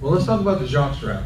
Well, 0.00 0.12
let's 0.12 0.26
talk 0.26 0.40
about 0.40 0.58
the 0.60 0.66
jock 0.66 0.94
strap. 0.96 1.22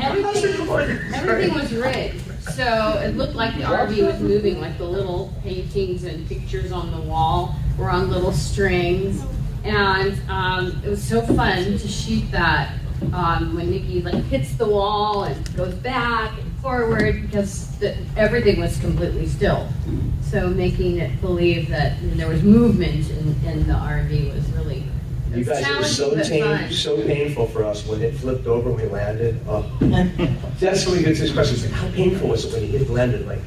Everything, 0.00 0.68
everything 1.14 1.54
was 1.54 1.72
rigged, 1.72 2.22
so 2.50 2.98
it 3.02 3.16
looked 3.16 3.34
like 3.34 3.56
the 3.56 3.62
RV 3.62 4.06
was 4.06 4.20
moving, 4.20 4.60
like 4.60 4.76
the 4.78 4.84
little 4.84 5.32
paintings 5.42 6.04
and 6.04 6.26
pictures 6.28 6.72
on 6.72 6.90
the 6.90 7.00
wall 7.00 7.54
were 7.78 7.90
on 7.90 8.10
little 8.10 8.32
strings. 8.32 9.22
And 9.64 10.20
um, 10.28 10.82
it 10.84 10.88
was 10.88 11.02
so 11.02 11.22
fun 11.22 11.78
to 11.78 11.88
shoot 11.88 12.28
that 12.32 12.74
um, 13.12 13.54
when 13.54 13.70
Nikki 13.70 14.02
like 14.02 14.22
hits 14.24 14.54
the 14.54 14.66
wall 14.66 15.24
and 15.24 15.56
goes 15.56 15.74
back 15.74 16.38
and 16.38 16.52
forward 16.58 17.22
because 17.22 17.76
the, 17.78 17.96
everything 18.16 18.60
was 18.60 18.78
completely 18.78 19.26
still. 19.26 19.68
So 20.22 20.48
making 20.48 20.98
it 20.98 21.20
believe 21.20 21.68
that 21.68 21.96
there 22.16 22.28
was 22.28 22.42
movement 22.42 23.08
in, 23.10 23.36
in 23.44 23.66
the 23.66 23.74
RV 23.74 24.34
was 24.34 24.48
really 24.52 24.84
You 25.34 25.44
guys, 25.44 25.66
it 25.66 25.78
was 25.78 25.96
so 25.96 26.22
tame, 26.22 26.70
so 26.70 26.96
painful 27.06 27.46
for 27.46 27.64
us 27.64 27.86
when 27.86 28.02
it 28.02 28.14
flipped 28.14 28.46
over 28.46 28.70
and 28.70 28.80
we 28.80 28.86
landed. 28.86 29.40
Oh. 29.48 29.62
That's 30.60 30.86
when 30.86 30.98
we 30.98 31.02
get 31.04 31.16
to 31.16 31.22
this 31.22 31.32
question. 31.32 31.56
It's 31.56 31.64
like, 31.64 31.72
how 31.72 31.90
painful 31.92 32.28
was 32.28 32.44
it 32.44 32.52
when 32.52 32.62
you 32.70 32.78
hit 32.78 32.90
landed? 32.90 33.26
Like, 33.26 33.40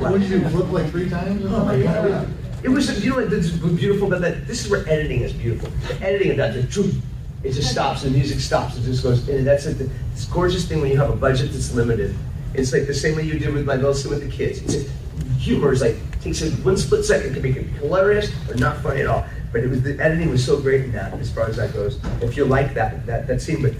What 0.00 0.20
did 0.20 0.30
you 0.30 0.48
flip 0.48 0.70
like 0.72 0.90
three 0.90 1.08
times? 1.08 1.44
oh 1.46 1.64
my 1.64 1.82
god. 1.82 2.28
It 2.62 2.68
was, 2.68 3.04
you 3.04 3.10
know, 3.10 3.24
this 3.24 3.46
is 3.46 3.52
beautiful 3.52 4.08
but 4.10 4.20
that. 4.20 4.46
This 4.48 4.64
is 4.64 4.70
where 4.70 4.86
editing 4.88 5.20
is 5.20 5.32
beautiful. 5.32 5.70
The 5.86 6.04
editing 6.04 6.32
of 6.32 6.36
that, 6.38 6.54
the 6.54 6.70
zoom, 6.70 7.02
it 7.44 7.52
just 7.52 7.70
stops, 7.70 8.02
the 8.02 8.10
music 8.10 8.40
stops, 8.40 8.76
it 8.76 8.82
just 8.82 9.04
goes, 9.04 9.28
and 9.28 9.46
that's 9.46 9.66
it. 9.66 9.88
It's 10.12 10.26
a 10.26 10.30
gorgeous 10.30 10.66
thing 10.66 10.80
when 10.80 10.90
you 10.90 10.96
have 10.96 11.10
a 11.10 11.16
budget 11.16 11.52
that's 11.52 11.72
limited. 11.72 12.16
It's 12.54 12.72
like 12.72 12.88
the 12.88 12.94
same 12.94 13.14
way 13.14 13.22
you 13.22 13.38
did 13.38 13.54
with 13.54 13.64
my 13.64 13.76
Nelson 13.76 14.10
with 14.10 14.28
the 14.28 14.28
kids. 14.28 14.60
It's 14.62 14.90
humor 15.38 15.72
is 15.72 15.82
like 15.82 15.96
takes 16.20 16.42
a 16.42 16.50
one 16.62 16.76
split 16.76 17.04
second 17.04 17.34
to 17.34 17.40
make 17.40 17.54
it 17.54 17.66
hilarious 17.78 18.32
or 18.50 18.56
not 18.56 18.78
funny 18.78 19.02
at 19.02 19.06
all. 19.06 19.24
But 19.52 19.62
it 19.62 19.70
was 19.70 19.82
the 19.82 19.98
editing 19.98 20.30
was 20.30 20.44
so 20.44 20.60
great 20.60 20.82
in 20.84 20.92
that, 20.92 21.12
as 21.14 21.30
far 21.30 21.48
as 21.48 21.56
that 21.56 21.72
goes. 21.72 21.98
If 22.20 22.36
you 22.36 22.44
like 22.44 22.74
that 22.74 23.06
that 23.06 23.26
that 23.26 23.40
scene, 23.40 23.62
but 23.62 23.72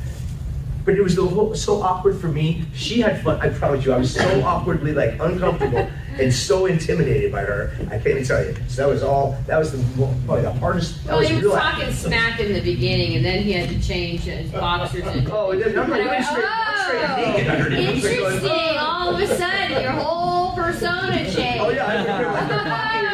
but 0.85 0.95
it 0.95 1.03
was 1.03 1.15
the 1.17 1.27
whole, 1.27 1.55
so 1.55 1.83
awkward 1.83 2.19
for 2.19 2.29
me. 2.29 2.65
She 2.75 3.01
had 3.03 3.23
fun. 3.23 3.39
I 3.43 3.51
promise 3.51 3.85
you, 3.85 3.93
I 3.93 3.99
was 3.99 4.15
so 4.15 4.41
awkwardly 4.43 4.93
like 4.93 5.19
uncomfortable 5.21 5.87
and 6.19 6.33
so 6.33 6.65
intimidated 6.65 7.31
by 7.31 7.43
her. 7.43 7.73
I 7.89 7.99
can't 7.99 8.07
even 8.07 8.25
tell 8.25 8.43
you. 8.43 8.57
So 8.69 8.83
that 8.87 8.89
was 8.89 9.03
all. 9.03 9.37
That 9.47 9.59
was 9.59 9.73
the 9.73 9.85
probably 10.25 10.43
the 10.43 10.53
hardest. 10.55 11.05
That 11.05 11.11
Well, 11.11 11.19
was 11.21 11.29
he 11.29 11.35
was 11.35 11.45
real- 11.45 11.53
talking 11.53 11.93
smack 11.93 12.41
in 12.41 12.55
the 12.55 12.63
beginning, 12.63 13.17
and 13.17 13.25
then 13.25 13.43
he 13.43 13.53
had 13.53 13.69
to 13.69 13.79
change 13.87 14.23
his 14.23 14.51
boxers. 14.51 15.03
And, 15.07 15.29
Oh, 15.33 15.51
and 15.51 15.61
then 15.61 15.79
I'm 15.79 15.91
like, 15.91 16.01
I 16.01 16.05
I'm 16.05 16.09
went, 16.09 16.25
straight, 16.25 16.45
straight 16.47 16.47
naked 16.47 16.78
oh, 16.97 17.35
underneath. 17.49 17.49
I 17.49 17.95
was 17.95 18.05
like 18.05 18.19
going, 18.19 18.35
interesting. 18.35 18.77
All 18.79 19.15
of 19.15 19.21
a 19.21 19.27
sudden, 19.37 19.83
your 19.83 19.93
whole 19.93 20.55
persona 20.55 21.17
changed. 21.31 21.61
Oh 21.61 21.71
yeah, 21.71 21.87
I 21.87 21.95
remember 22.01 22.31
like 22.31 22.49
the 22.49 22.55
cocky, 22.71 23.07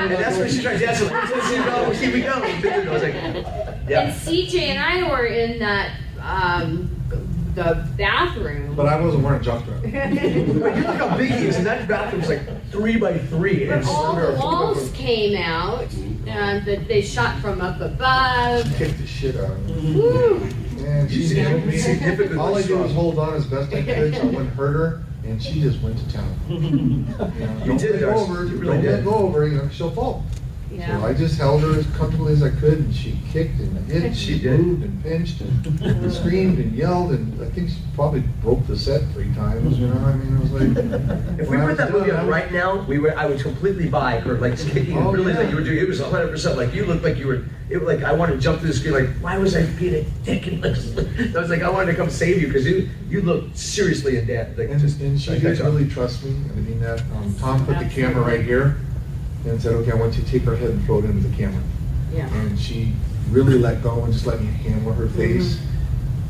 And 0.00 0.12
that's 0.12 0.38
when 0.38 0.48
she 0.50 0.62
tried 0.62 0.78
dancing. 0.78 1.08
Like, 1.08 1.30
oh, 1.30 1.90
here 1.90 2.12
we 2.12 2.20
go. 2.22 2.32
I 2.32 2.88
was 2.92 3.02
like, 3.02 3.14
yeah. 3.14 3.20
And 3.24 3.88
yeah. 3.88 4.14
CJ 4.14 4.54
and 4.60 4.78
I 4.78 5.08
were 5.10 5.26
in 5.26 5.58
that 5.58 5.98
um, 6.20 6.90
the 7.54 7.86
bathroom. 7.96 8.74
But 8.74 8.86
I 8.86 9.00
wasn't 9.00 9.24
wearing 9.24 9.40
a 9.40 9.44
jock 9.44 9.62
strap. 9.64 9.82
But 9.82 9.92
you 10.76 10.82
look 10.82 10.96
how 10.96 11.16
big 11.16 11.30
he 11.32 11.46
is, 11.46 11.56
and 11.56 11.66
that 11.66 11.88
bathroom's 11.88 12.28
like 12.28 12.42
three 12.70 12.96
by 12.96 13.18
three. 13.18 13.62
And 13.62 13.70
But 13.70 13.78
it's 13.80 13.88
all 13.88 14.14
the 14.14 14.34
a- 14.34 14.38
walls 14.38 14.90
came 14.92 15.36
out, 15.36 15.88
Uh, 16.38 16.40
and 16.42 16.64
that 16.66 16.86
they 16.86 17.02
shot 17.02 17.40
from 17.40 17.60
up 17.60 17.80
above. 17.80 18.64
Kicked 18.76 18.98
the 18.98 19.06
shit 19.06 19.34
out 19.36 19.50
of 19.50 19.82
me. 19.82 19.94
Woo! 19.96 20.36
And 20.86 21.10
she 21.10 21.34
me. 21.66 21.76
significantly 21.76 22.38
All 22.38 22.54
I 22.56 22.62
did 22.62 22.78
was 22.78 22.92
hold 22.92 23.18
on 23.18 23.34
as 23.34 23.44
best 23.44 23.72
I 23.74 23.82
could 23.82 24.14
so 24.14 24.20
I 24.22 24.24
wouldn't 24.26 24.50
hurt 24.50 24.72
her, 24.72 25.02
and 25.24 25.42
she 25.42 25.60
just 25.60 25.82
went 25.82 25.98
to 25.98 26.12
town. 26.12 26.34
You, 26.48 26.58
know, 26.60 27.32
You 27.58 27.66
don't 27.66 27.76
did, 27.78 27.90
let 27.92 28.00
go 28.00 28.06
Darcy. 28.12 28.22
over. 28.22 28.44
You 28.46 28.56
really 28.56 28.72
don't 28.76 28.82
did. 28.82 28.92
let 28.92 29.04
go 29.04 29.14
over. 29.16 29.48
You 29.48 29.56
know, 29.56 29.68
she'll 29.70 29.90
fall. 29.90 30.24
So 30.70 31.04
I 31.06 31.12
just 31.14 31.38
held 31.38 31.62
her 31.62 31.78
as 31.78 31.86
comfortably 31.96 32.32
as 32.34 32.42
I 32.42 32.50
could, 32.50 32.78
and 32.78 32.94
she 32.94 33.18
kicked 33.30 33.58
and 33.58 33.90
hit, 33.90 34.04
and 34.04 34.16
she 34.16 34.40
moved 34.42 34.84
and 34.84 35.02
pinched 35.02 35.40
and 35.80 36.12
screamed 36.12 36.58
and 36.58 36.72
yelled, 36.72 37.12
and 37.12 37.42
I 37.42 37.48
think 37.50 37.70
she 37.70 37.76
probably 37.94 38.20
broke 38.42 38.66
the 38.66 38.76
set 38.76 39.02
three 39.12 39.32
times. 39.34 39.78
You 39.78 39.88
know, 39.88 39.98
I 40.06 40.12
mean, 40.14 40.36
it 40.36 40.40
was 40.40 40.52
like. 40.52 41.08
If 41.38 41.48
we 41.48 41.56
when 41.56 41.60
I 41.60 41.68
put 41.68 41.76
that 41.78 41.92
movie 41.92 42.10
on 42.10 42.26
right 42.26 42.50
now, 42.52 42.82
we 42.82 42.98
were 42.98 43.16
I 43.16 43.26
would 43.26 43.40
completely 43.40 43.88
buy 43.88 44.18
her 44.20 44.34
like 44.34 44.58
kicking 44.58 44.96
and 44.96 45.06
Oh, 45.06 45.12
really 45.12 45.32
yeah. 45.32 45.38
like 45.40 45.50
you 45.50 45.56
were 45.56 45.62
doing. 45.62 45.78
It 45.78 45.88
was 45.88 46.00
100 46.00 46.28
percent 46.30 46.56
like 46.56 46.74
you 46.74 46.84
looked 46.84 47.04
like 47.04 47.16
you 47.16 47.26
were. 47.28 47.44
It 47.70 47.78
was 47.78 47.86
like 47.86 48.02
I 48.04 48.12
wanted 48.12 48.34
to 48.34 48.38
jump 48.40 48.58
through 48.60 48.68
the 48.68 48.74
screen. 48.74 48.94
Like 48.94 49.10
why 49.20 49.38
was 49.38 49.54
I 49.54 49.64
being 49.78 49.94
a 49.94 50.02
dick? 50.24 50.46
And 50.48 50.60
like, 50.62 50.76
I 51.36 51.38
was 51.38 51.48
like 51.50 51.62
I 51.62 51.70
wanted 51.70 51.92
to 51.92 51.96
come 51.96 52.10
save 52.10 52.40
you 52.40 52.48
because 52.48 52.66
you 52.66 52.88
you 53.08 53.20
looked 53.22 53.56
seriously 53.56 54.16
in 54.16 54.26
debt. 54.26 54.58
Like 54.58 54.70
And, 54.70 54.80
just 54.80 55.00
and 55.00 55.20
she 55.20 55.30
like, 55.30 55.42
did 55.42 55.60
really 55.60 55.88
trust 55.88 56.24
me. 56.24 56.30
I 56.30 56.54
mean 56.60 56.80
that. 56.80 57.00
Um, 57.16 57.34
Tom 57.38 57.64
put 57.64 57.78
the 57.78 57.84
camera 57.88 58.22
right 58.22 58.44
here 58.44 58.76
and 59.48 59.60
said, 59.60 59.74
"Okay, 59.74 59.92
I 59.92 59.94
want 59.94 60.16
you 60.16 60.22
to 60.22 60.30
take 60.30 60.42
her 60.42 60.56
head 60.56 60.70
and 60.70 60.84
throw 60.84 60.98
it 60.98 61.04
into 61.04 61.26
the 61.26 61.36
camera." 61.36 61.62
Yeah. 62.12 62.32
And 62.34 62.58
she 62.58 62.92
really 63.30 63.58
let 63.58 63.82
go 63.82 64.04
and 64.04 64.12
just 64.12 64.26
let 64.26 64.40
me 64.40 64.46
hammer 64.46 64.92
her 64.92 65.08
face. 65.08 65.60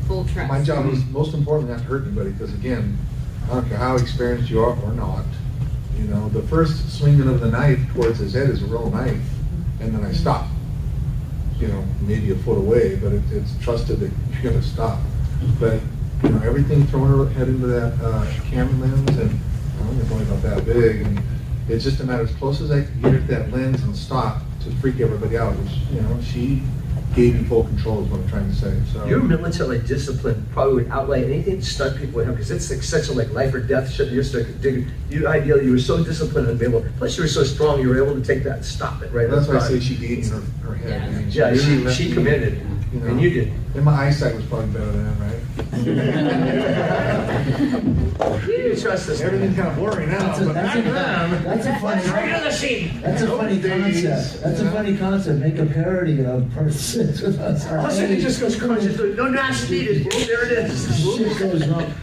Full 0.07 0.25
trust. 0.25 0.49
My 0.49 0.61
job 0.61 0.85
was 0.85 1.05
most 1.05 1.33
important 1.33 1.69
not 1.69 1.79
to 1.79 1.85
hurt 1.85 2.03
anybody 2.03 2.31
because 2.31 2.53
again, 2.53 2.97
I 3.49 3.55
don't 3.55 3.67
care 3.67 3.77
how 3.77 3.95
experienced 3.95 4.49
you 4.49 4.61
are 4.61 4.77
or 4.81 4.91
not. 4.93 5.25
You 5.97 6.05
know, 6.05 6.29
the 6.29 6.43
first 6.43 6.97
swinging 6.97 7.27
of 7.27 7.41
the 7.41 7.49
knife 7.49 7.79
towards 7.93 8.19
his 8.19 8.33
head 8.33 8.49
is 8.49 8.63
a 8.63 8.65
real 8.65 8.89
knife, 8.89 9.21
and 9.81 9.93
then 9.93 10.03
I 10.03 10.13
stop. 10.13 10.47
You 11.59 11.67
know, 11.67 11.83
maybe 12.01 12.31
a 12.31 12.35
foot 12.37 12.57
away, 12.57 12.95
but 12.95 13.11
it, 13.11 13.21
it's 13.31 13.57
trusted 13.61 13.99
that 13.99 14.11
you're 14.31 14.51
gonna 14.51 14.63
stop. 14.63 14.99
But 15.59 15.79
you 16.23 16.29
know, 16.29 16.41
everything 16.43 16.85
thrown 16.87 17.07
her 17.17 17.33
head 17.33 17.47
into 17.47 17.67
that 17.67 17.93
uh, 18.01 18.25
camera 18.49 18.87
lens, 18.87 19.17
and 19.17 19.31
I 19.31 19.83
don't 19.83 19.95
know, 19.95 20.01
it's 20.01 20.11
only 20.11 20.25
about 20.25 20.41
that 20.43 20.65
big, 20.65 21.01
and 21.01 21.21
it's 21.69 21.83
just 21.83 21.99
a 21.99 22.03
matter 22.03 22.23
as 22.23 22.31
close 22.35 22.61
as 22.61 22.71
I 22.71 22.81
could 22.81 23.01
get 23.01 23.13
at 23.13 23.27
that 23.27 23.51
lens 23.51 23.81
and 23.83 23.95
stop 23.95 24.41
to 24.63 24.71
freak 24.77 24.99
everybody 24.99 25.37
out. 25.37 25.55
Which 25.57 25.71
you 25.93 26.01
know, 26.01 26.19
she 26.21 26.61
gave 27.15 27.35
me 27.35 27.43
full 27.47 27.63
control 27.63 28.03
is 28.03 28.09
what 28.09 28.19
I'm 28.21 28.29
trying 28.29 28.49
to 28.49 28.55
say. 28.55 28.79
So 28.93 29.05
Your 29.05 29.19
military 29.21 29.79
discipline 29.79 30.45
probably 30.51 30.83
would 30.83 30.91
outlay 30.91 31.23
anything 31.25 31.59
to 31.59 31.65
stunt 31.65 31.97
people 31.97 32.15
would 32.15 32.27
have 32.27 32.35
because 32.35 32.51
it's 32.51 32.69
like 32.69 32.83
such 32.83 33.07
a 33.09 33.13
like 33.13 33.31
life 33.31 33.53
or 33.53 33.59
death 33.59 33.91
shit. 33.91 34.11
You're 34.11 34.23
stuck. 34.23 34.45
You 35.09 35.27
ideally 35.27 35.65
you 35.65 35.71
were 35.71 35.79
so 35.79 36.03
disciplined 36.03 36.47
and 36.49 36.61
able. 36.61 36.85
Plus 36.97 37.17
you 37.17 37.23
were 37.23 37.27
so 37.29 37.43
strong. 37.43 37.81
You 37.81 37.89
were 37.89 38.03
able 38.03 38.15
to 38.19 38.23
take 38.25 38.43
that 38.43 38.57
and 38.57 38.65
stop 38.65 39.01
it 39.01 39.11
right. 39.11 39.29
That's 39.29 39.47
why 39.47 39.55
I 39.57 39.59
say 39.59 39.79
she 39.79 39.95
gave 39.95 40.19
me 40.23 40.27
her, 40.29 40.41
her 40.69 40.75
head. 40.75 41.01
I 41.01 41.09
mean, 41.11 41.29
Yeah, 41.31 41.45
really 41.49 41.59
she 41.59 41.77
let 41.77 41.95
she 41.95 42.07
me, 42.09 42.13
committed, 42.13 42.61
you 42.93 42.99
know. 42.99 43.07
and 43.07 43.21
you 43.21 43.29
did. 43.29 43.51
And 43.75 43.85
my 43.85 44.07
eyesight 44.07 44.35
was 44.35 44.45
probably 44.45 44.67
better 44.67 44.91
than 44.91 45.19
that, 45.19 45.35
You 48.47 48.75
trust 48.75 49.09
us. 49.09 49.21
Everything's 49.21 49.55
kind 49.55 49.67
of 49.69 49.75
blurry 49.75 50.05
now, 50.07 50.19
That's 50.19 50.39
a, 50.39 50.45
but 50.45 50.53
that's 50.53 50.75
back 50.75 50.85
a, 50.85 50.91
then. 50.91 51.43
that's 51.43 51.65
a 51.65 51.79
funny, 51.79 52.07
Right 52.09 52.33
on 52.33 52.43
the 52.43 52.51
scene. 52.51 53.01
that's 53.01 53.21
a 53.21 53.27
funny 53.27 53.59
days, 53.61 54.03
concept. 54.03 54.43
That's 54.43 54.59
a 54.59 54.63
know? 54.65 54.71
funny 54.71 54.97
concept. 54.97 55.39
Make 55.39 55.57
a 55.59 55.65
parody 55.65 56.23
of 56.25 56.51
Part 56.53 56.73
Six 56.73 57.21
with 57.21 57.39
us. 57.39 57.67
All 57.67 57.79
of 57.79 57.85
a 57.85 57.91
sudden, 57.91 58.11
it 58.11 58.19
just 58.21 58.39
goes 58.41 58.59
crunches. 58.59 58.97
No 59.15 59.27
knives 59.27 59.69
needed. 59.69 60.09
Boom, 60.09 60.21
there 60.27 60.45
it 60.45 60.51
is. 60.51 61.17
Shit 61.17 61.37
goes 61.39 61.67
wrong. 61.67 61.93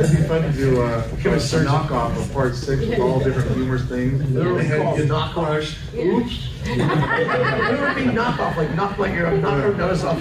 It'd 0.00 0.16
be 0.16 0.22
fun 0.24 0.42
to 0.42 0.52
do 0.52 0.80
uh, 0.82 1.04
a 1.10 1.14
knockoff 1.14 2.16
of 2.16 2.32
part 2.32 2.54
six 2.54 2.86
with 2.86 2.98
all 2.98 3.20
different 3.20 3.50
humorous 3.52 3.84
things. 3.84 4.22
Literally 4.30 4.62
The 4.62 4.68
head 4.68 4.82
called 4.82 4.96
gets 4.98 5.10
knockoff. 5.10 5.32
crushed. 5.32 5.78
Oops. 5.94 6.48
it 6.64 7.80
would 7.80 7.96
be 7.96 8.10
knockoff, 8.10 8.56
like 8.56 8.74
knock 8.74 8.98
like 8.98 9.12
your 9.14 9.30
knock 9.38 9.60
her 9.62 9.74
nose 9.74 10.04
off. 10.04 10.18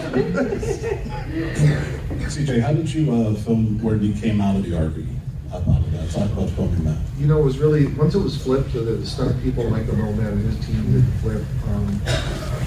CJ, 2.29 2.61
how 2.61 2.73
did 2.73 2.93
you 2.93 3.11
uh, 3.13 3.33
film 3.35 3.81
where 3.81 3.95
you 3.95 4.13
came 4.13 4.41
out 4.41 4.55
of 4.55 4.63
the 4.63 4.71
RV? 4.71 5.07
Up 5.53 5.67
out 5.67 5.79
of 5.79 5.91
that. 5.93 6.11
Talk 6.11 6.31
about 6.31 6.49
filming 6.51 6.83
that. 6.83 6.97
You 7.17 7.27
know, 7.27 7.39
it 7.39 7.43
was 7.43 7.57
really, 7.57 7.87
once 7.87 8.13
it 8.15 8.19
was 8.19 8.35
flipped, 8.41 8.71
so 8.73 8.83
the 8.83 9.05
stunt 9.05 9.41
people, 9.41 9.63
like 9.69 9.87
the 9.87 9.93
Michael 9.93 10.13
man 10.13 10.33
and 10.33 10.41
his 10.53 10.65
team 10.65 10.91
did 10.91 11.05
the 11.07 11.11
flip. 11.19 11.41
Um, 11.69 12.01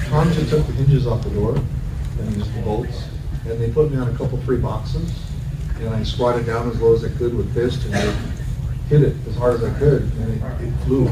Tom 0.09 0.33
just 0.33 0.51
took 0.51 0.67
the 0.67 0.73
hinges 0.73 1.07
off 1.07 1.23
the 1.23 1.31
door 1.31 1.57
and 1.57 2.35
just 2.37 2.53
the 2.55 2.61
bolts, 2.62 3.05
and 3.47 3.61
they 3.61 3.71
put 3.71 3.91
me 3.91 3.99
on 3.99 4.09
a 4.09 4.17
couple, 4.17 4.38
free 4.38 4.57
boxes. 4.59 5.12
And 5.83 5.95
I 5.95 6.03
squatted 6.05 6.47
down 6.47 6.71
as 6.71 6.81
low 6.81 6.95
as 6.95 7.05
I 7.05 7.09
could 7.09 7.35
with 7.35 7.53
fist 7.55 7.85
and 7.87 7.95
I 7.95 8.14
hit 8.88 9.03
it 9.03 9.16
as 9.27 9.35
hard 9.37 9.55
as 9.55 9.64
I 9.64 9.79
could, 9.79 10.03
and 10.03 10.61
it, 10.61 10.68
it 10.68 10.73
flew. 10.85 11.05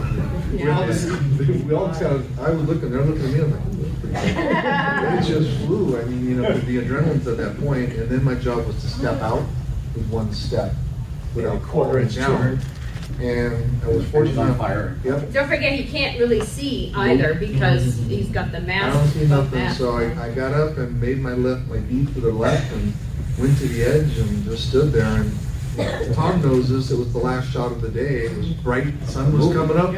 We 0.52 0.68
all 0.68 0.87
just, 0.87 1.11
we 1.38 1.74
all 1.74 1.87
just 1.87 2.00
kind 2.02 2.14
of, 2.14 2.40
I 2.40 2.50
was 2.50 2.64
looking, 2.64 2.90
they're 2.90 3.02
looking 3.02 3.24
at 3.24 3.33
me, 3.33 3.40
I'm 3.40 3.50
like, 3.52 3.66
"Ooh, 3.66 3.83
that's 3.83 4.00
pretty 4.00 4.35
cool." 4.35 5.18
It 5.18 5.22
just 5.22 5.59
flew. 5.64 5.98
I 5.98 6.04
mean, 6.04 6.28
you 6.28 6.35
know, 6.37 6.52
the 6.52 6.76
adrenaline's 6.78 7.26
at 7.26 7.38
that 7.38 7.59
point, 7.59 7.94
and 7.94 8.09
then 8.11 8.22
my 8.22 8.35
job 8.35 8.66
was 8.66 8.76
to 8.83 8.88
step 8.88 9.22
out 9.22 9.42
with 9.94 10.06
one 10.11 10.33
step 10.33 10.74
without 11.35 11.56
a 11.56 11.61
quarter 11.61 12.00
inch 12.00 12.16
down. 12.16 12.61
And 13.18 13.83
I 13.83 13.88
was 13.88 14.09
fortunate 14.11 14.38
on 14.38 14.46
enough. 14.46 14.59
fire. 14.59 14.98
Yep. 15.04 15.33
Don't 15.33 15.48
forget, 15.48 15.72
he 15.72 15.85
can't 15.85 16.18
really 16.18 16.40
see 16.40 16.92
either 16.94 17.35
because 17.35 17.94
mm-hmm. 17.94 18.09
he's 18.09 18.28
got 18.28 18.52
the 18.52 18.61
mask. 18.61 18.96
I 18.96 19.00
don't 19.00 19.09
see 19.09 19.26
nothing, 19.26 19.70
so 19.70 19.96
I, 19.96 20.26
I 20.26 20.35
got 20.35 20.52
up 20.52 20.78
and 20.78 21.00
made 21.00 21.18
my 21.18 21.33
left, 21.33 21.66
my 21.66 21.78
beat 21.78 22.14
to 22.14 22.20
the 22.20 22.33
left 22.33 22.72
and 22.72 22.94
went 23.40 23.59
to 23.59 23.66
the 23.68 23.83
edge 23.83 24.18
and 24.18 24.44
just 24.44 24.68
stood 24.68 24.92
there 24.92 25.22
and 25.22 25.37
Tom 26.14 26.42
knows 26.42 26.68
this, 26.68 26.90
it 26.90 26.98
was 26.98 27.12
the 27.12 27.18
last 27.18 27.50
shot 27.53 27.72
of 27.72 27.81
the 27.81 27.88
day, 27.88 28.26
it 28.26 28.37
was 28.37 28.48
bright, 28.48 28.92
sun 29.07 29.33
was 29.33 29.55
coming 29.55 29.76
up. 29.76 29.92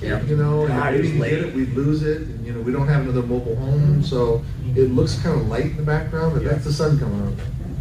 Yeah. 0.00 0.22
You 0.22 0.36
know, 0.36 0.60
and 0.60 0.68
God, 0.68 0.94
if 0.94 1.02
we 1.02 1.08
didn't 1.08 1.28
get 1.28 1.38
it, 1.40 1.54
we'd 1.54 1.74
lose 1.74 2.02
it, 2.02 2.22
and 2.22 2.46
you 2.46 2.52
know, 2.52 2.60
we 2.60 2.72
don't 2.72 2.86
have 2.86 3.02
another 3.02 3.22
mobile 3.22 3.56
home, 3.56 3.80
mm-hmm. 3.80 4.02
so 4.02 4.42
it 4.76 4.90
looks 4.90 5.20
kind 5.20 5.38
of 5.38 5.48
light 5.48 5.66
in 5.66 5.76
the 5.76 5.82
background, 5.82 6.34
but 6.34 6.44
that's 6.44 6.64
the 6.64 6.72
sun 6.72 6.98
coming 6.98 7.26
up. 7.26 7.34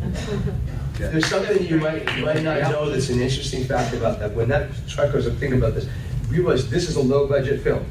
There's 0.97 1.27
something 1.27 1.65
you 1.65 1.77
might, 1.77 2.17
you 2.17 2.25
might 2.25 2.41
not 2.41 2.59
know 2.71 2.89
that's 2.89 3.09
an 3.09 3.21
interesting 3.21 3.63
fact 3.63 3.93
about 3.93 4.19
that. 4.19 4.33
When 4.33 4.49
that 4.49 4.71
truck 4.87 5.13
was 5.13 5.27
thinking 5.27 5.59
about 5.59 5.75
this, 5.75 5.87
realize 6.29 6.69
this 6.69 6.89
is 6.89 6.95
a 6.95 7.01
low 7.01 7.27
budget 7.27 7.61
film. 7.61 7.85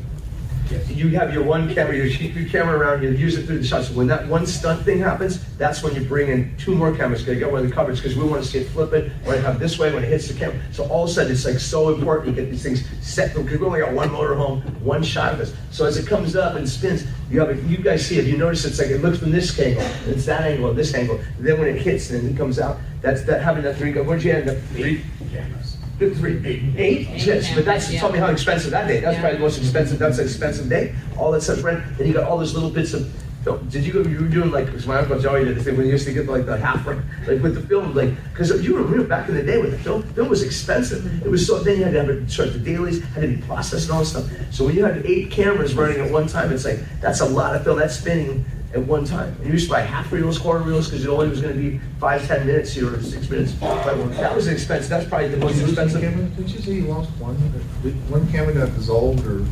You 0.88 1.10
have 1.10 1.32
your 1.32 1.44
one 1.44 1.72
camera, 1.72 1.96
you 1.96 2.10
keep 2.16 2.34
your 2.36 2.48
camera 2.48 2.78
around, 2.78 3.02
you 3.02 3.10
use 3.10 3.36
it 3.36 3.46
through 3.46 3.58
the 3.58 3.66
shots. 3.66 3.90
When 3.90 4.06
that 4.08 4.26
one 4.26 4.46
stunt 4.46 4.84
thing 4.84 4.98
happens, 4.98 5.44
that's 5.56 5.82
when 5.82 5.94
you 5.94 6.02
bring 6.02 6.28
in 6.28 6.56
two 6.56 6.74
more 6.74 6.94
cameras, 6.94 7.22
gotta 7.22 7.38
get 7.38 7.50
one 7.50 7.62
of 7.62 7.68
the 7.68 7.74
covers, 7.74 8.00
because 8.00 8.16
we 8.16 8.24
want 8.24 8.42
to 8.42 8.48
see 8.48 8.58
it 8.58 8.68
flip 8.68 8.92
it, 8.92 9.12
want 9.24 9.36
to 9.36 9.42
have 9.42 9.58
this 9.58 9.78
way 9.78 9.92
when 9.94 10.02
it 10.02 10.08
hits 10.08 10.28
the 10.28 10.34
camera. 10.34 10.60
So 10.72 10.84
all 10.88 11.04
of 11.04 11.10
a 11.10 11.12
sudden, 11.12 11.32
it's 11.32 11.44
like 11.44 11.58
so 11.58 11.94
important 11.94 12.34
to 12.34 12.42
get 12.42 12.50
these 12.50 12.62
things 12.62 12.84
set, 13.00 13.34
because 13.34 13.58
we 13.58 13.66
only 13.66 13.80
got 13.80 13.92
one 13.92 14.10
motor 14.10 14.34
home, 14.34 14.62
one 14.82 15.02
shot 15.02 15.32
of 15.32 15.38
this. 15.38 15.54
So 15.70 15.84
as 15.84 15.96
it 15.96 16.06
comes 16.06 16.34
up 16.34 16.56
and 16.56 16.68
spins, 16.68 17.06
you 17.30 17.40
have, 17.40 17.70
you 17.70 17.78
guys 17.78 18.06
see 18.06 18.18
it, 18.18 18.26
you 18.26 18.36
notice 18.36 18.64
it's 18.64 18.78
like, 18.78 18.88
it 18.88 19.02
looks 19.02 19.18
from 19.18 19.30
this 19.30 19.58
angle, 19.58 19.82
it's 20.06 20.26
that 20.26 20.42
angle, 20.42 20.72
this 20.74 20.94
angle. 20.94 21.20
Then 21.38 21.58
when 21.58 21.68
it 21.68 21.80
hits, 21.80 22.10
and 22.10 22.28
it 22.28 22.36
comes 22.36 22.58
out, 22.58 22.78
that's 23.02 23.22
that, 23.22 23.42
having 23.42 23.62
that 23.64 23.76
three, 23.76 23.92
where'd 23.92 24.22
you 24.22 24.32
end 24.32 24.48
up? 24.48 24.56
Three 24.72 25.04
cameras. 25.30 25.65
Three, 25.98 26.42
eight, 26.44 26.62
eight, 26.76 27.08
yes, 27.14 27.54
but 27.54 27.64
that's, 27.64 27.90
Yeah. 27.90 28.00
tell 28.00 28.12
me 28.12 28.18
how 28.18 28.26
expensive 28.26 28.70
that 28.72 28.86
day, 28.86 29.00
that's 29.00 29.14
Yeah. 29.14 29.20
probably 29.20 29.38
the 29.38 29.44
most 29.44 29.56
expensive, 29.58 29.98
that's 29.98 30.18
an 30.18 30.24
expensive 30.24 30.68
day, 30.68 30.94
all 31.16 31.32
that 31.32 31.42
stuff 31.42 31.64
rent, 31.64 31.82
then 31.96 32.06
you 32.06 32.12
got 32.12 32.24
all 32.24 32.36
those 32.36 32.52
little 32.52 32.68
bits 32.68 32.92
of, 32.92 33.06
film. 33.44 33.66
did 33.70 33.82
you 33.82 33.94
go, 33.94 34.02
you 34.02 34.18
were 34.18 34.28
doing 34.28 34.50
like, 34.50 34.66
because 34.66 34.86
my 34.86 34.96
uncle 34.98 35.18
Joey 35.18 35.46
did 35.46 35.56
the 35.56 35.64
thing, 35.64 35.74
when 35.74 35.86
you 35.86 35.92
used 35.92 36.06
to 36.06 36.12
get 36.12 36.28
like 36.28 36.44
the 36.44 36.58
half, 36.58 36.86
rent 36.86 37.00
like 37.26 37.42
with 37.42 37.54
the 37.54 37.62
film, 37.62 37.94
like, 37.94 38.10
because 38.32 38.50
you 38.62 38.76
remember 38.76 39.04
back 39.04 39.26
in 39.30 39.36
the 39.36 39.42
day 39.42 39.58
with 39.58 39.70
the 39.70 39.78
film, 39.78 40.02
film 40.02 40.28
was 40.28 40.42
expensive, 40.42 41.06
it 41.24 41.30
was 41.30 41.46
so, 41.46 41.60
then 41.60 41.78
you 41.78 41.84
had 41.84 41.94
to 41.94 42.00
have 42.00 42.10
it, 42.10 42.30
sort 42.30 42.48
of 42.48 42.54
the 42.54 42.60
dailies, 42.60 43.02
had 43.14 43.22
to 43.22 43.28
be 43.28 43.36
processed 43.38 43.84
and 43.84 43.92
all 43.94 44.00
that 44.00 44.06
stuff, 44.06 44.24
so 44.50 44.66
when 44.66 44.76
you 44.76 44.84
had 44.84 45.00
eight 45.06 45.30
cameras 45.30 45.74
running 45.74 45.98
at 46.00 46.10
one 46.12 46.26
time, 46.26 46.52
it's 46.52 46.66
like, 46.66 46.80
that's 47.00 47.20
a 47.20 47.24
lot 47.26 47.56
of 47.56 47.64
film, 47.64 47.78
that's 47.78 47.96
spinning 47.98 48.44
at 48.74 48.80
one 48.82 49.04
time. 49.04 49.34
And 49.38 49.46
you 49.46 49.52
used 49.52 49.66
to 49.68 49.72
buy 49.72 49.80
half 49.80 50.10
reels, 50.12 50.38
quarter 50.38 50.62
reels, 50.64 50.88
because 50.88 51.04
you 51.04 51.12
only 51.12 51.28
was 51.28 51.40
gonna 51.40 51.54
be 51.54 51.80
five, 51.98 52.26
ten 52.26 52.46
minutes 52.46 52.72
here, 52.72 52.92
or 52.94 53.00
six 53.02 53.28
minutes. 53.30 53.52
That 53.54 54.34
was 54.34 54.48
expensive, 54.48 54.90
that's 54.90 55.08
probably 55.08 55.28
the 55.28 55.36
most 55.38 55.60
expensive. 55.60 56.00
Camera, 56.00 56.26
did 56.30 56.50
you 56.50 56.58
say 56.60 56.72
you 56.72 56.86
lost 56.86 57.10
one? 57.18 57.36
Did 57.82 58.10
one 58.10 58.26
camera 58.30 58.54
got 58.54 58.74
dissolved 58.74 59.26
or 59.26 59.44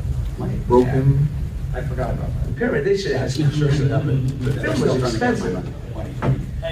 broken? 0.66 1.28
I 1.74 1.80
forgot 1.82 2.10
about 2.14 2.28
that. 2.34 2.46
The 2.48 2.52
Pyramid, 2.54 2.84
they 2.84 2.96
should 2.96 3.12
have 3.12 3.22
had 3.22 3.30
some 3.32 3.44
insurance 3.44 3.80
on 3.80 3.88
that, 3.88 4.06
but 4.06 4.54
the 4.54 4.60
film 4.60 4.80
was 4.80 5.12
expensive. 5.14 5.56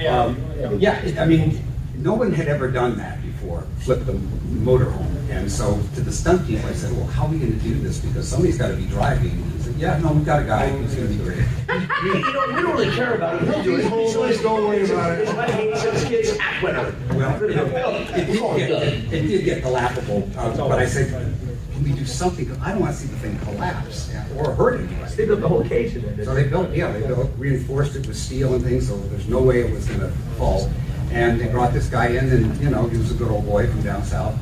Um, 0.09 0.37
Yeah, 0.81 1.01
I 1.19 1.27
mean, 1.27 1.61
no 1.97 2.15
one 2.15 2.33
had 2.33 2.49
ever 2.49 2.71
done 2.71 2.97
that 2.99 3.21
before, 3.23 3.65
flip 3.81 4.05
the 4.07 4.13
motorhome. 4.13 5.09
And 5.31 5.51
so 5.51 5.81
to 5.95 6.01
the 6.01 6.13
stunt 6.13 6.47
people, 6.47 6.69
I 6.69 6.73
said, 6.75 6.93
well, 6.97 7.07
how 7.07 7.27
are 7.27 7.31
we 7.31 7.39
gonna 7.39 7.53
do 7.53 7.75
this? 7.81 7.99
Because 7.99 8.29
somebody's 8.29 8.59
gotta 8.59 8.75
be 8.77 8.87
driving. 8.87 9.43
And 9.83 9.95
he 9.95 9.99
said, 9.99 10.03
yeah, 10.03 10.09
no, 10.09 10.13
we've 10.15 10.25
got 10.25 10.43
a 10.43 10.45
guy 10.45 10.69
who's 10.69 10.95
gonna 10.95 11.09
be 11.09 11.17
great. 11.17 11.39
You 12.05 12.15
you 12.15 12.33
know, 12.33 12.47
we 12.49 12.63
don't 12.63 12.77
really 12.77 12.91
care 12.95 13.15
about 13.15 13.43
it, 13.43 13.49
he'll 13.49 13.63
do 13.63 13.77
it. 13.77 13.85
He's 13.85 14.17
always 14.17 14.43
Don't 14.43 14.69
worry 14.69 14.85
about 14.85 15.13
it. 15.13 15.27
His 15.27 15.35
wife 15.35 15.51
hates 15.51 15.83
his 15.83 16.05
kids 16.05 16.39
act 16.41 16.65
better. 16.65 16.95
Well, 17.11 17.41
you 17.41 17.49
it 17.49 18.27
did 18.27 18.69
get, 18.69 19.13
it 19.13 19.27
did 19.27 19.45
get 19.45 19.65
laughable, 19.65 20.29
uh, 20.37 20.57
but 20.57 20.79
I 20.79 20.87
said, 20.87 21.11
can 21.73 21.83
we 21.85 21.93
do 21.93 22.05
something? 22.05 22.51
I 22.61 22.73
don't 22.73 22.81
wanna 22.81 22.93
see 22.93 23.09
the 23.09 23.17
thing 23.17 23.39
collapse 23.41 24.13
or 24.37 24.53
hurt 24.55 24.81
anybody. 24.81 25.15
They 25.15 25.27
built 25.27 25.41
the 25.41 25.49
whole 25.49 25.65
cage 25.65 25.97
in 25.97 26.17
there. 26.17 26.25
So 26.25 26.35
they 26.35 26.45
built, 26.45 26.73
yeah, 26.75 26.93
they 26.93 27.07
built, 27.07 27.31
reinforced 27.37 27.97
it 27.97 28.07
with 28.07 28.17
steel 28.17 28.55
and 28.55 28.65
things, 28.65 28.89
so 28.89 28.97
there's 28.97 29.29
no 29.29 29.43
way 29.43 29.61
it 29.61 29.71
was 29.73 29.87
gonna 29.89 30.11
fall. 30.39 30.71
And 31.11 31.41
they 31.41 31.49
brought 31.49 31.73
this 31.73 31.89
guy 31.89 32.09
in 32.09 32.31
and, 32.31 32.57
you 32.61 32.71
know, 32.71 32.87
he 32.89 32.97
was 32.97 33.11
a 33.11 33.15
good 33.15 33.31
old 33.31 33.45
boy 33.45 33.67
from 33.67 33.83
down 33.83 34.03
south. 34.05 34.39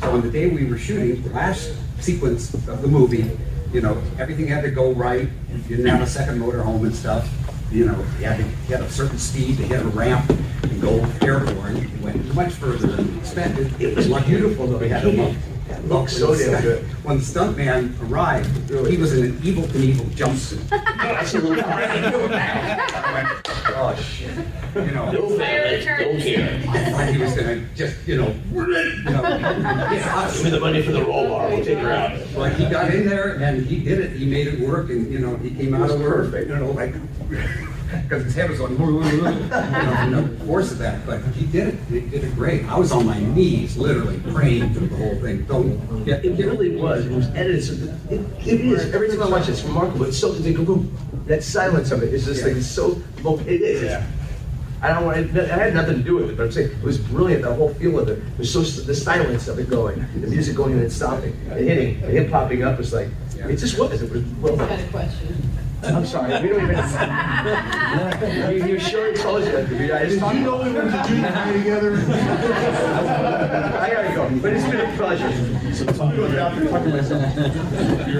So 0.00 0.10
on 0.10 0.20
the 0.22 0.30
day 0.30 0.48
we 0.48 0.64
were 0.64 0.78
shooting, 0.78 1.22
the 1.22 1.30
last 1.30 1.72
sequence 2.00 2.52
of 2.54 2.82
the 2.82 2.88
movie, 2.88 3.30
you 3.72 3.80
know, 3.80 4.00
everything 4.18 4.46
had 4.46 4.62
to 4.62 4.70
go 4.70 4.92
right. 4.92 5.28
You 5.68 5.76
didn't 5.76 5.86
have 5.86 6.02
a 6.02 6.06
second 6.06 6.40
motorhome 6.40 6.82
and 6.82 6.94
stuff. 6.94 7.28
You 7.70 7.86
know, 7.86 7.98
you 8.18 8.24
had 8.24 8.38
to, 8.38 8.44
you 8.44 8.76
had 8.76 8.80
a 8.80 8.90
certain 8.90 9.18
speed 9.18 9.58
to 9.58 9.62
hit 9.62 9.82
a 9.82 9.88
ramp 9.88 10.30
and 10.30 10.80
go 10.80 11.04
airborne. 11.20 11.76
It 11.76 12.00
went 12.00 12.34
much 12.34 12.52
further 12.54 12.86
than 12.86 13.18
expected. 13.18 13.80
It 13.80 13.94
was 13.94 14.06
beautiful 14.24 14.66
though, 14.66 14.78
We 14.78 14.88
had 14.88 15.04
a 15.04 15.36
looked, 15.68 15.84
it 15.84 15.86
looked 15.86 16.10
so 16.10 16.34
damn 16.34 16.62
good. 16.62 16.84
When 17.04 17.18
the 17.18 17.24
stuntman 17.24 18.00
arrived, 18.08 18.70
he 18.88 18.96
was 18.96 19.14
in 19.16 19.26
an 19.26 19.32
Evel 19.38 19.64
Knievel 19.66 20.06
jumpsuit. 20.10 20.68
That's 20.68 21.34
a 21.34 21.38
little. 21.38 21.64
Oh, 23.80 23.94
shit. 23.94 24.30
You 24.74 24.90
know, 24.90 25.28
Fire 25.38 25.76
returns. 25.78 26.24
I 26.68 26.90
thought 26.90 27.08
he 27.08 27.18
was 27.18 27.34
gonna 27.34 27.64
just, 27.76 28.08
you 28.08 28.16
know, 28.16 28.34
you 28.50 28.64
know, 29.04 29.22
get 29.22 30.02
us. 30.08 30.34
Give 30.34 30.44
me 30.44 30.50
the 30.50 30.60
money 30.60 30.82
for 30.82 30.90
the 30.90 31.04
roll 31.04 31.28
bar, 31.28 31.48
we'll 31.48 31.64
take 31.64 31.78
her 31.78 31.92
out. 31.92 32.18
But 32.34 32.54
he 32.54 32.68
got 32.68 32.92
in 32.92 33.06
there 33.06 33.36
and 33.40 33.64
he 33.64 33.78
did 33.78 34.00
it. 34.00 34.12
He 34.12 34.26
made 34.26 34.48
it 34.48 34.58
work, 34.60 34.90
and 34.90 35.12
you 35.12 35.20
know, 35.20 35.36
he 35.36 35.50
came 35.50 35.74
out 35.74 35.90
of 35.90 36.00
there, 36.00 36.42
you 36.42 36.56
know, 36.56 36.72
like 36.72 36.94
because 38.02 38.24
his 38.24 38.34
head 38.34 38.50
was 38.50 38.60
on, 38.60 38.72
you 38.72 38.76
know, 40.10 40.22
the 40.22 40.44
force 40.44 40.72
of 40.72 40.78
that. 40.78 41.04
But 41.06 41.22
he 41.34 41.46
did 41.46 41.68
it. 41.68 41.74
He 41.88 42.00
did 42.00 42.24
it 42.24 42.34
great. 42.34 42.64
I 42.64 42.78
was 42.78 42.92
on 42.92 43.06
my 43.06 43.18
knees, 43.18 43.76
literally 43.76 44.20
praying 44.32 44.74
through 44.74 44.88
the 44.88 44.96
whole 44.96 45.14
thing. 45.20 45.44
Don't 45.44 46.04
get. 46.04 46.24
It 46.24 46.38
really 46.38 46.76
was, 46.76 47.06
it 47.06 47.12
was 47.12 47.26
edited, 47.28 47.64
so 47.64 47.72
it, 48.10 48.20
it 48.46 48.60
is, 48.60 48.94
every 48.94 49.08
time 49.08 49.22
I 49.22 49.28
watch 49.28 49.48
it, 49.48 49.52
it's 49.52 49.62
remarkable, 49.64 50.04
it's 50.06 50.18
so, 50.18 50.32
they 50.32 50.52
go 50.52 50.64
boom, 50.64 50.96
that 51.26 51.42
silence 51.42 51.90
of 51.90 52.02
it 52.02 52.12
is 52.14 52.24
just 52.24 52.44
like, 52.44 52.56
so, 52.62 53.00
it 53.46 53.62
is. 53.62 53.82
it's- 53.82 54.06
I 54.80 54.92
don't 54.92 55.06
want, 55.06 55.18
it 55.18 55.34
it 55.36 55.48
had 55.48 55.74
nothing 55.74 55.96
to 55.96 56.02
do 56.04 56.14
with 56.16 56.30
it, 56.30 56.36
but 56.36 56.44
I'm 56.44 56.52
saying, 56.52 56.70
it 56.70 56.82
was 56.84 56.98
brilliant, 56.98 57.42
the 57.42 57.52
whole 57.52 57.74
feel 57.74 57.98
of 57.98 58.08
it, 58.08 58.18
it 58.18 58.38
was 58.38 58.52
so, 58.52 58.60
the 58.60 58.94
silence 58.94 59.48
of 59.48 59.58
it 59.58 59.68
going, 59.68 59.98
the 60.20 60.28
music 60.28 60.54
going 60.54 60.72
and 60.74 60.82
then 60.82 60.90
stopping, 60.90 61.32
and 61.50 61.58
hitting, 61.68 62.00
and 62.04 62.12
him 62.12 62.30
popping 62.30 62.62
up, 62.62 62.78
it's 62.78 62.92
like, 62.92 63.08
it 63.36 63.56
just 63.56 63.76
was, 63.78 64.00
it 64.02 64.10
was 64.10 64.22
well 64.40 64.54
I 64.54 64.56
got 64.58 64.68
done. 64.68 64.80
a 64.80 64.88
question. 64.90 65.42
I'm 65.82 66.04
sorry, 66.04 66.42
we 66.42 66.48
don't 66.48 66.70
even. 66.70 68.56
You, 68.56 68.66
you 68.74 68.78
sure 68.78 69.08
it's 69.08 69.24
always 69.24 69.48
good, 69.48 69.70
you 69.70 69.88
guys 69.88 70.10
Did 70.10 70.22
you 70.34 70.40
know 70.40 70.62
we 70.62 70.72
went 70.72 70.90
to 70.90 71.04
junior 71.08 71.28
high 71.28 71.52
together? 71.52 71.94
I 73.78 73.90
gotta 73.92 74.14
go, 74.14 74.28
but 74.40 74.52
it's 74.52 74.64
been 74.64 74.80
a 74.80 74.96
pleasure. 74.96 75.74
So 75.74 75.86
Tom, 75.92 76.14
you're 76.16 76.28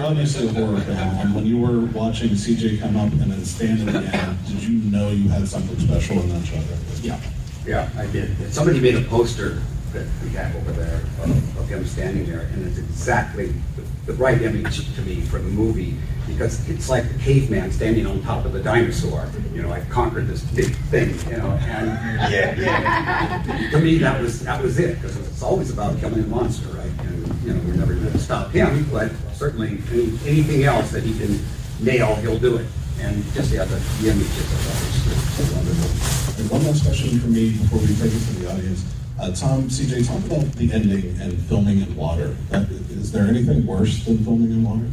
obviously 0.05 0.49
a 0.49 0.53
horror 0.53 0.81
fan, 0.81 1.27
and 1.27 1.35
when 1.35 1.47
you 1.47 1.59
were 1.59 1.81
watching 1.87 2.31
CJ 2.31 2.81
come 2.81 2.97
up 2.97 3.11
and 3.13 3.33
then 3.33 3.45
stand 3.45 3.89
at 3.89 3.93
the 3.93 4.17
end, 4.17 4.39
did 4.47 4.63
you 4.63 4.79
know 4.91 5.11
you 5.11 5.29
had 5.29 5.49
something 5.49 5.79
special 5.81 6.21
in 6.21 6.29
that 6.29 6.47
shot? 6.47 6.63
Yeah, 7.03 7.19
yeah, 7.67 7.89
I 7.99 8.07
did. 8.07 8.55
Somebody 8.55 8.81
made 8.81 8.95
a 8.95 9.03
poster 9.03 9.61
that 9.93 10.07
we 10.23 10.31
have 10.31 10.55
over 10.55 10.73
there 10.73 11.01
of, 11.23 11.59
of 11.59 11.69
him 11.69 11.85
standing 11.87 12.27
there, 12.27 12.41
and 12.53 12.67
it's 12.67 12.79
exactly 12.79 13.53
the, 13.77 13.83
the 14.09 14.15
right 14.15 14.41
image 14.41 14.95
to 14.95 15.03
me 15.03 15.21
for 15.21 15.39
the 15.39 15.51
movie 15.51 15.95
because 16.27 16.67
it's 16.69 16.89
like 16.89 17.07
the 17.13 17.19
caveman 17.19 17.71
standing 17.71 18.07
on 18.07 18.23
top 18.23 18.47
of 18.47 18.55
the 18.55 18.63
dinosaur. 18.63 19.29
You 19.53 19.63
know, 19.63 19.71
I've 19.71 19.89
conquered 19.91 20.27
this 20.27 20.41
big 20.43 20.75
thing, 20.89 21.11
you 21.31 21.37
know, 21.37 21.51
and 21.51 22.33
yeah, 22.33 23.69
to 23.71 23.79
me 23.79 23.99
that 23.99 24.21
was 24.21 24.43
that 24.45 24.63
was 24.63 24.79
it 24.79 24.95
because 24.95 25.15
it's 25.19 25.43
always 25.43 25.71
about 25.71 25.99
killing 26.01 26.25
a 26.25 26.27
monster, 26.27 26.69
right? 26.69 26.91
And 27.01 27.43
you 27.45 27.53
know, 27.53 27.61
we're 27.67 27.75
never 27.75 27.95
going 27.95 28.11
to 28.11 28.19
stop 28.19 28.51
him, 28.51 28.89
but 28.91 29.13
certainly 29.35 29.79
any, 29.93 30.19
anything 30.27 30.65
else 30.65 30.91
that 30.93 31.03
he 31.03 31.17
can 31.19 31.39
nail, 31.81 32.15
he'll 32.17 32.39
do 32.39 32.57
it. 32.57 32.67
And 33.01 33.23
just 33.35 33.53
yeah, 33.53 33.65
the, 33.65 33.77
the 34.01 34.11
image 34.11 34.27
is 34.27 35.45
always 35.45 35.55
wonderful. 35.55 36.41
And 36.41 36.51
one 36.51 36.65
last 36.65 36.83
question 36.83 37.21
for 37.21 37.29
me 37.29 37.59
before 37.59 37.81
we 37.81 37.89
take 37.89 38.13
it 38.13 38.25
to 38.25 38.33
the 38.41 38.53
audience. 38.53 38.98
Uh, 39.21 39.33
Tom, 39.33 39.65
CJ, 39.65 40.07
talk 40.07 40.25
about 40.27 40.53
the 40.55 40.73
ending 40.73 41.21
and 41.21 41.37
filming 41.47 41.81
in 41.81 41.97
water. 41.97 42.37
Uh, 42.53 42.65
Is 42.91 43.11
there 43.11 43.27
anything 43.27 43.67
worse 43.67 44.05
than 44.05 44.19
filming 44.25 44.53
in 44.53 44.63
water? 44.63 44.87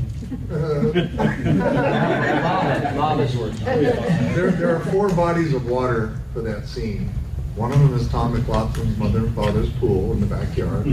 There, 4.34 4.51
there 4.51 4.76
are 4.76 4.80
four 4.91 5.09
bodies 5.09 5.53
of 5.53 5.67
water 5.69 6.19
for 6.34 6.41
that 6.41 6.67
scene. 6.67 7.09
One 7.55 7.71
of 7.71 7.80
them 7.80 7.93
is 7.93 8.09
Tom 8.09 8.36
McLoughlin's 8.36 8.97
mother 8.97 9.19
and 9.19 9.36
father's 9.36 9.69
pool 9.73 10.11
in 10.13 10.19
the 10.19 10.26
backyard. 10.26 10.86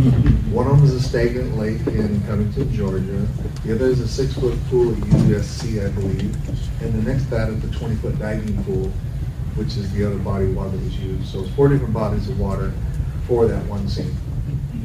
One 0.52 0.66
of 0.68 0.76
them 0.76 0.84
is 0.84 0.92
a 0.94 1.00
stagnant 1.02 1.56
lake 1.56 1.84
in 1.86 2.20
Covington, 2.26 2.72
Georgia. 2.72 3.26
The 3.64 3.74
other 3.74 3.86
is 3.86 4.00
a 4.00 4.06
six-foot 4.06 4.56
pool 4.68 4.92
at 4.92 4.98
USC, 4.98 5.84
I 5.84 5.90
believe. 5.90 6.36
And 6.82 6.92
the 6.94 7.10
next 7.10 7.30
that 7.30 7.48
is 7.48 7.60
the 7.62 7.76
twenty-foot 7.78 8.18
diving 8.18 8.62
pool, 8.64 8.92
which 9.56 9.76
is 9.76 9.90
the 9.92 10.04
other 10.06 10.18
body 10.18 10.44
of 10.44 10.54
water 10.54 10.70
that 10.70 10.84
was 10.84 10.96
used. 10.98 11.26
So 11.32 11.40
it's 11.40 11.50
four 11.54 11.68
different 11.68 11.94
bodies 11.94 12.28
of 12.28 12.38
water 12.38 12.72
that 13.40 13.64
one 13.66 13.88
scene. 13.88 14.16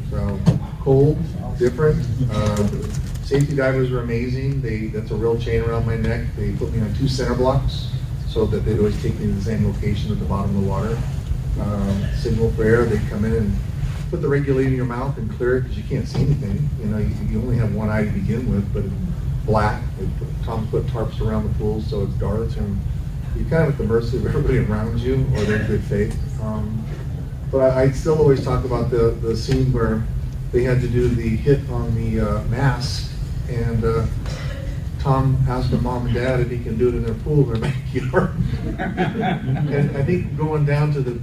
So 0.09 0.39
cold, 0.81 1.17
different. 1.57 2.05
Uh, 2.31 2.67
Safety 3.27 3.57
divers 3.57 3.91
were 3.91 3.99
amazing. 3.99 4.61
They, 4.61 4.87
that's 4.87 5.11
a 5.11 5.15
real 5.15 5.37
chain 5.37 5.61
around 5.61 5.85
my 5.85 5.97
neck. 5.97 6.27
They 6.37 6.53
put 6.53 6.71
me 6.71 6.79
on 6.79 6.93
two 6.93 7.09
center 7.09 7.35
blocks 7.35 7.91
so 8.29 8.45
that 8.45 8.59
they'd 8.59 8.77
always 8.77 9.01
take 9.01 9.19
me 9.19 9.25
to 9.25 9.33
the 9.33 9.41
same 9.41 9.69
location 9.69 10.13
at 10.13 10.19
the 10.19 10.25
bottom 10.25 10.55
of 10.55 10.63
the 10.63 10.69
water. 10.69 10.97
Um, 11.59 12.07
Signal 12.15 12.51
for 12.51 12.63
air, 12.63 12.85
they'd 12.85 13.05
come 13.09 13.25
in 13.25 13.33
and 13.33 13.57
put 14.09 14.21
the 14.21 14.29
regulator 14.29 14.69
in 14.69 14.77
your 14.77 14.85
mouth 14.85 15.17
and 15.17 15.29
clear 15.31 15.57
it 15.57 15.61
because 15.63 15.77
you 15.77 15.83
can't 15.83 16.07
see 16.07 16.21
anything. 16.21 16.69
You 16.79 16.85
know, 16.85 16.99
you, 16.99 17.13
you 17.29 17.41
only 17.41 17.57
have 17.57 17.75
one 17.75 17.89
eye 17.89 18.05
to 18.05 18.11
begin 18.11 18.49
with, 18.49 18.73
but 18.73 18.85
black. 19.45 19.83
Put, 20.19 20.45
Tom 20.45 20.67
put 20.69 20.85
tarps 20.87 21.19
around 21.19 21.51
the 21.51 21.59
pool 21.59 21.81
so 21.81 22.03
it's 22.03 22.13
dark 22.13 22.55
and 22.55 22.79
you're 23.35 23.49
kind 23.49 23.63
of 23.63 23.69
at 23.71 23.77
the 23.77 23.83
mercy 23.83 24.15
of 24.15 24.25
everybody 24.25 24.59
around 24.59 24.99
you 24.99 25.15
or 25.35 25.41
their 25.41 25.67
good 25.67 25.83
faith. 25.83 26.17
Um, 26.41 26.85
but 27.51 27.59
I, 27.77 27.83
I 27.83 27.91
still 27.91 28.17
always 28.17 28.43
talk 28.43 28.65
about 28.65 28.89
the, 28.91 29.11
the 29.21 29.35
scene 29.35 29.71
where 29.73 30.03
they 30.51 30.63
had 30.63 30.81
to 30.81 30.87
do 30.87 31.07
the 31.07 31.27
hit 31.29 31.69
on 31.69 31.93
the 31.95 32.19
uh, 32.21 32.43
mask, 32.45 33.11
and 33.49 33.83
uh, 33.83 34.05
Tom 34.99 35.37
asked 35.47 35.71
their 35.71 35.81
mom 35.81 36.05
and 36.07 36.15
dad 36.15 36.39
if 36.39 36.49
he 36.49 36.59
can 36.59 36.77
do 36.77 36.89
it 36.89 36.95
in 36.95 37.03
their 37.05 37.13
pool 37.15 37.51
in 37.53 37.61
their 37.61 37.71
backyard. 37.93 38.31
and 38.79 39.97
I 39.97 40.03
think 40.03 40.37
going 40.37 40.65
down 40.65 40.91
to 40.93 41.01
the 41.01 41.19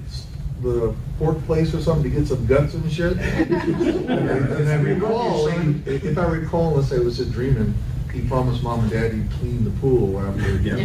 the 0.63 0.95
pork 1.19 1.37
place 1.45 1.75
or 1.75 1.81
something 1.83 2.11
to 2.11 2.19
get 2.21 2.27
some 2.27 2.47
guts 2.47 2.73
and 2.73 2.91
shit. 2.91 3.19
and, 3.19 3.55
I- 4.11 4.15
and 4.15 4.69
I 4.71 4.77
recall, 4.77 5.49
if 5.49 6.17
I 6.17 6.25
recall, 6.27 6.71
unless 6.75 6.91
I 6.93 6.99
was 7.01 7.19
just 7.19 7.33
dreaming, 7.33 7.75
he 8.15 8.23
promised 8.27 8.63
mom 8.63 8.81
and 8.81 8.91
dad 8.91 9.13
he'd 9.13 9.31
clean 9.41 9.65
the 9.65 9.71
pool 9.73 10.19
after. 10.21 10.57
Yeah, 10.61 10.77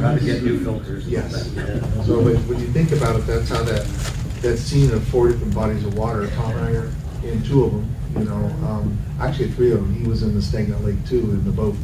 how 0.00 0.14
to 0.16 0.24
get 0.24 0.42
new 0.42 0.58
filters. 0.64 1.06
Yes. 1.06 1.52
stuff. 1.52 2.06
So 2.06 2.20
when 2.20 2.36
when 2.48 2.58
you 2.58 2.66
think 2.68 2.90
about 2.92 3.14
it, 3.20 3.26
that's 3.26 3.48
how 3.50 3.62
that, 3.62 3.86
that 4.42 4.56
scene 4.58 4.90
of 4.92 5.02
four 5.08 5.28
different 5.28 5.54
bodies 5.54 5.84
of 5.84 5.96
water, 5.96 6.28
Tom 6.28 6.52
are 6.52 6.90
in 7.24 7.42
two 7.42 7.64
of 7.64 7.72
them, 7.72 7.94
you 8.16 8.24
know, 8.24 8.44
um, 8.66 8.98
actually 9.20 9.50
three 9.50 9.72
of 9.72 9.80
them. 9.80 9.94
He 9.94 10.08
was 10.08 10.22
in 10.22 10.34
the 10.34 10.42
Stagnant 10.42 10.84
Lake 10.84 11.04
too, 11.06 11.18
in 11.18 11.44
the 11.44 11.50
boat. 11.50 11.74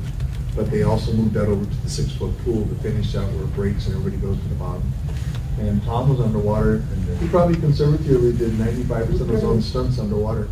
But 0.55 0.71
they 0.71 0.85
also 0.85 1.13
moved 1.13 1.35
that 1.35 1.47
over 1.47 1.65
to 1.65 1.77
the 1.83 1.91
six-foot 1.91 2.39
pool 2.45 2.65
to 2.69 2.75
finish 2.77 3.17
out 3.17 3.29
where 3.33 3.43
it 3.43 3.55
breaks 3.55 3.87
and 3.89 3.97
everybody 3.97 4.23
goes 4.23 4.41
to 4.41 4.49
the 4.49 4.55
bottom. 4.55 4.85
And 5.59 5.83
Tom 5.83 6.09
was 6.09 6.21
underwater, 6.21 6.75
and 6.77 7.19
he 7.19 7.29
probably 7.29 7.57
conservatively 7.57 8.33
did 8.33 8.59
ninety-five 8.59 9.07
percent 9.07 9.23
of 9.23 9.29
his 9.31 9.45
own 9.45 9.61
stunts 9.63 9.99
underwater. 9.99 10.49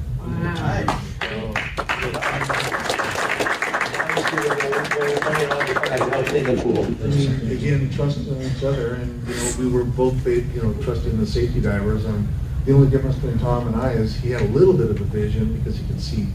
I 5.03 7.07
mean, 7.07 7.51
again, 7.51 7.91
trusting 7.91 8.33
uh, 8.33 8.51
each 8.57 8.63
other, 8.63 8.95
and, 8.95 9.27
you 9.27 9.35
know, 9.35 9.53
we 9.59 9.67
were 9.69 9.85
both, 9.85 10.25
you 10.27 10.63
know, 10.63 10.73
trusting 10.83 11.19
the 11.19 11.27
safety 11.27 11.61
divers, 11.61 12.05
and 12.05 12.29
the 12.65 12.73
only 12.73 12.89
difference 12.89 13.17
between 13.17 13.39
Tom 13.39 13.67
and 13.67 13.77
I 13.77 13.93
is 13.93 14.15
he 14.15 14.31
had 14.31 14.43
a 14.43 14.49
little 14.49 14.75
bit 14.75 14.91
of 14.91 15.01
a 15.01 15.05
vision, 15.05 15.59
because 15.59 15.77
he 15.77 15.85
could 15.87 16.01
see 16.01 16.29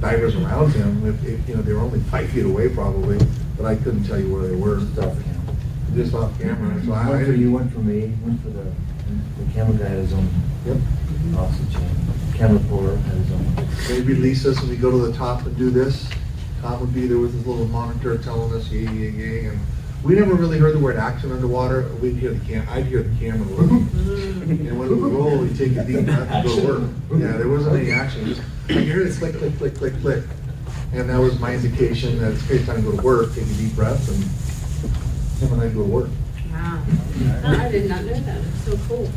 divers 0.00 0.36
around 0.36 0.72
him, 0.72 1.04
if, 1.06 1.24
if, 1.24 1.48
you 1.48 1.56
know, 1.56 1.62
they 1.62 1.72
were 1.72 1.80
only 1.80 2.00
five 2.00 2.28
feet 2.30 2.44
away 2.44 2.68
probably, 2.68 3.18
but 3.56 3.66
I 3.66 3.74
couldn't 3.76 4.04
tell 4.04 4.20
you 4.20 4.32
where 4.32 4.46
they 4.46 4.54
were. 4.54 4.78
just 5.94 6.14
off 6.14 6.38
camera, 6.40 6.80
so 6.84 6.92
I, 6.92 7.02
I 7.02 7.08
One 7.08 7.24
for 7.24 7.32
you, 7.32 7.52
one 7.52 7.68
for 7.70 7.80
me, 7.80 8.08
one 8.22 8.38
for 8.38 8.50
the, 8.50 8.64
the 9.44 9.52
camera 9.52 9.76
guy 9.76 9.88
had 9.88 9.98
his 9.98 10.12
own. 10.12 10.28
Yep. 10.66 10.76
Oxygen. 11.36 11.82
Camera 12.34 12.60
puller 12.68 12.96
had 12.96 13.14
his 13.14 13.32
own. 13.32 13.54
They 13.88 14.00
release 14.02 14.46
us 14.46 14.58
and 14.60 14.70
we 14.70 14.76
go 14.76 14.90
to 14.90 14.98
the 14.98 15.12
top 15.12 15.44
and 15.46 15.56
do 15.56 15.70
this. 15.70 16.08
Tom 16.64 16.80
would 16.80 16.94
be 16.94 17.06
there 17.06 17.18
with 17.18 17.34
his 17.34 17.46
little 17.46 17.66
monitor 17.66 18.16
telling 18.16 18.50
us 18.54 18.70
yay, 18.70 18.90
yay, 18.90 19.10
yay, 19.10 19.44
and 19.44 19.60
we 20.02 20.14
never 20.14 20.32
really 20.32 20.58
heard 20.58 20.74
the 20.74 20.78
word 20.78 20.96
action 20.96 21.30
underwater. 21.30 21.86
We'd 22.00 22.16
hear 22.16 22.32
the 22.32 22.42
cam, 22.46 22.66
I'd 22.70 22.86
hear 22.86 23.02
the 23.02 23.14
camera 23.18 23.46
roll. 23.46 23.82
And 24.44 24.78
when 24.78 24.88
we 24.88 24.94
roll, 24.94 25.38
we 25.38 25.52
take 25.54 25.76
a 25.76 25.84
deep 25.84 26.04
breath 26.04 26.30
and 26.30 26.46
go 26.46 26.60
to 26.60 26.66
work. 26.66 26.90
Yeah, 27.12 27.36
there 27.36 27.48
wasn't 27.48 27.76
any 27.76 27.90
action, 27.90 28.26
just, 28.26 28.42
I 28.70 28.74
hear 28.74 29.06
it 29.06 29.14
click, 29.16 29.36
click, 29.36 29.56
click, 29.58 29.74
click, 29.74 30.00
click. 30.00 30.24
And 30.92 31.10
that 31.10 31.18
was 31.18 31.38
my 31.38 31.54
indication 31.54 32.18
that 32.20 32.32
it's 32.32 32.42
great 32.42 32.64
time 32.64 32.76
to 32.76 32.82
go 32.82 32.96
to 32.96 33.02
work, 33.02 33.34
take 33.34 33.44
a 33.44 33.54
deep 33.54 33.74
breath 33.74 34.08
and, 34.08 35.40
Tim 35.40 35.52
and 35.52 35.62
I 35.62 35.68
go 35.68 35.82
to 35.82 35.88
work. 35.88 36.10
Wow. 36.50 36.82
I 37.44 37.68
did 37.70 37.90
not 37.90 38.04
know 38.04 38.20
that. 38.20 38.40
It's 38.42 38.64
so 38.64 38.78
cool. 38.88 39.10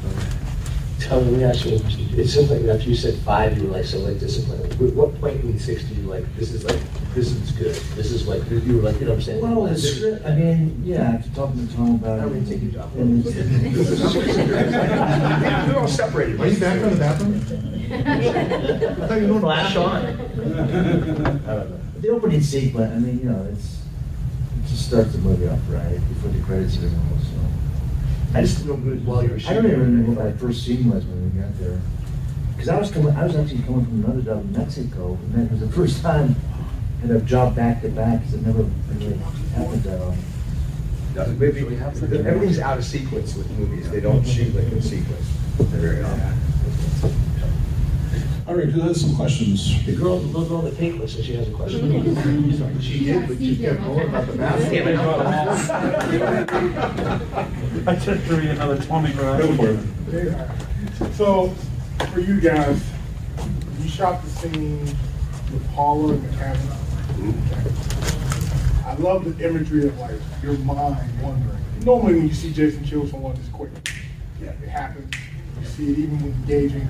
Tell 1.08 1.22
me, 1.22 1.32
let 1.32 1.38
me 1.40 1.44
ask 1.46 1.66
you, 1.66 1.72
a 1.72 2.20
it 2.20 2.28
seems 2.28 2.52
like 2.52 2.64
after 2.64 2.90
you 2.90 2.96
said 2.96 3.16
five, 3.20 3.58
you 3.58 3.68
were 3.68 3.78
like 3.78 3.86
so 3.86 4.00
like 4.00 4.20
disciplined. 4.20 4.66
At 4.74 4.94
what 4.94 5.20
point 5.22 5.42
in 5.42 5.58
six 5.58 5.84
do 5.84 5.96
you 5.96 6.02
like, 6.02 6.26
this 6.36 6.52
is 6.52 6.66
like, 6.66 6.80
this 7.14 7.32
is 7.32 7.52
good, 7.52 7.76
this 7.96 8.12
is 8.12 8.28
like, 8.28 8.44
you 8.52 8.76
were 8.78 8.84
like, 8.84 9.00
you 9.00 9.06
know 9.06 9.12
what 9.12 9.20
I'm 9.20 9.22
saying? 9.22 9.42
Well, 9.42 9.64
the 9.68 9.78
script, 9.78 10.26
I 10.26 10.36
mean, 10.36 10.82
yeah, 10.84 11.12
after 11.14 11.30
talking 11.34 11.66
to 11.66 11.74
Tom 11.76 11.96
about 11.96 12.20
it. 12.20 12.22
I 12.22 12.26
don't 12.26 12.34
mean 12.34 12.44
to 12.46 12.50
take 12.52 12.62
your 12.64 12.72
job. 12.74 12.92
and 12.98 13.26
it's- 13.26 14.14
We're 15.68 15.80
all 15.80 15.88
separated. 15.88 16.42
Are 16.42 16.48
you 16.48 16.60
back 16.60 16.80
from 16.82 16.90
the 16.90 16.96
bathroom? 16.98 17.34
I 19.02 19.08
thought 19.08 19.22
you 19.22 19.28
were 19.28 19.28
going 19.28 19.34
to 19.36 19.40
Flash 19.40 19.76
on. 19.78 20.06
I 20.06 20.08
don't 20.10 21.70
know. 21.72 21.80
The 22.02 22.10
opening 22.10 22.42
sequence, 22.42 22.92
I 22.94 23.00
mean, 23.00 23.20
you 23.20 23.26
know, 23.30 23.48
it's, 23.50 23.78
it 24.58 24.68
just 24.68 24.88
starts 24.88 25.14
the 25.14 25.20
movie 25.20 25.48
off 25.48 25.60
right 25.70 26.00
before 26.10 26.32
the 26.32 26.42
credits 26.44 26.76
even 26.76 26.92
roll, 26.94 27.18
so. 27.20 27.30
I 28.38 28.42
just 28.42 28.64
feel 28.64 28.78
good. 28.78 29.04
While 29.04 29.24
you 29.24 29.30
were 29.30 29.40
I 29.48 29.54
don't 29.54 29.66
even 29.66 29.80
remember 29.80 30.12
what 30.12 30.26
my 30.26 30.38
first 30.38 30.64
scene 30.64 30.92
was 30.92 31.04
when 31.06 31.24
we 31.24 31.42
got 31.42 31.58
there. 31.58 31.82
Because 32.52 32.70
I 32.70 32.80
was 32.80 32.92
coming, 32.92 33.16
I 33.16 33.24
was 33.24 33.36
actually 33.36 33.64
coming 33.64 33.86
from 33.86 34.04
another 34.06 34.22
job 34.22 34.42
in 34.42 34.52
Mexico, 34.52 35.18
and 35.24 35.34
that 35.34 35.52
was 35.52 35.62
the 35.62 35.70
first 35.80 36.04
time 36.04 36.36
I 37.00 37.08
had 37.08 37.16
a 37.16 37.22
job 37.22 37.56
back 37.56 37.82
to 37.82 37.90
back, 37.90 38.20
because 38.20 38.36
it 38.36 38.46
never 38.46 38.62
really 38.90 39.18
happened 39.56 39.84
that 39.84 40.02
um, 40.02 40.16
often. 41.18 41.40
Maybe, 41.40 41.62
everything's 42.30 42.60
out 42.60 42.78
of 42.78 42.86
sequence 42.86 43.36
with 43.36 43.50
movies, 43.58 43.90
they 43.90 44.02
don't 44.02 44.24
shoot 44.24 44.54
like 44.54 44.72
in 44.72 44.84
sequence. 44.84 45.26
They're 45.58 45.80
very 45.80 46.04
odd. 46.04 46.47
All 48.48 48.56
right, 48.56 48.70
who 48.70 48.80
has 48.80 49.02
some 49.02 49.14
questions? 49.18 49.86
The 49.86 49.94
girl, 49.94 50.20
the 50.20 50.28
little 50.28 50.46
girl 50.48 50.58
on 50.60 50.66
the 50.66 50.72
pink 50.72 51.02
list, 51.02 51.22
she 51.22 51.36
has 51.36 51.50
a 51.50 51.52
question. 51.52 51.92
She 52.82 53.04
did, 53.04 53.28
but 53.28 53.38
she 53.40 53.58
kept 53.58 53.84
going 53.84 54.08
about 54.08 54.26
the 54.28 54.36
mask. 54.36 54.72
I 57.88 57.96
just 57.96 58.24
threw 58.24 58.40
you 58.40 58.52
another 58.52 58.82
twenty 58.82 59.12
grand. 59.14 59.44
Go 59.44 59.54
for 59.56 59.70
it. 59.72 59.80
So, 61.16 61.50
for 62.14 62.20
you 62.22 62.40
guys, 62.40 62.82
you 63.82 63.90
shot 63.90 64.24
the 64.24 64.30
scene 64.30 64.80
with 65.52 65.68
Paula 65.74 66.14
and 66.14 66.24
the 66.24 66.30
cabin. 66.38 66.70
I 68.86 68.94
love 68.96 69.26
the 69.38 69.46
imagery 69.46 69.88
of 69.88 70.00
like 70.00 70.22
your 70.42 70.54
mind 70.60 70.98
wandering. 71.22 71.58
Normally, 71.84 72.14
when 72.16 72.28
you 72.30 72.34
see 72.34 72.54
Jason 72.54 72.86
kill 72.86 73.06
someone, 73.08 73.36
it's 73.36 73.50
quick. 73.50 73.72
Yeah, 74.42 74.52
it 74.52 74.70
happens. 74.70 75.14
You 75.68 75.74
see 75.74 75.92
it 75.92 76.00
even 76.00 76.20
when 76.20 76.34
engaging. 76.34 76.88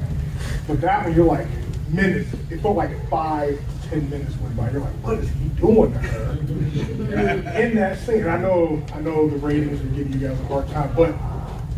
But 0.68 0.82
that 0.82 1.06
one, 1.06 1.16
you're 1.16 1.26
like 1.26 1.48
minutes. 1.90 2.34
It 2.50 2.62
felt 2.62 2.76
like 2.76 3.10
five, 3.10 3.60
ten 3.90 4.10
minutes 4.10 4.36
went 4.38 4.56
by. 4.56 4.72
You're 4.72 4.82
like, 4.82 4.94
what 5.04 5.18
is 5.20 5.30
he 5.30 5.50
doing 5.50 5.94
to 5.94 6.00
her? 6.00 6.32
in 7.62 7.76
that 7.76 8.00
scene, 8.00 8.22
and 8.22 8.30
I 8.30 8.38
know, 8.38 8.84
I 8.94 9.02
know 9.02 9.28
the 9.30 9.38
ratings 9.38 9.82
are 9.82 9.96
giving 9.96 10.14
you 10.14 10.28
guys 10.28 10.40
a 10.40 10.46
hard 10.46 10.68
time, 10.70 10.94
but 10.96 11.14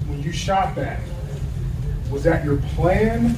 when 0.08 0.22
you 0.22 0.32
shot 0.32 0.76
that, 0.76 1.00
was 2.12 2.24
that 2.24 2.44
your 2.44 2.58
plan? 2.58 3.38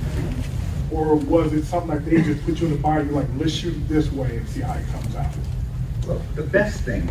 Or 0.92 1.16
was 1.16 1.54
it 1.54 1.64
something 1.64 1.90
like 1.90 2.04
they 2.04 2.22
just 2.22 2.44
put 2.44 2.60
you 2.60 2.68
in 2.68 2.74
the 2.74 2.80
fire, 2.80 3.02
you're 3.02 3.14
like, 3.14 3.28
let's 3.38 3.54
shoot 3.54 3.74
it 3.74 3.88
this 3.88 4.12
way 4.12 4.36
and 4.38 4.50
see 4.50 4.60
how 4.60 4.74
it 4.74 4.86
comes 4.88 5.16
out? 5.16 5.34
Well, 6.06 6.22
the 6.36 6.44
best 6.44 6.82
thing, 6.82 7.10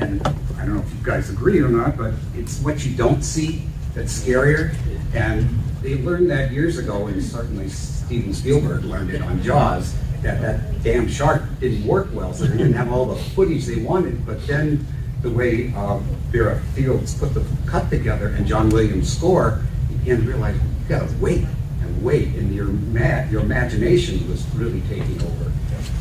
and 0.00 0.20
I 0.58 0.66
don't 0.66 0.74
know 0.74 0.82
if 0.82 0.92
you 0.92 0.98
guys 1.04 1.30
agree 1.30 1.60
or 1.60 1.68
not, 1.68 1.96
but 1.96 2.12
it's 2.34 2.60
what 2.60 2.84
you 2.84 2.96
don't 2.96 3.22
see 3.22 3.62
that's 3.94 4.20
scarier. 4.20 4.74
And 5.14 5.48
they 5.82 5.96
learned 5.96 6.30
that 6.30 6.52
years 6.52 6.78
ago, 6.78 7.06
and 7.06 7.22
certainly 7.22 7.68
Steven 7.68 8.32
Spielberg 8.32 8.84
learned 8.84 9.10
it 9.10 9.22
on 9.22 9.42
Jaws, 9.42 9.94
that 10.22 10.40
that 10.42 10.82
damn 10.82 11.08
shark 11.08 11.42
didn't 11.60 11.86
work 11.86 12.08
well, 12.12 12.34
so 12.34 12.44
they 12.44 12.56
didn't 12.56 12.74
have 12.74 12.92
all 12.92 13.06
the 13.06 13.16
footage 13.16 13.66
they 13.66 13.82
wanted. 13.82 14.26
But 14.26 14.46
then 14.46 14.86
the 15.22 15.30
way 15.30 15.72
uh, 15.76 15.98
Verna 16.30 16.60
Fields 16.74 17.14
put 17.14 17.34
the 17.34 17.44
cut 17.66 17.90
together 17.90 18.28
and 18.28 18.46
John 18.46 18.68
Williams' 18.68 19.14
score, 19.14 19.62
you 19.90 19.96
began 19.98 20.20
to 20.22 20.26
realize 20.28 20.54
you 20.56 20.88
gotta 20.88 21.12
wait 21.20 21.46
and 21.82 22.04
wait, 22.04 22.28
and 22.28 22.54
your 22.54 22.66
ma- 22.66 23.24
your 23.30 23.40
imagination 23.40 24.28
was 24.28 24.46
really 24.54 24.82
taking 24.82 25.20
over. 25.22 25.52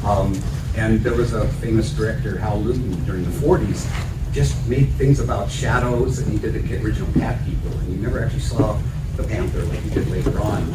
Um, 0.06 0.40
and 0.76 1.02
there 1.02 1.16
was 1.16 1.34
a 1.34 1.48
famous 1.54 1.92
director, 1.92 2.36
Val 2.36 2.62
Lewton, 2.62 3.04
during 3.06 3.24
the 3.24 3.38
40s, 3.46 3.90
just 4.32 4.68
made 4.68 4.90
things 4.92 5.20
about 5.20 5.50
shadows, 5.50 6.20
and 6.20 6.32
he 6.32 6.38
did 6.38 6.54
the 6.54 6.84
original 6.84 7.12
Cat 7.14 7.44
People, 7.46 7.72
and 7.80 7.94
you 7.94 8.02
never 8.02 8.24
actually 8.24 8.40
saw 8.42 8.80
the 9.16 9.24
panther 9.24 9.64
like 9.64 9.84
you 9.84 9.92
did 9.92 10.08
later 10.10 10.40
on 10.42 10.74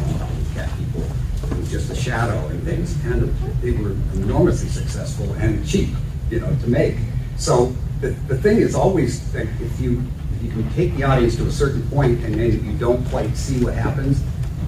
Cat 0.54 0.70
People. 0.78 1.02
It 1.50 1.58
was 1.58 1.70
just 1.70 1.90
a 1.90 1.94
shadow 1.94 2.46
and 2.48 2.62
things, 2.62 2.94
and 3.04 3.34
they 3.60 3.72
were 3.72 3.92
enormously 4.14 4.68
successful 4.68 5.32
and 5.34 5.66
cheap, 5.66 5.90
you 6.30 6.40
know, 6.40 6.54
to 6.62 6.66
make. 6.68 6.96
So 7.36 7.74
the, 8.00 8.10
the 8.28 8.36
thing 8.36 8.58
is 8.58 8.74
always 8.74 9.32
that 9.32 9.46
if 9.60 9.80
you 9.80 10.02
if 10.36 10.42
you 10.42 10.50
can 10.50 10.70
take 10.74 10.94
the 10.96 11.04
audience 11.04 11.36
to 11.36 11.46
a 11.46 11.50
certain 11.50 11.88
point 11.88 12.22
and 12.24 12.34
then 12.34 12.64
you 12.64 12.76
don't 12.78 13.04
quite 13.08 13.36
see 13.36 13.62
what 13.64 13.74
happens, 13.74 14.22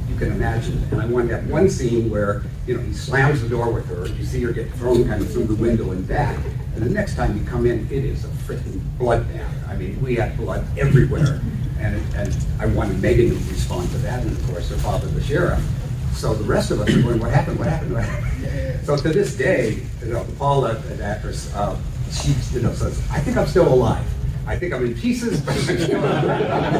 you 0.08 0.16
can 0.16 0.32
imagine. 0.32 0.82
And 0.90 1.00
I 1.00 1.06
wanted 1.06 1.30
that 1.30 1.44
one 1.44 1.68
scene 1.68 2.08
where, 2.08 2.42
you 2.66 2.76
know, 2.76 2.82
he 2.82 2.92
slams 2.92 3.42
the 3.42 3.48
door 3.48 3.70
with 3.70 3.86
her, 3.86 4.06
you 4.06 4.24
see 4.24 4.42
her 4.42 4.52
get 4.52 4.70
thrown 4.72 5.06
kind 5.06 5.20
of 5.20 5.30
through 5.30 5.44
the 5.44 5.54
window 5.54 5.90
and 5.90 6.06
back. 6.08 6.38
And 6.74 6.84
the 6.84 6.90
next 6.90 7.16
time 7.16 7.36
you 7.36 7.44
come 7.44 7.66
in, 7.66 7.86
it 7.86 8.04
is 8.04 8.24
a 8.24 8.28
freaking 8.28 8.80
bloodbath. 8.98 9.68
I 9.68 9.76
mean, 9.76 10.00
we 10.02 10.14
had 10.14 10.36
blood 10.36 10.66
everywhere. 10.78 11.40
And, 11.78 11.96
and 12.14 12.36
I 12.58 12.66
wanted 12.66 13.00
Megan 13.00 13.30
to 13.30 13.34
respond 13.50 13.90
to 13.90 13.98
that, 13.98 14.22
and 14.22 14.32
of 14.32 14.46
course, 14.46 14.70
her 14.70 14.76
father, 14.76 15.06
the 15.08 15.22
sheriff. 15.22 15.62
So 16.14 16.34
the 16.34 16.44
rest 16.44 16.70
of 16.70 16.80
us 16.80 16.88
are 16.88 17.02
going, 17.02 17.20
what 17.20 17.30
happened, 17.30 17.58
what 17.58 17.68
happened, 17.68 17.92
what 17.94 18.04
happened? 18.04 18.32
So 18.86 18.96
to 18.96 19.08
this 19.08 19.36
day, 19.36 19.82
you 20.00 20.12
know, 20.12 20.24
Paula, 20.38 20.74
the 20.74 21.02
actress, 21.02 21.52
uh, 21.56 21.76
she, 22.12 22.32
you 22.54 22.62
know, 22.62 22.72
says, 22.72 23.02
I 23.10 23.18
think 23.18 23.36
I'm 23.36 23.48
still 23.48 23.66
alive. 23.66 24.06
I 24.46 24.56
think 24.56 24.72
I'm 24.72 24.86
in 24.86 24.94
pieces, 24.94 25.40
but 25.40 25.56
I'm 25.56 25.78
still 25.78 25.98
alive. 26.04 26.30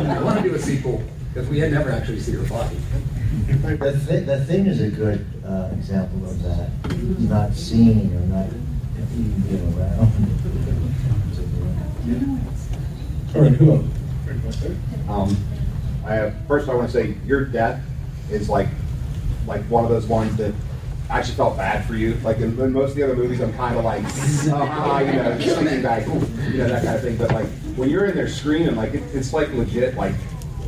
I 0.08 0.22
want 0.22 0.36
to 0.40 0.48
do 0.48 0.54
a 0.54 0.58
sequel, 0.58 1.02
because 1.34 1.48
we 1.48 1.58
had 1.58 1.72
never 1.72 1.90
actually 1.90 2.20
seen 2.20 2.36
her 2.36 2.48
body. 2.48 2.76
The 3.48 3.98
thing, 3.98 4.24
the 4.24 4.44
thing 4.44 4.66
is 4.66 4.80
a 4.80 4.88
good, 4.88 5.26
uh, 5.44 5.70
example 5.72 6.24
of 6.30 6.40
that, 6.44 6.70
not 7.28 7.52
seeing 7.54 8.14
or 8.14 8.20
not 8.20 8.46
even 8.46 9.40
being 9.40 9.76
around. 9.76 9.98
All 13.34 13.42
right, 13.42 13.52
who 13.52 13.72
else? 13.72 13.95
Um, 15.08 15.36
I, 16.04 16.30
first, 16.46 16.68
I 16.68 16.74
want 16.74 16.90
to 16.90 16.92
say 16.92 17.16
your 17.24 17.44
death 17.44 17.82
is 18.30 18.48
like, 18.48 18.68
like 19.46 19.62
one 19.64 19.84
of 19.84 19.90
those 19.90 20.06
ones 20.06 20.36
that 20.36 20.54
I 21.08 21.18
actually 21.18 21.34
felt 21.34 21.56
bad 21.56 21.86
for 21.86 21.94
you. 21.94 22.14
Like 22.24 22.38
in, 22.38 22.58
in 22.60 22.72
most 22.72 22.90
of 22.90 22.96
the 22.96 23.04
other 23.04 23.16
movies, 23.16 23.40
I'm 23.40 23.52
kind 23.54 23.76
of 23.76 23.84
like, 23.84 24.02
ah, 24.52 25.00
you 25.00 25.12
know, 25.12 25.38
sleeping 25.40 25.82
bag, 25.82 26.06
you 26.06 26.58
know, 26.58 26.68
that 26.68 26.84
kind 26.84 26.96
of 26.96 27.02
thing. 27.02 27.16
But 27.16 27.32
like 27.32 27.46
when 27.76 27.88
you're 27.88 28.06
in 28.06 28.16
there 28.16 28.28
screaming, 28.28 28.76
like 28.76 28.94
it, 28.94 29.02
it's 29.14 29.32
like 29.32 29.52
legit, 29.52 29.94
like 29.94 30.14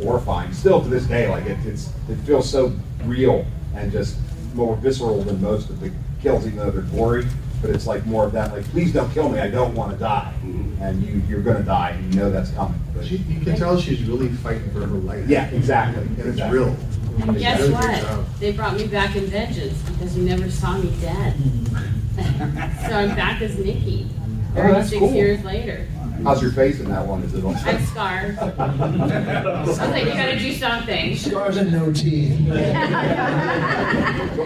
horrifying. 0.03 0.53
Still 0.53 0.83
to 0.83 0.89
this 0.89 1.07
day, 1.07 1.29
like 1.29 1.47
it, 1.47 1.59
it's 1.64 1.93
it 2.09 2.16
feels 2.18 2.49
so 2.49 2.72
real 3.05 3.45
and 3.74 3.91
just 3.91 4.16
more 4.55 4.76
visceral 4.76 5.22
than 5.22 5.41
most 5.41 5.70
of 5.70 5.81
the 5.81 5.93
kills, 6.22 6.47
even 6.47 6.59
though 6.59 6.70
they're 6.70 6.83
gory. 6.83 7.26
But 7.61 7.70
it's 7.70 7.86
like 7.86 8.06
more 8.06 8.24
of 8.24 8.32
that, 8.32 8.52
like, 8.52 8.64
please 8.66 8.92
don't 8.92 9.12
kill 9.12 9.28
me. 9.28 9.40
I 9.40 9.48
don't 9.48 9.74
want 9.74 9.92
to 9.92 9.98
die, 9.98 10.32
mm-hmm. 10.44 10.82
and 10.82 11.02
you 11.02 11.22
you're 11.28 11.42
gonna 11.42 11.64
die, 11.64 11.90
and 11.90 12.14
you 12.14 12.20
know 12.20 12.30
that's 12.30 12.50
coming. 12.52 12.80
But 12.94 13.04
She, 13.04 13.16
you 13.16 13.40
can 13.40 13.56
tell 13.56 13.80
she's 13.80 14.02
really 14.04 14.28
fighting 14.28 14.70
for 14.70 14.80
her 14.80 14.86
life. 14.86 15.28
yeah, 15.28 15.46
exactly. 15.46 16.02
And 16.02 16.18
it's 16.18 16.28
exactly. 16.28 16.59
real. 16.59 16.76
I 17.20 17.24
mean, 17.26 17.38
Guess 17.38 17.64
she 17.64 17.68
does 17.70 17.84
a 17.84 17.88
good 17.88 18.00
job. 18.00 18.18
what? 18.18 18.40
They 18.40 18.52
brought 18.52 18.76
me 18.76 18.86
back 18.86 19.16
in 19.16 19.26
vengeance 19.26 19.82
because 19.82 20.16
you 20.16 20.22
never 20.22 20.48
saw 20.50 20.78
me 20.78 20.92
dead. 21.00 21.34
so 22.18 22.94
I'm 22.94 23.14
back 23.14 23.42
as 23.42 23.59
Nikki. 23.59 24.09
Oh, 24.56 24.72
that's 24.72 24.90
36 24.90 24.98
cool. 24.98 25.12
years 25.12 25.44
later. 25.44 25.86
How's 26.25 26.43
your 26.43 26.51
face 26.53 26.81
in 26.81 26.89
that 26.91 27.07
one? 27.07 27.23
Is 27.23 27.35
it 27.35 27.45
on? 27.45 27.55
I'm 27.57 27.85
scarred. 27.87 28.39
I 28.39 29.62
was 29.64 29.79
like, 29.79 30.05
you 30.05 30.12
gotta 30.12 30.39
do 30.39 30.53
something. 30.53 31.16
Scars 31.16 31.57
and 31.57 31.73
no 31.73 31.93
teeth. 31.93 32.37
But 32.49 32.57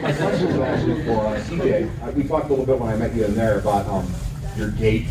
my 0.02 0.12
question 0.12 0.46
was 0.48 0.56
actually 0.58 1.04
for 1.04 1.26
uh, 1.26 1.40
CJ. 1.40 2.02
Uh, 2.02 2.10
we 2.12 2.24
talked 2.24 2.46
a 2.46 2.50
little 2.50 2.66
bit 2.66 2.78
when 2.78 2.90
I 2.90 2.96
met 2.96 3.14
you 3.14 3.24
in 3.24 3.34
there 3.34 3.58
about 3.58 3.86
um, 3.86 4.06
your 4.56 4.70
gait, 4.72 5.06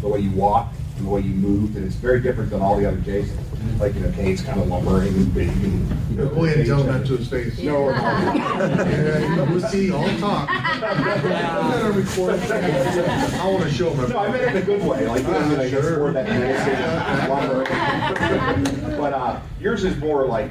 the 0.00 0.08
way 0.08 0.20
you 0.20 0.30
walk. 0.32 0.72
And 1.00 1.08
the 1.08 1.12
way 1.14 1.22
you 1.22 1.32
moved, 1.32 1.76
and 1.76 1.86
it's 1.86 1.94
very 1.94 2.20
different 2.20 2.50
than 2.50 2.60
all 2.60 2.76
the 2.76 2.84
other 2.86 2.98
Jasons. 2.98 3.40
Like, 3.80 3.94
you 3.94 4.00
know, 4.00 4.12
Kane's 4.12 4.42
kind 4.42 4.60
of 4.60 4.68
lumbering 4.68 5.08
and 5.08 5.32
big 5.32 5.48
and, 5.48 5.88
you 6.10 6.16
know. 6.16 6.28
Go 6.28 6.44
ahead 6.44 6.58
and 6.58 6.66
tell 6.66 6.82
him 6.82 6.88
that 6.88 7.06
to 7.06 7.16
his 7.16 7.26
face. 7.26 7.58
No, 7.58 7.84
we're 7.84 7.96
not. 7.96 8.36
Yeah, 8.36 9.50
We'll 9.50 9.62
see, 9.62 9.90
all 9.90 10.06
talk. 10.18 10.46
I'm 10.50 11.70
gonna 11.70 11.92
record. 11.92 12.38
I 12.52 13.50
wanna 13.50 13.70
show 13.70 13.94
him. 13.94 14.10
No, 14.10 14.18
I 14.18 14.30
meant 14.30 14.42
it 14.42 14.48
in 14.50 14.56
a 14.58 14.66
good 14.66 14.82
way, 14.82 15.08
like, 15.08 15.22
you 15.22 15.30
know, 15.30 15.54
like, 15.56 15.72
it's 15.72 15.96
more 15.96 16.12
that 16.12 17.30
lumbering. 17.30 18.96
But, 19.00 19.14
uh, 19.14 19.40
yours 19.58 19.84
is 19.84 19.96
more 19.96 20.26
like 20.26 20.50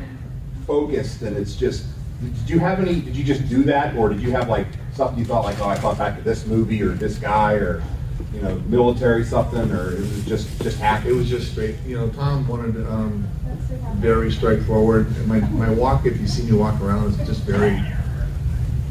focused, 0.65 1.21
and 1.21 1.37
it's 1.37 1.55
just, 1.55 1.85
did 2.23 2.49
you 2.49 2.57
have 2.57 2.79
any, 2.79 3.01
did 3.01 3.15
you 3.15 3.23
just 3.23 3.47
do 3.49 3.61
that, 3.65 3.95
or 3.95 4.09
did 4.09 4.19
you 4.19 4.31
have 4.31 4.49
like 4.49 4.65
something 4.93 5.19
you 5.19 5.25
thought 5.25 5.43
like, 5.45 5.59
oh, 5.59 5.69
I 5.69 5.75
thought 5.75 5.99
back 5.99 6.17
to 6.17 6.23
this 6.23 6.47
movie, 6.47 6.81
or 6.81 6.89
this 6.89 7.19
guy, 7.19 7.53
or, 7.53 7.83
you 8.33 8.41
know, 8.41 8.55
military 8.67 9.23
something, 9.23 9.71
or 9.71 9.91
it 9.93 9.99
was 9.99 10.25
just, 10.25 10.61
just 10.61 10.79
It 10.79 11.13
was 11.13 11.29
just 11.29 11.51
straight, 11.51 11.75
you 11.85 11.97
know, 11.97 12.09
Tom 12.09 12.47
wanted, 12.47 12.75
um, 12.87 13.27
very 13.95 14.31
straightforward. 14.31 15.07
And 15.07 15.27
my, 15.27 15.39
my 15.39 15.69
walk, 15.69 16.05
if 16.05 16.19
you 16.19 16.27
see 16.27 16.43
me 16.43 16.53
walk 16.57 16.79
around, 16.81 17.11
is 17.11 17.27
just 17.27 17.41
very, 17.41 17.81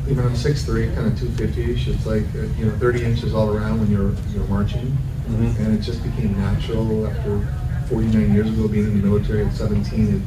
even 0.08 0.24
I'm 0.24 0.36
six 0.36 0.64
three, 0.64 0.86
kind 0.94 1.06
of 1.06 1.18
two 1.18 1.28
fifty-ish. 1.30 1.88
It's 1.88 2.06
like, 2.06 2.24
uh, 2.34 2.42
you 2.58 2.66
know, 2.66 2.76
thirty 2.78 3.04
inches 3.04 3.34
all 3.34 3.54
around 3.54 3.80
when 3.80 3.90
you're, 3.90 4.12
you're 4.32 4.46
marching. 4.48 4.96
Mhm. 5.28 5.58
And 5.58 5.78
it 5.78 5.82
just 5.82 6.02
became 6.02 6.38
natural 6.38 7.06
after 7.06 7.46
forty-nine 7.88 8.32
years 8.32 8.48
ago, 8.48 8.68
being 8.68 8.84
in 8.84 9.00
the 9.00 9.06
military 9.06 9.44
at 9.44 9.52
seventeen. 9.52 10.16
It, 10.16 10.22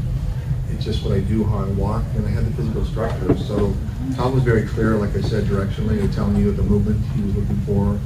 it's 0.73 0.85
just 0.85 1.03
what 1.03 1.13
I 1.13 1.19
do, 1.19 1.43
how 1.43 1.65
I 1.65 1.67
walk, 1.69 2.03
and 2.15 2.25
I 2.25 2.29
had 2.29 2.45
the 2.45 2.51
physical 2.55 2.85
structure. 2.85 3.35
So 3.37 3.73
Tom 4.15 4.33
was 4.35 4.43
very 4.43 4.67
clear, 4.67 4.95
like 4.95 5.15
I 5.15 5.21
said, 5.21 5.45
directionally, 5.45 6.03
of 6.03 6.13
telling 6.13 6.37
you 6.37 6.51
the 6.51 6.63
movement 6.63 7.03
he 7.15 7.23
was 7.23 7.35
looking 7.35 7.59
for. 7.65 7.99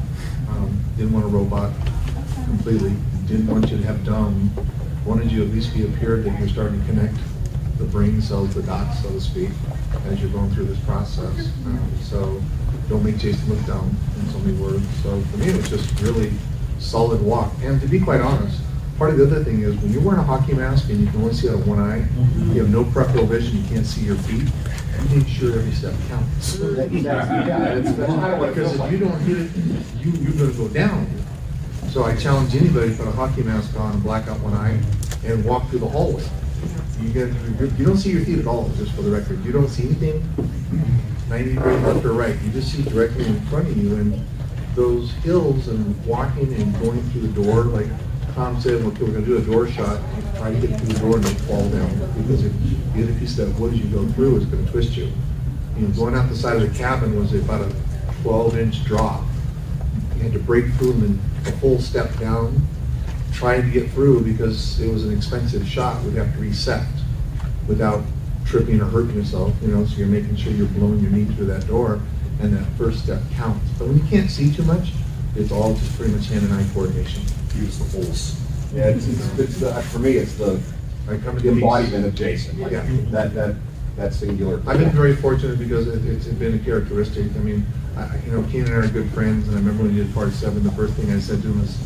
Um, 0.50 0.80
didn't 0.98 1.14
want 1.14 1.26
a 1.26 1.30
robot 1.30 1.74
completely. 2.46 2.96
Didn't 3.28 3.48
want 3.48 3.70
you 3.70 3.78
to 3.78 3.84
have 3.84 4.04
dumb. 4.06 4.52
Wanted 5.06 5.32
you 5.32 5.43
at 5.43 5.50
least 5.50 5.74
be 5.74 5.86
appeared 5.86 6.24
that 6.26 6.39
you're 6.39 6.50
starting 6.50 6.80
to 6.80 6.86
connect 6.86 7.16
the 7.78 7.86
brain 7.86 8.22
cells, 8.22 8.54
the 8.54 8.64
dots, 8.64 9.02
so 9.02 9.10
to 9.10 9.20
speak, 9.20 9.50
as 10.06 10.22
you're 10.22 10.32
going 10.32 10.50
through 10.52 10.66
this 10.66 10.80
process. 10.86 11.52
Um, 11.66 11.91
so 12.02 12.41
don't 12.88 13.04
make 13.04 13.18
Jason 13.18 13.50
look 13.50 13.66
dumb 13.66 13.96
in 14.20 14.30
so 14.30 14.39
many 14.39 14.58
words. 14.58 14.86
So 15.04 15.20
for 15.22 15.38
me, 15.38 15.48
it 15.48 15.58
was 15.58 15.70
just 15.70 16.00
really 16.02 16.32
solid 16.80 17.22
walk. 17.22 17.52
And 17.62 17.82
to 17.82 17.88
be 17.88 18.00
quite 18.00 18.22
honest, 18.22 18.62
part 18.98 19.12
of 19.12 19.18
the 19.18 19.26
other 19.26 19.43
thing 19.43 19.62
is 19.62 19.76
when 19.78 19.91
you're 19.91 20.02
wearing 20.02 20.22
a 20.22 20.24
hockey 20.24 20.54
mask 20.54 20.89
and 20.89 21.02
you 21.02 21.08
can 21.08 21.22
only 21.22 21.34
see 21.34 21.50
out 21.50 21.56
of 21.56 21.68
one 21.68 21.80
eye, 21.80 22.06
you 22.54 22.62
have 22.62 22.70
no 22.70 22.86
peripheral 22.86 23.26
vision, 23.26 23.58
you 23.58 23.68
can't 23.68 23.86
see 23.86 24.02
your 24.02 24.16
feet. 24.16 24.48
Make 25.14 25.28
sure 25.28 25.58
every 25.60 25.72
step 25.72 25.93
counts. 26.10 26.53
That's- 26.60 26.91
yeah, 26.91 27.26
that's- 27.26 27.95
that's 27.95 28.14
kind 28.14 28.34
of 28.34 28.39
what 28.39 28.49
it 28.49 28.56
Because 28.56 28.74
if 28.74 28.80
like. 28.80 28.91
you 28.91 28.97
don't 28.99 29.20
hit 29.22 29.38
it, 29.38 29.51
you, 29.99 30.12
you're 30.12 30.34
gonna 30.34 30.51
go 30.53 30.68
down. 30.68 31.08
So 31.89 32.03
I 32.03 32.16
challenge 32.16 32.56
anybody 32.56 32.91
to 32.91 32.97
put 32.97 33.08
a 33.08 33.12
hockey 33.12 33.43
mask 33.43 33.80
on 33.80 33.93
and 33.93 34.03
black 34.03 34.28
out 34.28 34.39
one 34.41 34.53
eye 34.53 34.80
and 35.26 35.45
walk 35.45 35.70
through 35.70 35.80
the 35.80 35.88
hallway. 35.88 36.24
You 37.01 37.10
get, 37.14 37.28
you- 37.60 37.72
you 37.78 37.86
don't 37.86 37.97
see 37.97 38.12
your 38.12 38.26
feet 38.26 38.39
at 38.39 38.47
all, 38.47 38.70
just 38.78 38.91
for 38.93 39.01
the 39.03 39.12
record. 39.12 39.43
You 39.45 39.51
don't 39.51 39.70
see 39.70 39.84
anything 39.86 40.28
ninety 41.30 41.53
degrees 41.56 41.82
left 41.84 42.03
or 42.06 42.14
right. 42.14 42.36
You 42.43 42.51
just 42.51 42.72
see 42.74 42.82
directly 42.84 43.26
in 43.28 43.39
front 43.47 43.68
of 43.70 43.78
you 43.78 43.95
and 43.95 44.26
those 44.76 45.12
hills 45.24 45.68
and 45.70 46.06
walking 46.06 46.53
and 46.53 46.74
going 46.82 47.01
through 47.12 47.22
the 47.28 47.43
door, 47.43 47.64
like 47.66 47.88
Tom 48.36 48.60
said, 48.60 48.82
okay, 48.82 49.04
we're 49.04 49.14
gonna 49.14 49.26
do 49.26 49.38
a 49.38 49.42
door 49.42 49.66
shot. 49.66 49.98
Try 50.36 50.52
to 50.52 50.68
get 50.68 50.78
through 50.78 50.90
the 50.90 51.00
door 51.00 51.16
and 51.16 51.24
don't 51.24 51.40
fall 51.48 51.70
down. 51.70 51.90
Because 52.18 52.44
if 52.44 52.52
the 52.94 53.04
other 53.04 53.14
piece 53.18 53.40
of 53.40 53.48
that 53.48 53.58
wood 53.58 53.74
as 53.74 53.80
you 53.80 53.86
go 53.86 54.06
through 54.10 54.36
is 54.36 54.46
gonna 54.46 54.70
twist 54.70 54.98
you. 54.98 55.10
You 55.78 55.88
know, 55.88 55.94
going 55.94 56.16
out 56.16 56.28
the 56.28 56.36
side 56.36 56.62
of 56.62 56.70
the 56.70 56.78
cabin 56.78 57.18
was 57.18 57.34
about 57.34 57.62
a 57.62 57.74
twelve 58.22 58.58
inch 58.58 58.84
drop. 58.84 59.24
You 60.18 60.24
had 60.24 60.34
to 60.34 60.40
break 60.40 60.66
through 60.74 60.92
and 60.92 61.20
a 61.48 61.52
whole 61.52 61.80
step 61.80 62.14
down, 62.20 62.62
trying 63.32 63.62
to 63.62 63.70
get 63.70 63.90
through 63.92 64.26
because 64.26 64.82
it 64.82 64.92
was 64.92 65.06
an 65.06 65.16
expensive 65.16 65.66
shot. 65.66 66.04
We'd 66.04 66.16
have 66.16 66.34
to 66.34 66.40
reset 66.40 66.86
without 67.70 68.04
tripping 68.46 68.82
or 68.82 68.86
hurting 68.86 69.16
yourself, 69.16 69.54
you 69.62 69.70
know, 69.70 69.86
so 69.86 69.96
you're 69.96 70.08
making 70.08 70.36
sure 70.36 70.52
you're 70.52 70.68
blowing 70.68 71.00
your 71.00 71.12
knee 71.12 71.24
through 71.24 71.46
that 71.48 71.66
door 71.68 72.02
and 72.42 72.54
that 72.54 72.66
first 72.78 73.00
step 73.02 73.22
counts. 73.36 73.66
But 73.80 73.88
when 73.88 73.98
you 73.98 74.04
can't 74.04 74.30
see 74.30 74.54
too 74.54 74.64
much, 74.64 74.92
it's 75.38 75.54
all 75.54 75.74
just 75.74 75.96
pretty 75.98 76.14
much 76.14 76.28
hand 76.28 76.44
and 76.44 76.54
eye 76.54 76.66
coordination. 76.74 77.24
Use 77.58 77.78
the 77.80 77.86
force. 77.86 78.41
Yeah, 78.74 78.88
it's, 78.89 79.08
it's, 79.08 79.39
it's, 79.39 79.60
the- 79.60 79.74
for 79.84 79.99
me, 79.99 80.12
it's 80.18 80.36
the 80.36 80.60
I 81.10 81.18
come 81.18 81.36
to 81.38 81.41
the 81.41 81.49
the 81.49 81.53
embodiment 81.53 82.06
of 82.06 82.16
Jason, 82.16 82.60
like, 82.60 82.72
Yeah. 82.72 82.86
that, 83.12 83.34
that, 83.36 83.56
that 83.95 84.14
singular. 84.14 84.62
I've 84.68 84.80
been 84.80 84.89
very 84.89 85.16
fortunate 85.16 85.60
because 85.60 85.88
it, 85.88 86.03
it's 86.06 86.26
been 86.28 86.56
a 86.56 86.60
characteristic. 86.60 87.26
I 87.36 87.39
mean, 87.39 87.66
I, 87.95 88.18
you 88.26 88.32
know, 88.32 88.43
Keenan 88.49 88.74
and 88.74 88.84
I 88.84 88.88
are 88.88 88.89
good 88.89 89.10
friends, 89.12 89.47
and 89.47 89.56
I 89.56 89.60
remember 89.60 89.84
when 89.84 89.95
we 89.95 90.03
did 90.03 90.14
part 90.14 90.32
seven, 90.34 90.64
the 90.64 90.72
first 90.72 90.93
thing 90.95 91.12
I 91.12 91.20
said 91.20 91.41
to 91.43 91.47
him 91.47 91.62
was, 91.62 91.78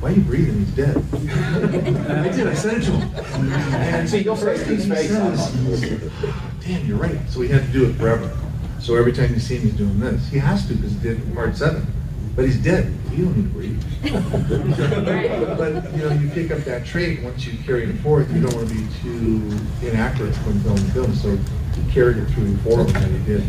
"Why 0.00 0.10
are 0.10 0.12
you 0.12 0.22
breathing? 0.22 0.58
He's 0.58 0.70
dead." 0.74 0.96
I 1.14 2.28
did. 2.36 2.46
I 2.48 2.54
said 2.54 2.78
it 2.78 2.84
to 2.86 2.90
him. 2.90 3.52
And 3.52 4.08
See, 4.10 4.18
you'll 4.22 4.36
say 4.36 4.56
it 4.56 4.58
to 4.58 4.64
his 4.64 4.86
face, 4.88 5.08
says, 5.08 5.52
Damn, 6.66 6.84
you're 6.86 6.98
right. 6.98 7.18
So 7.30 7.40
we 7.40 7.48
had 7.48 7.64
to 7.64 7.72
do 7.72 7.88
it 7.88 7.94
forever. 7.94 8.36
So 8.80 8.96
every 8.96 9.12
time 9.12 9.32
you 9.32 9.40
see 9.40 9.56
him, 9.56 9.62
he's 9.62 9.74
doing 9.74 9.98
this. 10.00 10.28
He 10.28 10.38
has 10.38 10.66
to 10.66 10.74
because 10.74 10.92
he 10.92 10.98
did 10.98 11.18
it 11.20 11.24
in 11.24 11.34
part 11.34 11.56
seven. 11.56 11.86
But 12.34 12.44
he's 12.44 12.58
dead. 12.58 12.92
You 13.16 13.24
don't 13.24 13.36
need 13.36 13.44
to 13.44 13.48
breathe. 13.48 13.82
but 15.56 15.96
you 15.96 16.02
know, 16.04 16.12
you 16.12 16.28
pick 16.30 16.50
up 16.50 16.58
that 16.64 16.84
trait 16.84 17.22
once 17.22 17.46
you 17.46 17.56
carry 17.64 17.84
it 17.84 17.94
forth. 18.00 18.30
You 18.30 18.42
don't 18.42 18.54
want 18.54 18.68
to 18.68 18.74
be 18.74 18.86
too 19.02 19.58
inaccurate 19.80 20.36
when 20.44 20.60
filming 20.60 20.84
to 20.84 20.90
film. 20.92 21.14
So 21.14 21.38
he 21.74 21.92
carried 21.92 22.18
it 22.18 22.26
through 22.26 22.56
four 22.58 22.80
of 22.80 22.92
them, 22.92 23.02
and 23.02 23.26
he 23.26 23.32
did. 23.32 23.42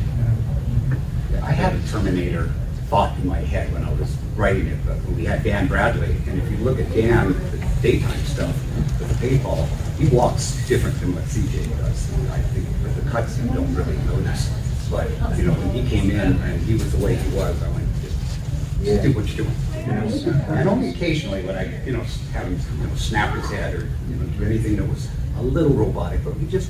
I 1.43 1.51
had 1.51 1.75
a 1.75 1.87
Terminator 1.89 2.49
thought 2.87 3.17
in 3.17 3.27
my 3.27 3.39
head 3.39 3.73
when 3.73 3.83
I 3.83 3.91
was 3.93 4.15
writing 4.37 4.67
it, 4.67 4.79
but 4.85 5.01
we 5.11 5.25
had 5.25 5.43
Dan 5.43 5.67
Bradley, 5.67 6.15
and 6.27 6.41
if 6.41 6.49
you 6.49 6.57
look 6.57 6.79
at 6.79 6.89
Dan, 6.93 7.33
the 7.51 7.57
daytime 7.81 8.23
stuff, 8.23 8.55
with 8.99 9.09
the 9.09 9.27
paintball, 9.27 9.67
he 9.97 10.07
walks 10.15 10.65
different 10.67 10.97
than 11.01 11.13
what 11.13 11.23
CJ 11.25 11.69
does. 11.77 12.13
And 12.13 12.31
I 12.31 12.39
think 12.39 12.65
with 12.83 13.03
the 13.03 13.09
cuts, 13.09 13.37
you 13.39 13.49
don't 13.49 13.73
really 13.75 13.97
notice. 14.05 14.49
But, 14.89 15.09
you 15.37 15.43
know, 15.43 15.53
when 15.53 15.71
he 15.71 15.89
came 15.89 16.09
in 16.11 16.41
and 16.41 16.61
he 16.61 16.73
was 16.73 16.89
the 16.93 17.03
way 17.03 17.15
he 17.15 17.35
was, 17.35 17.61
I 17.61 17.69
went, 17.71 17.86
just, 18.83 19.03
do 19.03 19.11
what 19.13 19.27
you're 19.27 19.45
doing. 19.45 19.55
you 19.75 20.31
know? 20.31 20.43
And 20.55 20.69
only 20.69 20.89
occasionally 20.89 21.43
would 21.43 21.55
I, 21.55 21.81
you 21.85 21.93
know, 21.93 22.03
have 22.33 22.47
him, 22.47 22.59
you 22.79 22.87
know, 22.87 22.95
snap 22.95 23.35
his 23.35 23.49
head 23.49 23.75
or, 23.75 23.89
you 24.09 24.15
know, 24.15 24.25
do 24.37 24.45
anything 24.45 24.75
that 24.77 24.87
was 24.87 25.07
a 25.37 25.41
little 25.41 25.73
robotic, 25.73 26.23
but 26.23 26.35
we 26.37 26.47
just 26.47 26.69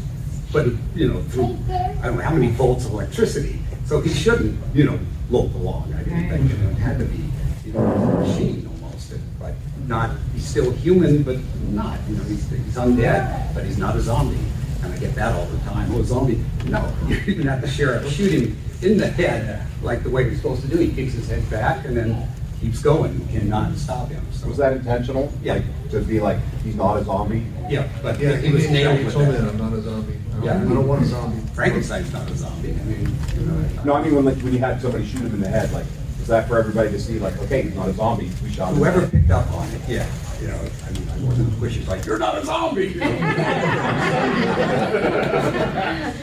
put 0.51 0.67
it, 0.67 0.73
you 0.95 1.11
know, 1.11 1.21
through, 1.23 1.57
I 1.69 2.05
don't 2.05 2.17
know 2.17 2.23
how 2.23 2.33
many 2.33 2.51
volts 2.51 2.85
of 2.85 2.93
electricity. 2.93 3.59
So 3.85 4.01
he 4.01 4.09
shouldn't, 4.13 4.57
you 4.73 4.85
know, 4.85 4.99
lope 5.29 5.53
along. 5.55 5.93
I 5.93 6.03
didn't 6.03 6.29
think, 6.29 6.51
you 6.51 6.57
know, 6.57 6.69
it 6.69 6.75
had 6.75 6.99
to 6.99 7.05
be, 7.05 7.23
you 7.65 7.73
know, 7.73 7.79
a 7.79 8.27
machine 8.27 8.67
almost, 8.67 9.13
but 9.39 9.53
not, 9.87 10.11
he's 10.33 10.45
still 10.45 10.71
human, 10.71 11.23
but 11.23 11.37
not, 11.69 11.97
you 12.09 12.17
know, 12.17 12.23
he's, 12.23 12.49
he's 12.49 12.75
undead, 12.75 13.53
but 13.53 13.65
he's 13.65 13.77
not 13.77 13.95
a 13.95 14.01
zombie. 14.01 14.37
And 14.83 14.93
I 14.93 14.97
get 14.97 15.15
that 15.15 15.35
all 15.35 15.45
the 15.45 15.57
time. 15.59 15.89
Oh, 15.93 16.01
a 16.01 16.03
zombie? 16.03 16.43
No, 16.65 16.93
you 17.07 17.17
even 17.27 17.47
have 17.47 17.61
the 17.61 17.67
sheriff 17.67 18.09
shoot 18.11 18.31
him 18.31 18.57
in 18.81 18.97
the 18.97 19.07
head, 19.07 19.66
like 19.81 20.03
the 20.03 20.09
way 20.09 20.29
he's 20.29 20.37
supposed 20.41 20.61
to 20.63 20.67
do. 20.67 20.77
He 20.77 20.91
kicks 20.93 21.13
his 21.13 21.27
head 21.29 21.47
back 21.49 21.85
and 21.85 21.95
then 21.95 22.27
keeps 22.61 22.81
going. 22.81 23.13
You 23.19 23.39
cannot 23.39 23.75
stop 23.75 24.09
him. 24.09 24.25
So, 24.31 24.47
Was 24.47 24.57
that 24.57 24.73
intentional? 24.73 25.31
Yeah. 25.43 25.53
Like, 25.55 25.63
to 25.91 26.01
be 26.01 26.19
like, 26.19 26.39
he's 26.63 26.75
not 26.75 26.97
a 26.97 27.03
zombie? 27.03 27.45
yeah, 27.69 27.87
but 28.01 28.19
Yeah, 28.19 28.35
he 28.37 28.51
was 28.51 28.65
he 28.65 28.73
nailed 28.73 28.97
he 28.99 29.05
with 29.05 29.13
told 29.13 29.27
me 29.27 29.33
that 29.33 29.41
that. 29.41 29.49
I'm 29.51 29.57
not 29.57 29.73
a 29.73 29.81
zombie. 29.81 30.13
I 30.13 30.35
don't, 30.35 30.43
Yeah. 30.43 30.51
I 30.55 30.73
don't 30.73 30.87
want 30.87 31.01
a 31.03 31.05
zombie. 31.05 31.47
Frankenstein's 31.53 32.11
not 32.11 32.29
a 32.29 32.35
zombie. 32.35 32.71
I 32.71 32.83
mean, 32.83 33.15
you 33.35 33.41
know. 33.45 33.83
No, 33.85 33.93
I 33.93 34.01
mean, 34.03 34.15
when, 34.15 34.25
like, 34.25 34.37
when 34.37 34.53
you 34.53 34.59
had 34.59 34.81
somebody 34.81 35.05
shoot 35.05 35.21
him 35.21 35.33
in 35.35 35.39
the 35.41 35.47
head, 35.49 35.71
like, 35.71 35.85
is 36.19 36.27
that 36.27 36.47
for 36.47 36.57
everybody 36.57 36.89
to 36.91 36.99
see, 36.99 37.19
like, 37.19 37.37
okay, 37.43 37.61
he's 37.63 37.75
not 37.75 37.87
a 37.89 37.93
zombie, 37.93 38.29
we 38.43 38.49
shot 38.51 38.69
him? 38.71 38.79
Whoever 38.79 39.01
head? 39.01 39.11
picked 39.11 39.31
up 39.31 39.49
on 39.53 39.67
it, 39.69 39.81
yeah, 39.87 40.05
you 40.41 40.47
know, 40.47 40.59
I 40.85 40.91
mean, 40.91 41.09
I 41.09 41.17
wasn't 41.19 41.49
squishy, 41.53 41.87
like, 41.87 42.05
you're 42.05 42.19
not 42.19 42.37
a 42.37 42.45
zombie. 42.45 43.01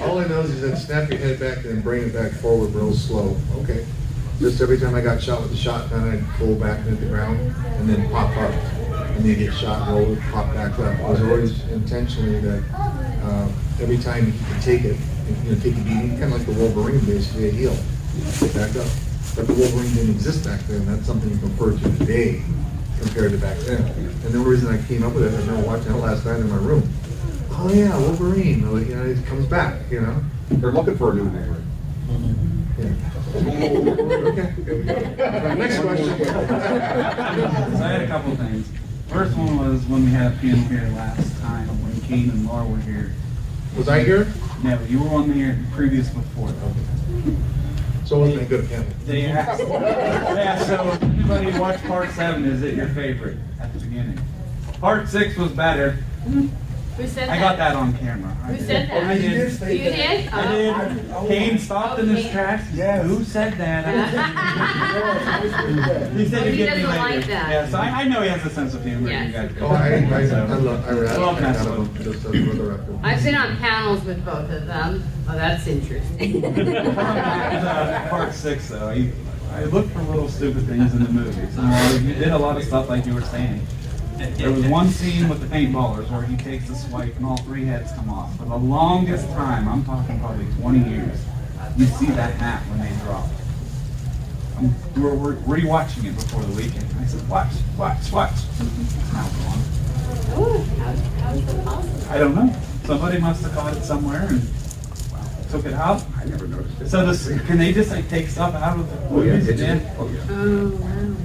All 0.03 0.19
I 0.19 0.27
know 0.29 0.41
is 0.41 0.61
that 0.61 0.77
snap 0.77 1.11
your 1.11 1.19
head 1.19 1.41
back 1.41 1.65
and 1.65 1.83
bring 1.83 2.05
it 2.05 2.12
back 2.12 2.33
forward 2.33 2.73
real 2.75 2.93
slow. 2.95 3.37
Okay. 3.57 3.85
Just 4.39 4.61
every 4.61 4.79
time 4.79 4.95
I 4.95 5.01
got 5.01 5.23
shot 5.23 5.43
with 5.43 5.51
the 5.51 5.57
shotgun, 5.57 6.09
I'd 6.09 6.25
pull 6.39 6.55
back 6.55 6.87
into 6.87 6.97
the 6.97 7.07
ground 7.07 7.41
and 7.41 7.89
then 7.89 8.09
pop 8.11 8.37
up. 8.37 8.53
And 9.15 9.25
then 9.25 9.39
get 9.39 9.55
shot, 9.55 9.89
and 9.89 9.97
roll 9.97 10.17
pop 10.33 10.53
back 10.55 10.79
up. 10.79 10.99
It 10.99 11.09
was 11.09 11.23
always 11.23 11.65
intentionally 11.69 12.41
that 12.41 12.65
uh, 13.23 13.49
every 13.81 13.99
time 13.99 14.27
you 14.27 14.33
could 14.33 14.62
take 14.62 14.85
it, 14.85 14.97
you 15.45 15.51
know, 15.53 15.61
take 15.61 15.77
a 15.77 15.81
beating, 15.81 16.19
kind 16.19 16.25
of 16.25 16.33
like 16.33 16.47
the 16.47 16.53
Wolverine, 16.53 17.05
basically 17.05 17.49
a 17.49 17.53
heel. 17.53 17.77
Back 18.55 18.75
up. 18.77 18.89
But 19.37 19.47
the 19.47 19.55
Wolverine 19.55 19.95
didn't 19.95 20.15
exist 20.17 20.45
back 20.45 20.61
then. 20.62 20.85
That's 20.87 21.07
something 21.07 21.31
you 21.31 21.39
compare 21.39 21.73
to 21.73 21.99
today 21.99 22.43
compared 23.05 23.33
to 23.33 23.39
back 23.39 23.57
then. 23.59 23.83
And 23.83 24.33
the 24.33 24.39
reason 24.39 24.73
I 24.75 24.83
came 24.87 25.03
up 25.03 25.13
with 25.15 25.25
it, 25.25 25.37
I 25.37 25.41
remember 25.41 25.67
watching 25.67 25.93
it 25.93 25.97
last 25.97 26.25
night 26.25 26.41
in 26.41 26.49
my 26.49 26.57
room. 26.57 26.89
Oh 27.51 27.71
yeah, 27.73 27.97
Wolverine. 27.99 28.65
Oh, 28.67 28.77
You 28.77 28.97
know, 28.97 29.05
it 29.05 29.25
comes 29.27 29.47
back. 29.47 29.81
You 29.91 30.01
know. 30.01 30.23
They're 30.51 30.73
looking 30.73 30.97
for 30.97 31.13
a 31.13 31.15
new 31.15 31.25
Wolverine. 31.25 32.67
Yeah. 32.79 32.93
Okay. 33.37 34.53
here 34.65 34.77
we 34.77 34.83
go. 34.85 35.55
Next 35.55 35.79
question. 35.81 36.09
So 37.75 37.83
I 37.83 37.89
had 37.89 38.03
a 38.03 38.07
couple 38.07 38.33
of 38.33 38.39
things. 38.39 38.69
First 39.09 39.37
one 39.37 39.59
was 39.59 39.85
when 39.87 40.05
we 40.05 40.11
had 40.11 40.33
a 40.33 40.37
panel 40.37 40.65
here 40.69 40.89
last 40.97 41.41
time, 41.41 41.69
when 41.83 42.01
Kane 42.03 42.31
and 42.31 42.47
Laura 42.47 42.65
were 42.65 42.79
here. 42.79 43.13
Was 43.77 43.89
I 43.89 44.03
here? 44.03 44.33
No, 44.63 44.81
you 44.85 45.03
were 45.03 45.11
on 45.11 45.29
the 45.29 45.57
previous 45.73 46.09
before. 46.11 46.53
So 48.05 48.17
it 48.17 48.21
wasn't 48.21 48.43
a 48.43 48.45
good 48.45 48.69
panel. 48.69 48.87
They 49.07 49.25
asked, 49.27 49.63
yeah, 49.63 50.59
so 50.59 50.91
anybody 51.03 51.59
watched 51.59 51.85
part 51.85 52.11
seven, 52.11 52.45
is 52.45 52.63
it 52.63 52.75
your 52.75 52.89
favorite 52.89 53.39
at 53.61 53.73
the 53.73 53.81
beginning? 53.81 54.21
Part 54.81 55.09
six 55.09 55.37
was 55.39 55.53
better. 55.53 55.99
Who 56.97 57.07
said 57.09 57.28
I 57.28 57.38
got 57.40 57.57
that? 57.57 57.70
that 57.72 57.76
on 57.76 57.92
camera. 57.99 58.30
Who 58.30 58.57
did. 58.57 58.66
said 58.66 58.88
that? 58.88 59.03
I 59.05 59.12
You 59.14 59.28
did. 59.30 59.59
did 59.59 59.80
You 59.80 59.90
that. 59.90 59.97
did? 59.97 60.28
I 60.32 60.88
did. 60.95 61.11
Oh. 61.12 61.26
Kane 61.26 61.59
stopped 61.59 61.99
in 61.99 62.09
his 62.09 62.20
Okay. 62.24 62.32
tracks. 62.32 62.68
Who 62.68 63.24
said 63.24 63.55
that? 63.59 63.84
he 66.16 66.28
said 66.28 66.42
Oh, 66.42 66.45
he'd 66.45 66.51
he 66.53 66.57
get 66.57 66.76
me 66.76 66.82
doesn't 66.84 67.03
later. 67.03 67.16
like 67.18 67.26
that. 67.26 67.49
Yes, 67.51 67.74
I, 67.74 68.03
I 68.03 68.05
know 68.09 68.22
he 68.22 68.28
has 68.28 68.45
a 68.47 68.51
sense 68.51 68.74
of 68.74 68.84
humor. 68.84 69.11
Yes. 69.11 69.26
You 69.26 69.32
guys 69.32 69.51
Oh, 69.61 69.66
I, 69.68 69.88
I, 69.88 69.95
I 69.95 69.97
love, 70.57 70.84
I 70.86 70.90
read, 70.92 71.11
I 71.11 71.16
love 71.16 71.36
I 71.36 71.40
got 71.40 71.53
Nessa. 71.53 71.70
them, 71.70 71.95
just 72.03 72.22
so 72.22 72.28
for 72.30 72.55
the 72.55 72.62
record. 72.64 72.99
I've 73.03 73.22
been 73.24 73.34
on 73.34 73.57
panels 73.57 74.05
with 74.05 74.24
both 74.24 74.49
of 74.51 74.66
them. 74.66 75.03
Oh, 75.28 75.32
that's 75.34 75.66
interesting. 75.66 76.45
uh, 76.97 78.07
part 78.09 78.32
six, 78.34 78.68
though, 78.68 78.88
I, 78.88 79.11
I 79.53 79.64
look 79.64 79.88
for 79.90 80.01
little 80.03 80.28
stupid 80.28 80.64
things 80.66 80.92
in 80.95 81.03
the 81.03 81.09
movies. 81.11 81.57
Uh, 81.59 81.99
you 82.03 82.14
did 82.14 82.28
a 82.28 82.38
lot 82.38 82.57
of 82.57 82.62
stuff 82.64 82.88
like 82.88 83.05
you 83.07 83.14
were 83.14 83.22
saying. 83.22 83.66
There 84.17 84.51
was 84.53 84.65
one 84.67 84.89
scene 84.89 85.29
with 85.29 85.41
the 85.41 85.47
paintballers 85.47 86.11
where 86.11 86.23
he 86.23 86.37
takes 86.37 86.69
a 86.71 86.75
swipe 86.77 87.17
and 87.17 87.27
all 87.27 87.37
three 87.39 87.65
heads 87.65 87.91
come 87.93 88.11
off. 88.11 88.37
For 88.39 88.45
the 88.45 88.57
longest 88.57 89.29
time, 89.31 89.69
I'm 89.69 89.85
talking 89.85 90.19
probably 90.21 90.47
20 90.61 90.89
years, 90.91 91.19
you 91.77 91.87
see 91.87 92.07
that 92.07 92.35
hat 92.35 92.62
when 92.71 92.81
they 92.81 92.93
drop. 93.05 93.27
Um, 94.57 94.73
we 94.95 95.03
were, 95.03 95.15
were 95.17 95.35
rewatching 95.35 96.05
it 96.05 96.15
before 96.15 96.43
the 96.43 96.53
weekend. 96.53 96.87
I 97.01 97.07
said, 97.07 97.29
watch, 97.29 97.53
watch, 97.77 98.12
watch. 98.12 98.33
It's 98.61 99.12
now 99.12 99.23
gone. 99.25 99.62
Oh, 100.37 100.65
how, 100.79 100.93
how 101.23 101.35
is 101.35 101.47
that 101.47 101.65
possible? 101.65 102.11
I 102.12 102.19
don't 102.19 102.35
know. 102.37 102.57
Somebody 102.85 103.19
must 103.19 103.43
have 103.43 103.53
caught 103.53 103.77
it 103.77 103.83
somewhere 103.83 104.29
and 104.29 104.43
took 105.51 105.65
it 105.67 105.73
out. 105.75 106.05
I 106.17 106.25
never 106.27 106.47
noticed 106.47 106.81
it. 106.83 106.89
So 106.89 107.05
this, 107.05 107.27
can 107.47 107.59
they 107.59 107.73
just 107.73 107.91
like 107.91 108.09
take 108.09 108.29
stuff 108.29 108.55
out 108.55 108.79
of 108.79 108.89
the 108.89 109.09
Oh, 109.09 109.23
yeah, 109.23 109.33
movies? 109.33 109.47
digital. 109.47 109.91
Oh, 109.99 110.09
yeah. 110.09 110.21
Oh, 110.31 110.69
wow. 110.71 111.17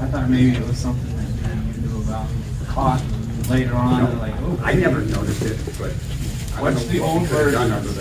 I 0.00 0.06
thought 0.10 0.28
maybe 0.30 0.56
it 0.56 0.66
was 0.66 0.76
something 0.78 1.16
that 1.16 1.56
you 1.76 1.88
knew 1.88 2.02
about, 2.02 2.28
caught 2.76 3.00
later 3.48 3.72
on, 3.74 4.04
No, 4.04 4.12
like, 4.20 4.34
oh. 4.42 4.60
I 4.62 4.74
never 4.74 5.00
noticed 5.00 5.40
it, 5.42 5.56
but 5.78 5.94
I 6.52 6.56
don't 6.60 6.74
What's 6.74 6.84
know 6.84 6.92
the 6.92 7.00
what 7.00 7.08
old 7.08 7.22
we 7.22 7.28
could 7.28 7.44
have 7.44 7.52
done 7.54 7.70
version? 7.70 7.72
other 7.72 7.92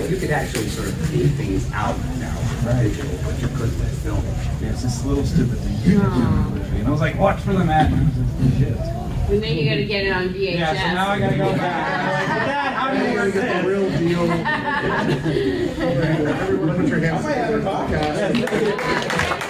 than, 0.00 0.10
you 0.10 0.16
could 0.16 0.30
actually 0.30 0.68
sort 0.68 0.88
of 0.88 1.12
leave 1.12 1.32
things 1.34 1.70
out 1.72 1.98
now, 2.16 2.34
digital, 2.80 3.18
but 3.24 3.38
you 3.42 3.48
couldn't 3.48 3.76
film. 4.00 4.24
Yeah, 4.62 4.70
it's 4.72 4.80
just 4.82 5.04
little 5.04 5.26
stupid 5.26 5.58
thing. 5.58 5.76
you 5.92 6.00
catch 6.00 6.16
in. 6.16 6.22
And 6.80 6.88
I 6.88 6.90
was 6.90 7.00
like, 7.02 7.18
watch 7.18 7.40
for 7.42 7.52
the 7.52 7.62
mat. 7.64 7.92
And 7.92 8.00
I 8.00 8.04
was 8.04 8.16
like, 8.16 8.58
shit. 8.58 8.74
And 9.32 9.42
then 9.42 9.52
you 9.58 9.64
gotta 9.68 9.84
get 9.84 10.06
it 10.06 10.12
on 10.12 10.28
VHS. 10.30 10.58
Yeah, 10.58 10.72
so 10.72 10.78
now 10.94 11.08
I 11.10 11.18
gotta 11.18 11.36
go 11.36 11.52
back. 11.52 12.00
I'm 12.00 12.12
like, 12.12 12.26
Dad, 12.48 12.72
how 12.74 12.90
do 12.90 12.96
you 13.04 13.12
work 13.14 13.32
The 13.34 13.40
this? 13.40 13.64
real 13.66 13.88
deal. 13.98 14.24
Everyone 16.42 16.76
put 16.76 16.86
your 16.88 16.98
hands. 17.00 17.24
I 17.24 17.26
might 17.28 17.36
have 17.36 17.54
a 17.54 17.56
podcast. 17.68 19.38